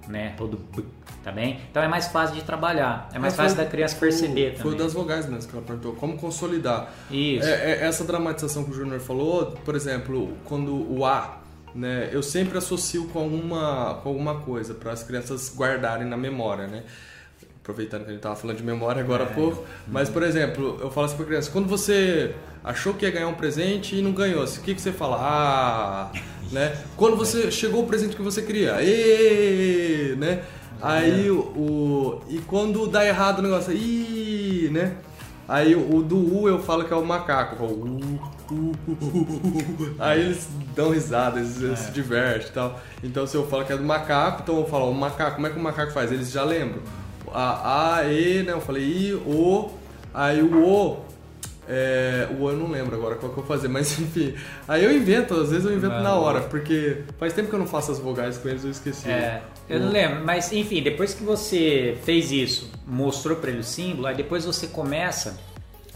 né? 0.06 0.34
Todo 0.36 0.58
tá 1.26 1.32
bem? 1.32 1.58
Então 1.68 1.82
é 1.82 1.88
mais 1.88 2.06
fácil 2.06 2.36
de 2.36 2.44
trabalhar, 2.44 3.08
é 3.12 3.18
mais 3.18 3.32
Mas 3.32 3.34
fácil 3.34 3.56
foi, 3.56 3.64
da 3.64 3.68
criança 3.68 3.96
perceber 3.96 4.50
foi, 4.50 4.58
também. 4.58 4.62
Foi 4.62 4.78
das 4.78 4.92
vogais 4.92 5.26
mesmo 5.26 5.50
que 5.50 5.56
ela 5.56 5.66
perguntou, 5.66 5.92
como 5.94 6.16
consolidar. 6.16 6.92
Isso. 7.10 7.44
É, 7.44 7.72
é, 7.72 7.84
essa 7.84 8.04
dramatização 8.04 8.62
que 8.62 8.70
o 8.70 8.74
Júnior 8.74 9.00
falou, 9.00 9.46
por 9.64 9.74
exemplo, 9.74 10.36
quando 10.44 10.72
o 10.72 11.04
A, 11.04 11.40
né, 11.74 12.10
eu 12.12 12.22
sempre 12.22 12.56
associo 12.56 13.08
com 13.08 13.18
alguma, 13.18 13.94
com 14.04 14.10
alguma 14.10 14.36
coisa 14.36 14.72
para 14.72 14.92
as 14.92 15.02
crianças 15.02 15.52
guardarem 15.52 16.06
na 16.06 16.16
memória, 16.16 16.68
né? 16.68 16.84
aproveitando 17.60 18.02
que 18.02 18.10
a 18.10 18.12
gente 18.12 18.18
estava 18.18 18.36
falando 18.36 18.58
de 18.58 18.62
memória 18.62 19.02
agora 19.02 19.24
há 19.24 19.30
é. 19.30 19.34
pouco. 19.34 19.64
Mas, 19.88 20.08
por 20.08 20.22
exemplo, 20.22 20.78
eu 20.80 20.88
falo 20.92 21.06
assim 21.06 21.16
para 21.16 21.26
criança, 21.26 21.50
quando 21.50 21.66
você 21.66 22.32
achou 22.62 22.94
que 22.94 23.04
ia 23.04 23.10
ganhar 23.10 23.26
um 23.26 23.34
presente 23.34 23.96
e 23.96 24.02
não 24.02 24.12
ganhou, 24.12 24.44
o 24.44 24.60
que, 24.60 24.76
que 24.76 24.80
você 24.80 24.92
fala? 24.92 25.16
Ah, 25.18 26.12
né? 26.52 26.76
Quando 26.96 27.16
você 27.16 27.50
chegou 27.50 27.82
o 27.82 27.86
presente 27.88 28.14
que 28.14 28.22
você 28.22 28.42
queria, 28.42 28.80
e, 28.80 30.14
né? 30.16 30.44
Aí 30.80 31.30
o, 31.30 31.38
o, 31.38 32.22
E 32.28 32.38
quando 32.38 32.86
dá 32.86 33.04
errado 33.04 33.38
o 33.38 33.42
negócio, 33.42 33.72
ih, 33.72 34.68
né? 34.72 34.96
Aí 35.48 35.76
o, 35.76 36.02
do 36.02 36.16
U 36.16 36.48
eu 36.48 36.58
falo 36.58 36.84
que 36.84 36.92
é 36.92 36.96
o 36.96 37.04
macaco. 37.04 37.54
Eu 37.54 37.68
falo, 37.68 37.84
uh, 37.84 38.20
uh, 38.52 38.74
uh, 38.88 39.94
aí 39.98 40.20
eles 40.20 40.48
dão 40.74 40.90
risada, 40.90 41.38
eles, 41.38 41.60
eles 41.60 41.78
se 41.78 41.92
divertem 41.92 42.48
e 42.48 42.52
tal. 42.52 42.80
Então 43.02 43.26
se 43.26 43.36
eu 43.36 43.46
falo 43.46 43.64
que 43.64 43.72
é 43.72 43.76
do 43.76 43.84
macaco, 43.84 44.42
então 44.42 44.58
eu 44.58 44.66
falo, 44.66 44.90
o 44.90 44.94
macaco, 44.94 45.36
como 45.36 45.46
é 45.46 45.50
que 45.50 45.58
o 45.58 45.62
macaco 45.62 45.92
faz? 45.92 46.10
Eles 46.10 46.30
já 46.30 46.44
lembram. 46.44 46.82
A, 47.32 47.96
a 47.98 48.04
E, 48.04 48.42
né? 48.42 48.52
Eu 48.52 48.60
falei 48.60 48.82
I, 48.82 49.14
O. 49.14 49.70
Aí 50.12 50.42
o 50.42 50.64
O 50.64 51.06
é, 51.68 52.28
o 52.38 52.48
eu 52.48 52.56
não 52.56 52.70
lembro 52.70 52.94
agora 52.94 53.16
qual 53.16 53.32
que 53.32 53.38
eu 53.38 53.44
vou 53.44 53.56
fazer, 53.56 53.68
mas 53.68 53.90
enfim. 53.98 54.34
Aí 54.68 54.84
eu 54.84 54.92
invento, 54.92 55.34
às 55.34 55.50
vezes 55.50 55.64
eu 55.64 55.74
invento 55.74 55.94
não, 55.94 56.02
na 56.02 56.14
hora, 56.14 56.42
porque 56.42 57.02
faz 57.18 57.32
tempo 57.32 57.48
que 57.48 57.54
eu 57.54 57.58
não 57.58 57.66
faço 57.66 57.90
as 57.92 57.98
vogais 57.98 58.38
com 58.38 58.48
eles, 58.48 58.64
eu 58.64 58.70
esqueci. 58.70 59.08
É, 59.08 59.42
eu 59.68 59.80
não 59.80 59.90
lembro, 59.90 60.24
mas 60.24 60.52
enfim, 60.52 60.82
depois 60.82 61.12
que 61.12 61.24
você 61.24 61.98
fez 62.04 62.30
isso, 62.30 62.70
mostrou 62.86 63.36
para 63.36 63.50
ele 63.50 63.60
o 63.60 63.64
símbolo, 63.64 64.06
aí 64.06 64.14
depois 64.14 64.44
você 64.44 64.68
começa 64.68 65.38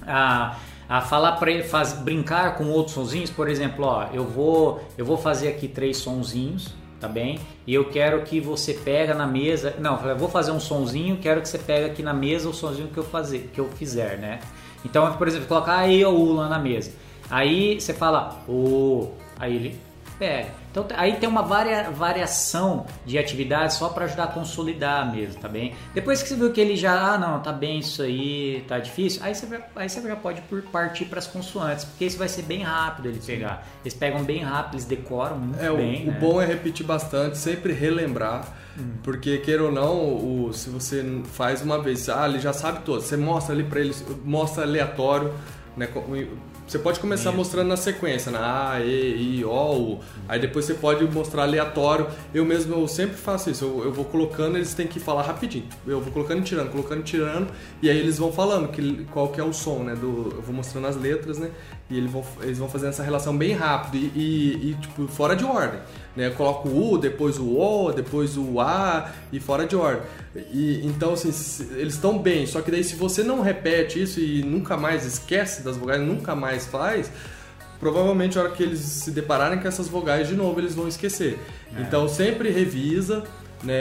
a, 0.06 0.56
a 0.88 1.00
falar 1.00 1.32
para 1.32 1.50
ele, 1.52 1.62
faz, 1.62 1.92
brincar 1.92 2.56
com 2.56 2.68
outros 2.68 2.94
sonzinhos, 2.94 3.30
por 3.30 3.48
exemplo, 3.48 3.84
ó, 3.84 4.08
eu 4.12 4.24
vou, 4.24 4.82
eu 4.98 5.04
vou 5.04 5.16
fazer 5.16 5.48
aqui 5.48 5.68
três 5.68 5.98
sonzinhos, 5.98 6.74
tá 6.98 7.06
bem? 7.06 7.38
E 7.64 7.72
eu 7.72 7.84
quero 7.86 8.22
que 8.22 8.40
você 8.40 8.74
pega 8.74 9.14
na 9.14 9.26
mesa, 9.26 9.76
não, 9.78 10.04
eu 10.04 10.16
vou 10.16 10.28
fazer 10.28 10.50
um 10.50 10.60
sonzinho, 10.60 11.16
quero 11.18 11.40
que 11.40 11.48
você 11.48 11.58
pega 11.58 11.86
aqui 11.86 12.02
na 12.02 12.12
mesa 12.12 12.48
o 12.48 12.52
sonzinho 12.52 12.88
que 12.88 12.98
eu 12.98 13.04
fazer, 13.04 13.50
que 13.52 13.60
eu 13.60 13.68
fizer, 13.70 14.18
né? 14.18 14.40
Então, 14.84 15.12
por 15.14 15.28
exemplo, 15.28 15.46
colocar 15.46 15.78
a 15.78 15.88
E 15.88 16.04
ou 16.04 16.18
U 16.18 16.32
lá 16.32 16.48
na 16.48 16.58
mesa. 16.58 16.92
Aí 17.30 17.80
você 17.80 17.94
fala 17.94 18.42
O, 18.48 19.12
aí 19.38 19.54
ele 19.54 19.80
pega. 20.20 20.50
Então 20.70 20.86
aí 20.94 21.14
tem 21.14 21.26
uma 21.26 21.42
varia, 21.42 21.90
variação 21.90 22.86
de 23.06 23.18
atividades 23.18 23.76
só 23.76 23.88
para 23.88 24.04
ajudar 24.04 24.24
a 24.24 24.26
consolidar 24.26 25.10
mesmo, 25.10 25.40
tá 25.40 25.48
bem? 25.48 25.74
Depois 25.94 26.22
que 26.22 26.28
você 26.28 26.36
viu 26.36 26.52
que 26.52 26.60
ele 26.60 26.76
já, 26.76 27.14
ah 27.14 27.18
não, 27.18 27.40
tá 27.40 27.52
bem 27.52 27.78
isso 27.78 28.02
aí, 28.02 28.62
tá 28.68 28.78
difícil, 28.78 29.24
aí 29.24 29.34
você, 29.34 29.46
aí 29.74 29.88
você 29.88 30.02
já 30.02 30.14
pode 30.14 30.42
partir 30.70 31.06
para 31.06 31.18
as 31.18 31.26
consoantes, 31.26 31.86
porque 31.86 32.04
isso 32.04 32.18
vai 32.18 32.28
ser 32.28 32.42
bem 32.42 32.62
rápido 32.62 33.08
ele 33.08 33.18
pegar. 33.18 33.66
Eles 33.82 33.94
pegam 33.94 34.22
bem 34.22 34.42
rápido, 34.42 34.74
eles 34.74 34.84
decoram 34.84 35.38
muito 35.38 35.64
é, 35.64 35.74
bem. 35.74 36.02
O, 36.02 36.12
né? 36.12 36.18
o 36.18 36.20
bom 36.20 36.40
é 36.40 36.44
repetir 36.44 36.84
bastante, 36.84 37.38
sempre 37.38 37.72
relembrar, 37.72 38.46
hum. 38.78 38.92
porque 39.02 39.38
queira 39.38 39.64
ou 39.64 39.72
não, 39.72 39.96
o, 39.96 40.52
se 40.52 40.68
você 40.68 41.02
faz 41.32 41.62
uma 41.62 41.82
vez, 41.82 42.08
ah, 42.10 42.28
ele 42.28 42.38
já 42.38 42.52
sabe 42.52 42.80
todo, 42.84 43.00
você 43.00 43.16
mostra 43.16 43.54
ali 43.54 43.64
para 43.64 43.80
ele, 43.80 43.94
mostra 44.24 44.64
aleatório, 44.64 45.32
né? 45.76 45.88
Você 46.70 46.78
pode 46.78 47.00
começar 47.00 47.30
Isso. 47.30 47.36
mostrando 47.36 47.66
na 47.66 47.76
sequência, 47.76 48.30
na 48.30 48.74
A, 48.74 48.80
E, 48.80 49.38
I, 49.40 49.44
O, 49.44 49.50
U. 49.50 50.00
Aí 50.28 50.38
depois 50.38 50.64
você 50.64 50.74
pode 50.74 51.04
mostrar 51.04 51.42
aleatório. 51.42 52.06
Eu 52.32 52.44
mesmo 52.44 52.72
eu 52.76 52.86
sempre 52.86 53.16
faço 53.16 53.50
isso. 53.50 53.64
Eu, 53.64 53.86
eu 53.86 53.92
vou 53.92 54.04
colocando, 54.04 54.56
eles 54.56 54.72
têm 54.72 54.86
que 54.86 55.00
falar 55.00 55.22
rapidinho. 55.22 55.64
Eu 55.84 56.00
vou 56.00 56.12
colocando 56.12 56.38
e 56.38 56.42
tirando, 56.42 56.70
colocando 56.70 57.00
e 57.00 57.02
tirando. 57.02 57.48
E 57.82 57.90
aí 57.90 57.98
eles 57.98 58.18
vão 58.18 58.30
falando 58.30 58.68
que, 58.68 59.04
qual 59.10 59.30
que 59.30 59.40
é 59.40 59.42
o 59.42 59.52
som, 59.52 59.80
né? 59.82 59.96
Do, 59.96 60.32
eu 60.36 60.42
vou 60.42 60.54
mostrando 60.54 60.86
as 60.86 60.96
letras, 60.96 61.38
né? 61.38 61.50
E 61.90 61.96
eles 61.98 62.10
vão, 62.10 62.24
eles 62.42 62.58
vão 62.58 62.68
fazendo 62.68 62.90
essa 62.90 63.02
relação 63.02 63.36
bem 63.36 63.52
rápido 63.52 63.96
e, 63.96 64.12
e, 64.14 64.70
e 64.70 64.74
tipo, 64.80 65.08
fora 65.08 65.34
de 65.34 65.44
ordem. 65.44 65.80
Né? 66.14 66.28
Eu 66.28 66.32
coloco 66.32 66.68
o 66.68 66.92
U, 66.92 66.98
depois 66.98 67.38
o 67.38 67.58
O, 67.58 67.92
depois 67.92 68.36
o 68.36 68.60
A 68.60 69.10
e 69.32 69.40
fora 69.40 69.66
de 69.66 69.74
ordem. 69.74 70.02
E, 70.52 70.86
então, 70.86 71.14
assim, 71.14 71.28
eles 71.76 71.94
estão 71.94 72.18
bem, 72.18 72.46
só 72.46 72.60
que 72.60 72.70
daí 72.70 72.84
se 72.84 72.94
você 72.94 73.24
não 73.24 73.40
repete 73.40 74.00
isso 74.00 74.20
e 74.20 74.42
nunca 74.42 74.76
mais 74.76 75.04
esquece 75.04 75.62
das 75.62 75.76
vogais, 75.76 76.00
nunca 76.00 76.36
mais 76.36 76.66
faz, 76.66 77.10
provavelmente 77.80 78.38
a 78.38 78.42
hora 78.42 78.50
que 78.52 78.62
eles 78.62 78.78
se 78.78 79.10
depararem 79.10 79.58
com 79.58 79.66
essas 79.66 79.88
vogais 79.88 80.28
de 80.28 80.34
novo, 80.34 80.60
eles 80.60 80.74
vão 80.74 80.86
esquecer. 80.86 81.38
É. 81.74 81.82
Então, 81.82 82.08
sempre 82.08 82.50
revisa, 82.50 83.24
né? 83.62 83.74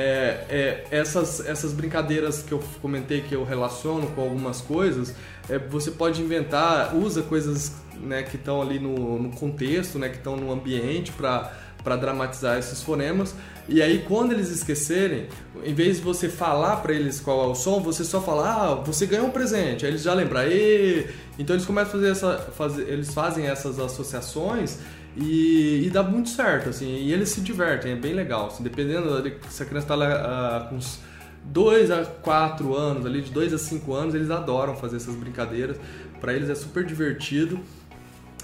É, 0.50 0.86
essas, 0.92 1.46
essas 1.46 1.74
brincadeiras 1.74 2.42
que 2.42 2.52
eu 2.52 2.62
comentei 2.82 3.22
que 3.22 3.34
eu 3.34 3.44
relaciono 3.44 4.08
com 4.08 4.22
algumas 4.22 4.62
coisas, 4.62 5.14
é, 5.50 5.58
você 5.58 5.92
pode 5.92 6.22
inventar, 6.22 6.96
usa 6.96 7.22
coisas 7.22 7.74
né, 8.00 8.24
que 8.24 8.36
estão 8.36 8.62
ali 8.62 8.80
no, 8.80 9.22
no 9.22 9.32
contexto, 9.32 9.98
né, 9.98 10.10
que 10.10 10.18
estão 10.18 10.36
no 10.36 10.52
ambiente 10.52 11.12
para 11.12 11.52
para 11.84 11.96
dramatizar 11.96 12.58
esses 12.58 12.82
fonemas. 12.84 13.34
E 13.68 13.82
aí, 13.82 14.04
quando 14.08 14.32
eles 14.32 14.50
esquecerem, 14.50 15.28
em 15.64 15.74
vez 15.74 15.98
de 15.98 16.04
você 16.04 16.28
falar 16.28 16.78
para 16.78 16.94
eles 16.94 17.20
qual 17.20 17.44
é 17.44 17.48
o 17.48 17.56
som, 17.56 17.80
você 17.80 18.04
só 18.04 18.20
fala, 18.20 18.50
ah, 18.50 18.76
você 18.76 19.06
ganhou 19.06 19.28
um 19.28 19.32
presente. 19.32 19.86
Aí 19.86 19.92
eles 19.92 20.02
já 20.02 20.14
lembram, 20.14 20.42
e 20.48 21.08
então 21.38 21.56
eles 21.56 21.66
começam 21.66 21.90
a 21.90 21.94
fazer 21.94 22.12
essa, 22.12 22.38
fazer, 22.58 22.90
eles 22.90 23.14
fazem 23.14 23.46
essas 23.46 23.80
associações 23.80 24.80
e, 25.18 25.86
e, 25.86 25.90
dá 25.90 26.04
muito 26.04 26.30
certo, 26.30 26.70
assim, 26.70 26.86
e 26.86 27.12
eles 27.12 27.30
se 27.30 27.42
divertem, 27.42 27.94
é 27.94 27.96
bem 27.96 28.14
legal. 28.14 28.48
Assim, 28.48 28.64
dependendo 28.64 29.22
de, 29.22 29.36
se 29.50 29.64
a 29.64 29.66
criança 29.66 29.86
está 29.86 29.96
lá 29.96 30.66
uh, 30.66 30.70
com 30.70 30.76
uns 30.76 31.00
2 31.46 31.92
a 31.92 32.06
4 32.06 32.76
anos, 32.76 33.06
ali 33.06 33.22
de 33.22 33.32
2 33.32 33.54
a 33.54 33.58
5 33.58 33.94
anos, 33.94 34.16
eles 34.16 34.30
adoram 34.30 34.76
fazer 34.76 34.98
essas 34.98 35.16
brincadeiras. 35.16 35.78
Para 36.22 36.34
eles 36.34 36.50
é 36.50 36.56
super 36.56 36.86
divertido 36.86 37.60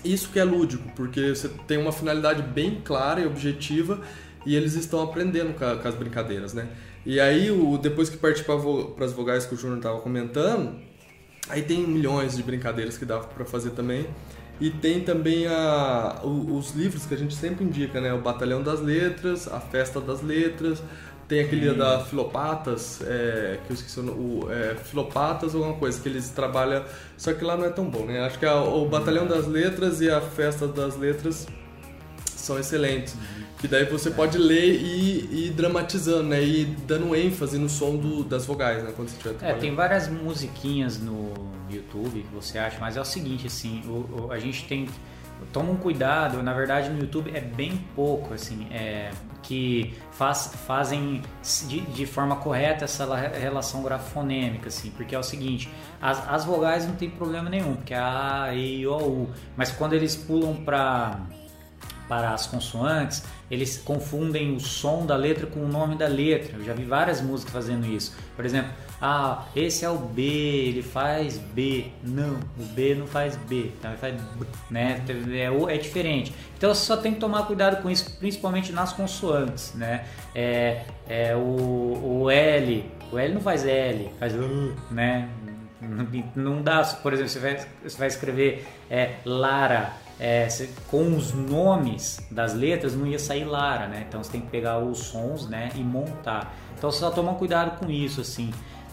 isso 0.06 0.30
que 0.30 0.40
é 0.40 0.44
lúdico, 0.44 0.88
porque 0.96 1.34
você 1.34 1.50
tem 1.68 1.78
uma 1.78 1.92
finalidade 1.92 2.44
bem 2.44 2.82
clara 2.84 3.20
e 3.20 3.26
objetiva 3.26 4.00
e 4.46 4.56
eles 4.56 4.76
estão 4.76 5.02
aprendendo 5.02 5.58
com, 5.58 5.66
a, 5.66 5.76
com 5.78 5.88
as 5.88 5.96
brincadeiras, 5.96 6.54
né? 6.54 6.70
E 7.04 7.20
aí, 7.20 7.50
o, 7.52 7.78
depois 7.78 8.10
que 8.10 8.18
partir 8.18 8.44
para 8.44 9.06
as 9.06 9.12
vogais 9.12 9.46
que 9.46 9.56
o 9.56 9.58
Júnior 9.58 9.78
estava 9.78 10.00
comentando, 10.00 10.80
aí 11.50 11.64
tem 11.64 11.80
milhões 11.86 12.38
de 12.38 12.44
brincadeiras 12.44 12.98
que 12.98 13.06
dá 13.06 13.20
para 13.20 13.46
fazer 13.46 13.72
também. 13.72 14.08
E 14.60 14.70
tem 14.70 15.02
também 15.02 15.48
a, 15.48 16.22
os 16.24 16.72
livros 16.72 17.06
que 17.06 17.14
a 17.14 17.18
gente 17.18 17.36
sempre 17.36 17.66
indica, 17.66 18.00
né? 18.00 18.14
O 18.14 18.22
Batalhão 18.22 18.64
das 18.64 18.80
Letras, 18.80 19.48
a 19.48 19.60
Festa 19.60 20.00
das 20.00 20.22
Letras, 20.22 20.82
tem 21.28 21.42
aquele 21.42 21.70
hum. 21.70 21.78
da 21.78 22.00
Filopatas, 22.00 23.02
é, 23.02 23.60
que 23.66 23.72
eu 23.72 23.74
esqueci 23.74 24.00
o, 24.00 24.48
é, 24.50 24.76
Filopatas 24.76 25.54
ou 25.56 25.62
alguma 25.62 25.78
coisa, 25.78 26.00
que 26.00 26.08
eles 26.08 26.30
trabalham. 26.30 26.84
Só 27.18 27.34
que 27.34 27.44
lá 27.44 27.58
não 27.58 27.66
é 27.66 27.70
tão 27.70 27.90
bom, 27.90 28.06
né? 28.06 28.22
Acho 28.22 28.40
que 28.40 28.46
a, 28.46 28.62
o 28.62 28.88
Batalhão 28.88 29.28
das 29.28 29.48
Letras 29.48 30.00
e 30.00 30.10
a 30.10 30.22
Festa 30.22 30.68
das 30.68 30.96
Letras 30.98 31.48
são 32.26 32.58
excelentes. 32.58 33.14
Uhum. 33.16 33.46
Que 33.58 33.68
daí 33.68 33.86
você 33.86 34.12
pode 34.12 34.38
ler 34.38 34.76
e 34.76 35.48
ir 35.48 35.52
dramatizando, 35.52 36.30
né? 36.30 36.44
E 36.44 36.66
dando 36.88 37.16
ênfase 37.16 37.58
no 37.58 37.68
som 37.68 37.98
do, 37.98 38.24
das 38.24 38.46
vogais, 38.46 38.84
né? 38.84 38.94
Quando 38.96 39.10
você 39.10 39.36
É, 39.42 39.54
tem 39.54 39.74
várias 39.74 40.08
musiquinhas 40.08 41.00
no 41.00 41.55
YouTube 41.76 42.22
que 42.22 42.34
você 42.34 42.58
acha, 42.58 42.78
mas 42.80 42.98
é 42.98 43.02
o 43.02 43.06
seguinte, 43.06 43.48
assim, 43.48 43.82
o, 43.86 44.28
o 44.28 44.32
a 44.32 44.40
gente 44.40 44.66
tem 44.66 44.88
toma 45.52 45.72
um 45.72 45.76
cuidado, 45.76 46.42
na 46.42 46.54
verdade 46.54 46.90
no 46.90 47.00
YouTube 47.00 47.32
é 47.34 47.42
bem 47.42 47.78
pouco, 47.96 48.34
assim, 48.34 48.68
é, 48.72 49.12
que 49.44 49.94
faz, 50.12 50.54
fazem 50.66 51.22
de, 51.68 51.82
de, 51.82 52.06
forma 52.06 52.38
correta 52.38 52.86
essa 52.86 53.14
relação 53.16 53.84
grafonêmica, 53.84 54.70
assim, 54.70 54.92
porque 54.92 55.14
é 55.14 55.20
o 55.20 55.24
seguinte, 55.24 55.70
as, 56.02 56.28
as 56.30 56.46
vogais 56.46 56.88
não 56.88 56.96
tem 56.96 57.10
problema 57.10 57.50
nenhum, 57.50 57.76
porque 57.76 57.94
é 57.94 58.00
A, 58.00 58.54
E, 58.54 58.88
O, 58.88 58.98
U, 58.98 59.30
mas 59.56 59.72
quando 59.72 59.94
eles 59.94 60.16
pulam 60.16 60.56
para 60.56 61.20
para 62.08 62.32
as 62.32 62.46
consoantes, 62.46 63.24
eles 63.50 63.78
confundem 63.78 64.56
o 64.56 64.60
som 64.60 65.06
da 65.06 65.16
letra 65.16 65.46
com 65.46 65.60
o 65.60 65.68
nome 65.68 65.96
da 65.96 66.08
letra. 66.08 66.58
Eu 66.58 66.64
já 66.64 66.74
vi 66.74 66.84
várias 66.84 67.22
músicas 67.22 67.54
fazendo 67.54 67.86
isso. 67.86 68.16
Por 68.36 68.46
exemplo, 68.46 68.72
ah, 69.02 69.46
esse 69.56 69.86
é 69.86 69.90
o 69.90 69.98
B, 69.98 70.22
ele 70.22 70.82
faz 70.82 71.38
B. 71.38 71.88
Não, 72.04 72.40
o 72.58 72.64
B 72.74 72.96
não 72.96 73.06
faz 73.06 73.36
B, 73.36 73.72
então 73.78 73.92
ele 73.92 74.00
faz 74.00 74.16
B, 74.16 74.46
né? 74.70 75.04
É, 75.32 75.76
é 75.76 75.78
diferente. 75.78 76.34
Então 76.58 76.74
você 76.74 76.86
só 76.86 76.98
tem 76.98 77.14
que 77.14 77.20
tomar 77.20 77.44
cuidado 77.44 77.82
com 77.82 77.90
isso, 77.90 78.18
principalmente 78.18 78.72
nas 78.72 78.94
consoantes, 78.94 79.74
né? 79.76 80.06
É, 80.34 80.86
é 81.08 81.36
o, 81.36 82.22
o 82.22 82.32
L, 82.32 82.90
o 83.12 83.20
L 83.20 83.34
não 83.34 83.42
faz 83.42 83.66
L, 83.66 84.10
faz 84.20 84.34
L, 84.34 84.74
né? 84.90 85.30
Não 86.36 86.62
dá, 86.62 86.84
por 86.84 87.14
exemplo, 87.14 87.30
você 87.30 87.40
vai, 87.40 87.68
você 87.84 87.98
vai 87.98 88.08
escrever 88.08 88.66
é, 88.90 89.16
Lara, 89.24 89.94
é, 90.20 90.48
com 90.88 91.16
os 91.16 91.34
nomes 91.34 92.20
das 92.32 92.54
letras 92.54 92.96
não 92.96 93.06
ia 93.06 93.20
sair 93.20 93.44
Lara, 93.44 93.88
né? 93.88 94.06
Então 94.08 94.24
você 94.24 94.32
tem 94.32 94.42
que 94.42 94.48
pegar 94.48 94.80
os 94.80 95.00
sons, 95.00 95.48
né, 95.48 95.72
e 95.76 95.80
montar. 95.80 96.56
Então 96.78 96.92
só 96.92 97.12
toma 97.12 97.34
cuidado 97.34 97.80
com 97.80 97.90
isso, 97.90 98.22
assim. 98.22 98.52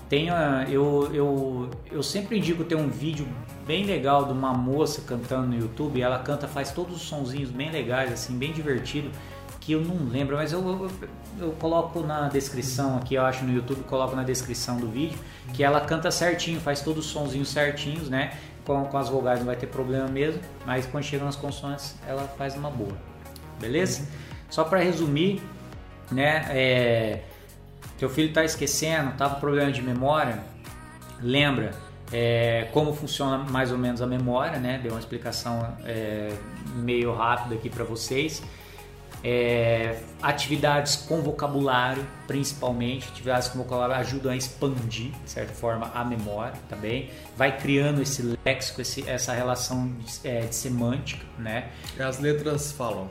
Tem, 0.08 0.28
eu, 0.68 1.10
eu, 1.14 1.70
eu 1.90 2.02
sempre 2.02 2.36
indico 2.36 2.64
ter 2.64 2.74
um 2.74 2.88
vídeo 2.88 3.26
bem 3.66 3.84
legal 3.84 4.26
de 4.26 4.32
uma 4.32 4.52
moça 4.52 5.00
cantando 5.00 5.46
no 5.46 5.54
YouTube. 5.56 6.02
Ela 6.02 6.18
canta, 6.18 6.46
faz 6.46 6.70
todos 6.70 6.96
os 6.96 7.02
sonzinhos 7.02 7.50
bem 7.50 7.70
legais, 7.70 8.12
assim, 8.12 8.36
bem 8.36 8.52
divertido. 8.52 9.10
Que 9.58 9.72
eu 9.72 9.80
não 9.80 10.08
lembro, 10.10 10.36
mas 10.36 10.52
eu, 10.52 10.60
eu, 10.60 10.90
eu 11.40 11.52
coloco 11.52 12.00
na 12.00 12.28
descrição 12.28 12.98
aqui, 12.98 13.14
eu 13.14 13.24
acho 13.24 13.44
no 13.44 13.54
YouTube, 13.54 13.84
coloco 13.84 14.14
na 14.14 14.22
descrição 14.22 14.76
do 14.76 14.86
vídeo. 14.86 15.18
Que 15.54 15.64
ela 15.64 15.80
canta 15.80 16.10
certinho, 16.10 16.60
faz 16.60 16.82
todos 16.82 17.06
os 17.06 17.10
sonzinhos 17.10 17.48
certinhos, 17.48 18.10
né? 18.10 18.36
Com, 18.64 18.84
com 18.84 18.98
as 18.98 19.08
vogais 19.08 19.40
não 19.40 19.46
vai 19.46 19.56
ter 19.56 19.66
problema 19.66 20.06
mesmo, 20.06 20.40
mas 20.64 20.86
quando 20.86 21.04
chega 21.04 21.24
nas 21.24 21.36
consoantes 21.36 21.96
ela 22.06 22.28
faz 22.38 22.54
uma 22.54 22.70
boa. 22.70 22.96
Beleza? 23.60 24.08
Só 24.48 24.64
para 24.64 24.78
resumir, 24.78 25.42
né? 26.10 26.46
É, 26.50 27.22
teu 27.98 28.08
filho 28.08 28.28
está 28.28 28.44
esquecendo, 28.44 29.10
está 29.10 29.28
com 29.28 29.40
problema 29.40 29.72
de 29.72 29.82
memória, 29.82 30.38
lembra 31.20 31.72
é, 32.12 32.68
como 32.72 32.92
funciona 32.92 33.38
mais 33.38 33.72
ou 33.72 33.78
menos 33.78 34.02
a 34.02 34.06
memória, 34.06 34.58
né? 34.58 34.78
Deu 34.82 34.92
uma 34.92 35.00
explicação 35.00 35.76
é, 35.84 36.32
meio 36.74 37.14
rápida 37.14 37.54
aqui 37.54 37.70
para 37.70 37.84
vocês. 37.84 38.42
É, 39.24 40.00
atividades 40.20 40.96
com 40.96 41.22
vocabulário, 41.22 42.04
principalmente, 42.26 43.08
atividades 43.08 43.48
com 43.48 43.58
vocabulário 43.58 43.94
ajudam 43.96 44.32
a 44.32 44.36
expandir, 44.36 45.12
de 45.24 45.30
certa 45.30 45.52
forma, 45.52 45.90
a 45.94 46.04
memória 46.04 46.54
também. 46.68 47.08
Vai 47.36 47.56
criando 47.56 48.02
esse 48.02 48.36
léxico, 48.44 48.80
esse, 48.80 49.08
essa 49.08 49.32
relação 49.32 49.88
de, 49.92 50.28
é, 50.28 50.40
de 50.40 50.54
semântica, 50.54 51.24
né? 51.38 51.70
As 51.98 52.18
letras 52.18 52.72
falam. 52.72 53.08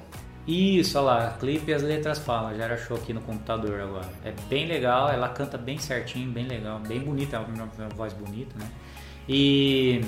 Isso, 0.47 0.97
olha 0.97 1.05
lá, 1.05 1.37
clipe 1.39 1.69
e 1.69 1.73
as 1.73 1.83
letras 1.83 2.17
falam, 2.17 2.57
já 2.57 2.65
achou 2.65 2.97
aqui 2.97 3.13
no 3.13 3.21
computador 3.21 3.79
agora. 3.79 4.09
É 4.25 4.33
bem 4.49 4.65
legal, 4.65 5.09
ela 5.09 5.29
canta 5.29 5.57
bem 5.57 5.77
certinho, 5.77 6.31
bem 6.31 6.47
legal, 6.47 6.79
bem 6.79 6.99
bonita, 6.99 7.37
é 7.37 7.39
uma, 7.39 7.69
uma 7.77 7.89
voz 7.89 8.11
bonita, 8.11 8.53
né? 8.57 8.67
E 9.29 10.01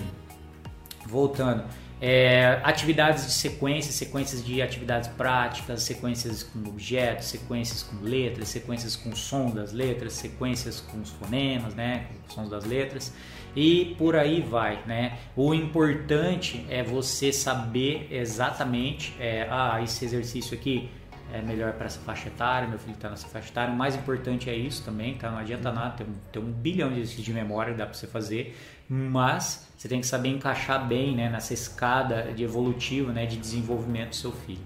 voltando, 1.06 1.64
é, 2.02 2.60
atividades 2.64 3.26
de 3.26 3.32
sequências, 3.32 3.96
sequências 3.96 4.46
de 4.46 4.62
atividades 4.62 5.10
práticas, 5.10 5.84
sequências 5.84 6.44
com 6.44 6.60
objetos, 6.68 7.28
sequências 7.28 7.84
com 7.84 8.04
letras, 8.04 8.50
sequências 8.50 8.96
com 8.96 9.16
som 9.16 9.50
das 9.50 9.72
letras, 9.72 10.14
sequências 10.14 10.82
com 10.82 11.00
os 11.00 11.10
fonemas, 11.12 11.74
né, 11.76 12.08
com 12.28 12.34
sons 12.34 12.50
das 12.50 12.66
letras 12.66 13.14
e 13.56 13.96
por 13.98 14.16
aí 14.16 14.42
vai, 14.42 14.84
né? 14.86 15.20
O 15.36 15.54
importante 15.54 16.66
é 16.70 16.82
você 16.82 17.32
saber 17.32 18.08
exatamente, 18.12 19.16
é, 19.20 19.48
ah, 19.50 19.80
esse 19.84 20.04
exercício 20.04 20.58
aqui 20.58 20.90
é 21.34 21.42
melhor 21.42 21.74
para 21.74 21.88
essa 21.88 22.00
faixa 22.00 22.28
etária, 22.28 22.68
meu 22.68 22.78
filho 22.78 22.94
está 22.94 23.10
nessa 23.10 23.28
faixa 23.28 23.50
etária. 23.50 23.74
O 23.74 23.76
mais 23.76 23.96
importante 23.96 24.50
é 24.50 24.56
isso 24.56 24.84
também, 24.84 25.16
tá? 25.16 25.32
Não 25.32 25.40
adianta 25.40 25.72
nada, 25.72 25.96
tem, 25.98 26.08
tem 26.32 26.42
um 26.42 26.52
bilhão 26.52 26.90
de 26.90 26.98
exercícios 26.98 27.26
de 27.26 27.34
memória 27.34 27.74
que 27.74 27.80
dá 27.80 27.86
para 27.86 27.96
você 27.96 28.06
fazer, 28.06 28.56
mas 28.88 29.68
você 29.76 29.90
tem 29.90 30.00
que 30.00 30.06
saber 30.06 30.30
encaixar 30.30 30.88
bem, 30.88 31.16
né, 31.16 31.30
nessa 31.30 31.54
escada 31.54 32.32
de 32.34 32.44
evolutivo, 32.44 33.12
né, 33.12 33.26
de 33.26 33.38
desenvolvimento 33.38 34.10
do 34.10 34.16
seu 34.16 34.32
filho. 34.32 34.62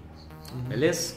Uhum. 0.52 0.60
Beleza? 0.64 1.16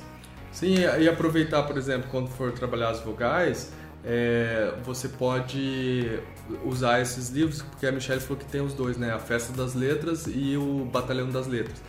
Sim, 0.54 0.76
e 1.00 1.08
aproveitar, 1.08 1.64
por 1.64 1.78
exemplo, 1.78 2.10
quando 2.10 2.30
for 2.30 2.54
trabalhar 2.54 2.90
as 2.90 3.02
vogais, 3.02 3.74
é, 4.04 4.74
você 4.84 5.08
pode 5.10 6.20
usar 6.66 7.02
esses 7.02 7.30
livros, 7.30 7.62
porque 7.62 7.86
a 7.86 7.92
Michelle 7.92 8.20
falou 8.20 8.38
que 8.38 8.46
tem 8.46 8.62
os 8.62 8.74
dois, 8.74 8.98
né? 8.98 9.14
A 9.14 9.20
Festa 9.20 9.54
das 9.54 9.76
Letras 9.76 10.28
e 10.28 10.58
o 10.58 10.86
Batalhão 10.86 11.30
das 11.30 11.48
Letras. 11.48 11.82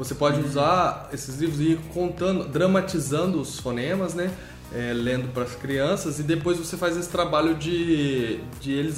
Você 0.00 0.14
pode 0.14 0.40
usar 0.40 1.10
esses 1.12 1.38
livros 1.38 1.60
e 1.60 1.72
ir 1.72 1.80
contando, 1.92 2.48
dramatizando 2.48 3.38
os 3.38 3.60
fonemas, 3.60 4.14
né? 4.14 4.30
É, 4.74 4.94
lendo 4.94 5.28
para 5.34 5.42
as 5.42 5.54
crianças 5.54 6.18
e 6.18 6.22
depois 6.22 6.56
você 6.56 6.74
faz 6.74 6.96
esse 6.96 7.08
trabalho 7.08 7.54
de, 7.54 8.40
de 8.60 8.72
eles 8.72 8.96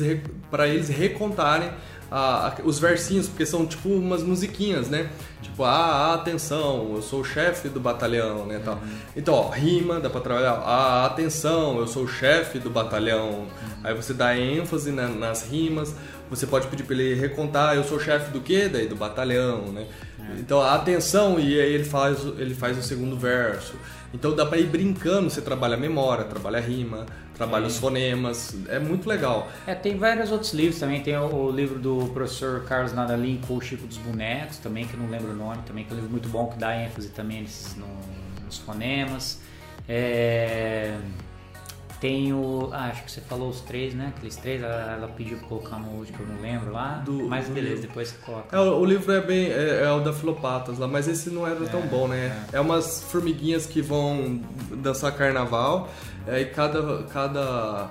para 0.48 0.68
eles 0.68 0.88
recontarem 0.88 1.70
a, 2.09 2.48
a, 2.48 2.55
os 2.62 2.78
versinhos, 2.78 3.26
porque 3.26 3.44
são 3.44 3.66
tipo 3.66 3.88
umas 3.88 4.22
musiquinhas, 4.22 4.88
né? 4.88 5.11
Tipo, 5.40 5.64
ah, 5.64 6.14
atenção, 6.14 6.92
eu 6.94 7.03
sou 7.03 7.22
o 7.22 7.24
chefe 7.24 7.68
do 7.68 7.80
batalhão, 7.80 8.46
né? 8.46 8.61
Tal. 8.64 8.74
Uhum. 8.74 8.98
Então, 9.16 9.34
ó, 9.34 9.48
rima, 9.48 9.98
dá 9.98 10.09
pra 10.09 10.20
trabalhar. 10.20 10.62
Ah, 10.64 11.07
atenção, 11.07 11.78
eu 11.78 11.88
sou 11.88 12.05
o 12.05 12.09
chefe 12.09 12.61
do 12.61 12.70
batalhão. 12.70 13.30
Uhum. 13.30 13.48
Aí 13.82 13.92
você 13.92 14.14
dá 14.14 14.38
ênfase 14.38 14.92
na, 14.92 15.09
nas 15.09 15.48
rimas. 15.48 15.96
Você 16.33 16.47
pode 16.47 16.66
pedir 16.68 16.85
para 16.85 16.97
ele 16.97 17.14
recontar, 17.14 17.76
eu 17.76 17.85
sou 17.85 18.01
chefe 18.01 18.30
do 18.30 18.41
quê? 18.41 18.66
Daí 18.66 18.87
do 18.87 18.97
batalhão, 18.97 19.70
né? 19.70 19.87
É. 20.18 20.41
Então, 20.41 20.62
atenção, 20.62 21.39
e 21.39 21.61
aí 21.61 21.74
ele 21.74 21.85
faz, 21.85 22.24
ele 22.39 22.55
faz 22.55 22.78
o 22.78 22.83
segundo 22.83 23.18
verso. 23.18 23.74
Então 24.14 24.35
dá 24.35 24.47
para 24.47 24.57
ir 24.57 24.66
brincando, 24.66 25.28
você 25.28 25.43
trabalha 25.43 25.74
a 25.74 25.78
memória, 25.78 26.24
trabalha 26.24 26.57
a 26.57 26.61
rima, 26.61 27.05
trabalha 27.35 27.64
é. 27.64 27.66
os 27.66 27.76
fonemas, 27.76 28.57
é 28.68 28.78
muito 28.78 29.07
legal. 29.07 29.51
É, 29.66 29.74
tem 29.74 29.99
vários 29.99 30.33
outros 30.33 30.55
livros 30.55 30.80
também, 30.80 31.03
tem 31.03 31.14
o, 31.18 31.35
o 31.35 31.51
livro 31.51 31.78
do 31.78 32.09
professor 32.14 32.64
Carlos 32.64 32.95
Nadalim 32.95 33.39
com 33.47 33.57
o 33.57 33.61
Chico 33.61 33.87
dos 33.87 33.99
Bonecos, 33.99 34.57
também 34.57 34.87
que 34.87 34.95
eu 34.95 35.01
não 35.01 35.11
lembro 35.11 35.33
o 35.33 35.37
nome, 35.37 35.59
também 35.66 35.85
que 35.85 35.91
é 35.91 35.93
um 35.93 35.97
livro 35.97 36.11
muito 36.11 36.30
bom 36.30 36.47
que 36.47 36.59
dá 36.59 36.74
ênfase 36.74 37.11
também 37.11 37.43
nesses, 37.43 37.76
no, 37.76 37.87
nos 38.43 38.57
fonemas. 38.57 39.39
É... 39.87 40.97
Tem 42.03 42.32
o. 42.32 42.68
Ah, 42.72 42.88
acho 42.88 43.05
que 43.05 43.12
você 43.12 43.20
falou 43.20 43.48
os 43.48 43.61
três, 43.61 43.94
né? 43.94 44.12
Aqueles 44.16 44.34
três, 44.34 44.61
ela, 44.61 44.92
ela 44.92 45.07
pediu 45.07 45.38
pra 45.38 45.46
colocar 45.46 45.78
no 45.78 45.98
último 45.98 46.18
que 46.18 46.24
eu 46.24 46.34
não 46.34 46.42
lembro 46.42 46.72
lá. 46.72 46.96
Do, 46.96 47.28
mas 47.28 47.48
beleza, 47.48 47.76
livro. 47.76 47.86
depois 47.86 48.09
você 48.09 48.16
coloca. 48.26 48.57
É, 48.57 48.59
o, 48.59 48.84
livro 48.84 49.12
é 49.12 49.20
bem. 49.20 49.46
É, 49.46 49.84
é, 49.84 49.92
o 49.92 50.00
da 50.00 50.12
Filopatas 50.12 50.78
lá, 50.78 50.88
mas 50.88 51.07
esse 51.07 51.30
não 51.30 51.46
era 51.46 51.64
é, 51.64 51.68
tão 51.68 51.80
bom, 51.82 52.09
né? 52.09 52.44
É. 52.53 52.57
é. 52.57 52.61
umas 52.61 53.05
formiguinhas 53.05 53.66
que 53.66 53.80
vão 53.80 54.40
dançar 54.72 55.16
carnaval, 55.16 55.90
aí 56.26 56.46
cada. 56.46 57.05
cada 57.05 57.90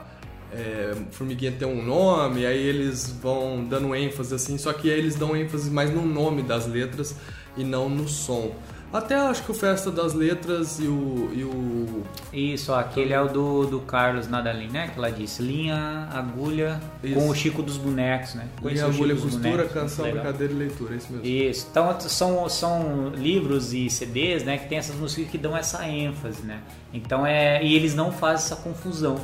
é, 0.52 0.94
formiguinha 1.12 1.54
tem 1.54 1.66
um 1.66 1.82
nome, 1.82 2.46
aí 2.46 2.60
eles 2.60 3.10
vão 3.22 3.64
dando 3.64 3.96
ênfase 3.96 4.36
assim, 4.36 4.58
só 4.58 4.74
que 4.74 4.92
aí 4.92 5.00
eles 5.00 5.16
dão 5.16 5.38
ênfase 5.38 5.72
mais 5.72 5.90
no 5.90 6.06
nome 6.06 6.42
das 6.42 6.68
letras 6.68 7.16
e 7.56 7.64
não 7.64 7.88
no 7.88 8.10
som. 8.10 8.52
Até 8.94 9.16
acho 9.16 9.44
que 9.44 9.52
o 9.52 9.54
Festa 9.54 9.90
das 9.90 10.14
Letras 10.14 10.78
e 10.80 10.84
o. 10.84 11.32
E 11.34 11.44
o... 11.46 12.04
Isso, 12.34 12.74
aquele 12.74 13.14
é 13.14 13.22
o 13.22 13.28
do, 13.28 13.66
do 13.66 13.80
Carlos 13.80 14.28
Nadalim, 14.28 14.68
né? 14.68 14.90
Que 14.90 14.98
ela 14.98 15.10
disse: 15.10 15.42
linha, 15.42 16.10
agulha, 16.12 16.82
isso. 17.02 17.16
com 17.16 17.30
o 17.30 17.36
Chico 17.36 17.64
dos 17.64 17.78
Bonecos, 17.78 18.36
né? 18.36 18.50
Linha, 18.62 18.86
agulha, 18.86 19.16
costura, 19.16 19.50
bonecos, 19.50 19.72
canção, 19.72 20.12
brincadeira 20.12 20.52
e 20.52 20.56
leitura, 20.58 20.94
é 20.94 20.98
isso 20.98 21.14
mesmo. 21.14 21.26
Isso, 21.26 21.68
então 21.72 22.00
são, 22.02 22.50
são 22.50 23.10
livros 23.16 23.74
e 23.74 23.90
CDs, 23.90 24.44
né? 24.44 24.58
Que 24.58 24.68
tem 24.68 24.78
essas 24.78 24.96
músicas 24.98 25.32
que 25.32 25.38
dão 25.38 25.56
essa 25.56 25.88
ênfase, 25.88 26.44
né? 26.44 26.60
Então 26.94 27.26
é. 27.26 27.64
E 27.64 27.74
eles 27.74 27.96
não 27.96 28.12
fazem 28.12 28.46
essa 28.46 28.58
confusão. 28.58 29.16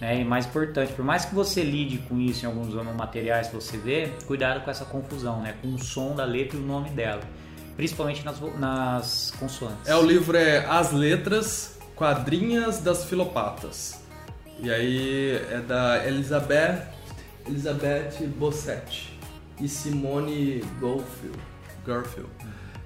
Né? 0.00 0.22
E 0.22 0.24
mais 0.24 0.46
importante, 0.46 0.94
por 0.94 1.04
mais 1.04 1.26
que 1.26 1.34
você 1.34 1.62
lide 1.62 1.98
com 1.98 2.18
isso 2.18 2.46
em 2.46 2.48
alguns 2.48 2.72
materiais 2.96 3.48
que 3.48 3.54
você 3.54 3.76
vê, 3.76 4.08
cuidado 4.26 4.64
com 4.64 4.70
essa 4.70 4.86
confusão, 4.86 5.42
né? 5.42 5.56
Com 5.60 5.74
o 5.74 5.78
som 5.78 6.14
da 6.14 6.24
letra 6.24 6.56
e 6.56 6.62
o 6.62 6.64
nome 6.64 6.88
dela 6.88 7.20
principalmente 7.80 8.22
nas, 8.22 8.38
nas 8.58 9.32
consoantes. 9.40 9.88
É, 9.88 9.96
o 9.96 10.02
livro 10.02 10.36
é 10.36 10.66
As 10.66 10.92
Letras, 10.92 11.78
Quadrinhas 11.96 12.80
das 12.80 13.06
Filopatas. 13.06 14.00
E 14.58 14.70
aí 14.70 15.40
é 15.50 15.62
da 15.66 16.06
Elizabeth, 16.06 16.88
Elizabeth 17.46 18.18
Bossetti 18.36 19.18
e 19.58 19.66
Simone 19.66 20.62
Garfield. 20.78 21.38
Garfield. 21.86 22.30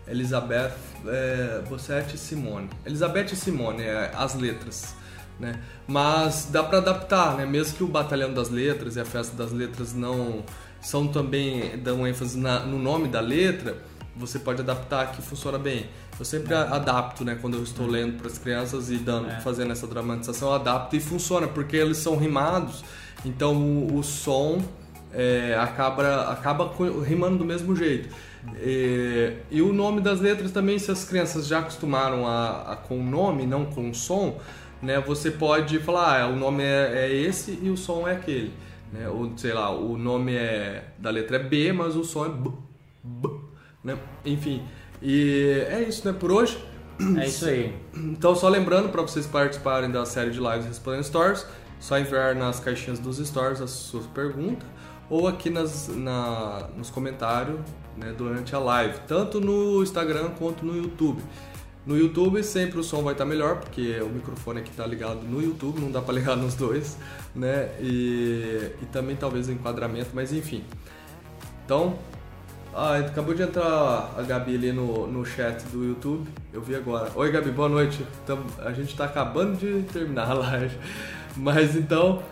Elizabeth 0.07 0.76
é, 1.09 1.64
Bossetti 1.68 2.14
e 2.14 2.18
Simone. 2.18 2.70
Elizabeth 2.86 3.32
e 3.32 3.36
Simone, 3.36 3.82
é 3.82 4.12
As 4.14 4.36
Letras. 4.36 4.95
Né? 5.40 5.59
Mas 5.88 6.47
dá 6.53 6.62
para 6.62 6.78
adaptar, 6.78 7.36
né? 7.36 7.45
Mesmo 7.45 7.78
que 7.78 7.82
o 7.82 7.88
Batalhão 7.88 8.32
das 8.32 8.49
Letras 8.49 8.95
e 8.95 9.01
a 9.01 9.05
Festa 9.05 9.36
das 9.36 9.51
Letras 9.51 9.92
não 9.92 10.45
são 10.80 11.09
também 11.09 11.76
dão 11.78 12.07
ênfase 12.07 12.38
na, 12.38 12.61
no 12.61 12.78
nome 12.78 13.09
da 13.09 13.20
letra, 13.20 13.76
você 14.16 14.38
pode 14.38 14.60
adaptar 14.60 15.12
que 15.12 15.20
funciona 15.20 15.58
bem. 15.58 15.86
Eu 16.18 16.24
sempre 16.24 16.54
adapto, 16.54 17.24
né? 17.24 17.36
Quando 17.40 17.56
eu 17.56 17.62
estou 17.62 17.86
lendo 17.86 18.18
para 18.18 18.28
as 18.28 18.38
crianças 18.38 18.90
e 18.90 18.96
dando, 18.96 19.28
é. 19.28 19.40
fazendo 19.40 19.72
essa 19.72 19.86
dramatização, 19.86 20.48
eu 20.48 20.54
adapto 20.54 20.94
e 20.94 21.00
funciona, 21.00 21.48
porque 21.48 21.76
eles 21.76 21.98
são 21.98 22.16
rimados, 22.16 22.84
então 23.24 23.56
o, 23.56 23.98
o 23.98 24.02
som 24.02 24.62
é, 25.12 25.56
acaba, 25.58 26.30
acaba 26.30 26.72
rimando 27.04 27.38
do 27.38 27.44
mesmo 27.44 27.74
jeito. 27.74 28.14
E, 28.56 29.32
e, 29.50 29.62
o 29.62 29.72
nome 29.72 30.00
das 30.00 30.20
letras 30.20 30.52
também, 30.52 30.78
se 30.78 30.90
as 30.90 31.04
crianças 31.04 31.46
já 31.46 31.60
acostumaram 31.60 32.26
a, 32.26 32.72
a 32.72 32.76
com 32.76 33.00
o 33.00 33.02
nome, 33.02 33.46
não 33.46 33.64
com 33.64 33.88
o 33.88 33.94
som, 33.94 34.38
né? 34.82 35.00
Você 35.00 35.30
pode 35.30 35.78
falar, 35.78 36.20
ah, 36.20 36.28
o 36.28 36.36
nome 36.36 36.62
é, 36.62 37.06
é 37.06 37.12
esse 37.12 37.58
e 37.62 37.70
o 37.70 37.76
som 37.76 38.06
é 38.06 38.12
aquele. 38.12 38.52
Né? 38.92 39.08
Ou, 39.08 39.32
sei 39.36 39.54
lá, 39.54 39.70
o 39.70 39.96
nome 39.96 40.34
é 40.34 40.84
da 40.98 41.10
letra 41.10 41.36
é 41.36 41.42
B, 41.42 41.72
mas 41.72 41.96
o 41.96 42.04
som 42.04 42.26
é 42.26 42.28
B. 42.28 42.50
B 43.02 43.28
né? 43.85 43.99
Enfim, 44.24 44.62
e 45.01 45.64
é 45.68 45.82
isso, 45.82 46.07
né? 46.07 46.16
Por 46.18 46.32
hoje. 46.32 46.59
É 47.20 47.26
isso 47.26 47.45
aí. 47.47 47.76
Então, 47.95 48.35
só 48.35 48.49
lembrando 48.49 48.89
para 48.89 49.03
vocês 49.03 49.26
participarem 49.26 49.91
da 49.91 50.07
série 50.07 50.30
de 50.30 50.39
lives 50.39 50.64
Respondendo 50.64 51.05
Stories, 51.05 51.47
só 51.80 51.99
enviar 51.99 52.35
nas 52.35 52.61
caixinhas 52.61 52.99
dos 52.99 53.18
stories 53.18 53.61
as 53.61 53.70
suas 53.70 54.07
perguntas 54.07 54.66
ou 55.11 55.28
aqui 55.28 55.51
nas, 55.51 55.89
na, 55.89 56.68
nos 56.76 56.91
comentários 56.91 57.61
né, 57.97 58.14
durante 58.16 58.55
a 58.55 58.59
live, 58.59 58.99
tanto 59.07 59.41
no 59.41 59.82
Instagram 59.82 60.30
quanto 60.39 60.64
no 60.64 60.76
YouTube. 60.76 61.22
No 61.87 61.99
YouTube 61.99 62.43
sempre 62.43 62.80
o 62.80 62.82
som 62.82 63.03
vai 63.03 63.12
estar 63.12 63.26
melhor, 63.26 63.61
porque 63.61 64.01
o 64.01 64.09
microfone 64.09 64.61
aqui 64.61 64.70
está 64.70 64.87
ligado 64.87 65.22
no 65.22 65.43
YouTube, 65.43 65.80
não 65.80 65.91
dá 65.91 66.01
para 66.01 66.14
ligar 66.18 66.37
nos 66.37 66.55
dois, 66.55 66.97
né? 67.35 67.70
E, 67.80 68.70
e 68.80 68.87
também 68.91 69.14
talvez 69.14 69.49
o 69.49 69.53
enquadramento, 69.53 70.11
mas 70.14 70.32
enfim. 70.32 70.64
Então, 71.64 71.99
ah, 72.75 72.99
acabou 72.99 73.35
de 73.35 73.43
entrar 73.43 74.12
a 74.18 74.22
Gabi 74.22 74.57
ali 74.57 74.72
no, 74.72 75.07
no 75.07 75.25
chat 75.25 75.62
do 75.66 75.85
YouTube. 75.85 76.29
Eu 76.53 76.61
vi 76.61 76.75
agora. 76.75 77.11
Oi, 77.14 77.31
Gabi, 77.31 77.51
boa 77.51 77.68
noite. 77.68 78.05
a 78.59 78.72
gente 78.72 78.91
está 78.91 79.05
acabando 79.05 79.57
de 79.57 79.83
terminar 79.93 80.31
a 80.31 80.35
live. 80.35 80.77
Mas 81.37 81.77
então, 81.77 82.22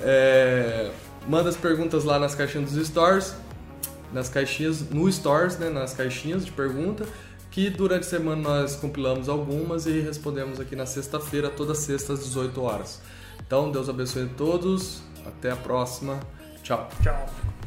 é, 0.00 0.90
manda 1.28 1.50
as 1.50 1.56
perguntas 1.56 2.04
lá 2.04 2.18
nas 2.18 2.34
caixinhas 2.34 2.72
dos 2.72 2.86
stores. 2.86 3.36
Nas 4.10 4.28
caixinhas, 4.28 4.88
no 4.88 5.10
stores, 5.12 5.58
né? 5.58 5.68
Nas 5.68 5.92
caixinhas 5.92 6.46
de 6.46 6.52
pergunta. 6.52 7.04
Que 7.50 7.68
durante 7.68 8.06
a 8.06 8.08
semana 8.08 8.40
nós 8.40 8.76
compilamos 8.76 9.28
algumas 9.28 9.84
e 9.84 10.00
respondemos 10.00 10.60
aqui 10.60 10.74
na 10.74 10.86
sexta-feira, 10.86 11.50
toda 11.50 11.74
sexta 11.74 12.14
às 12.14 12.24
18 12.24 12.62
horas. 12.62 13.02
Então, 13.46 13.70
Deus 13.70 13.88
abençoe 13.88 14.24
a 14.24 14.28
todos. 14.36 15.02
Até 15.26 15.50
a 15.50 15.56
próxima. 15.56 16.20
Tchau. 16.62 16.88
Tchau. 17.02 17.59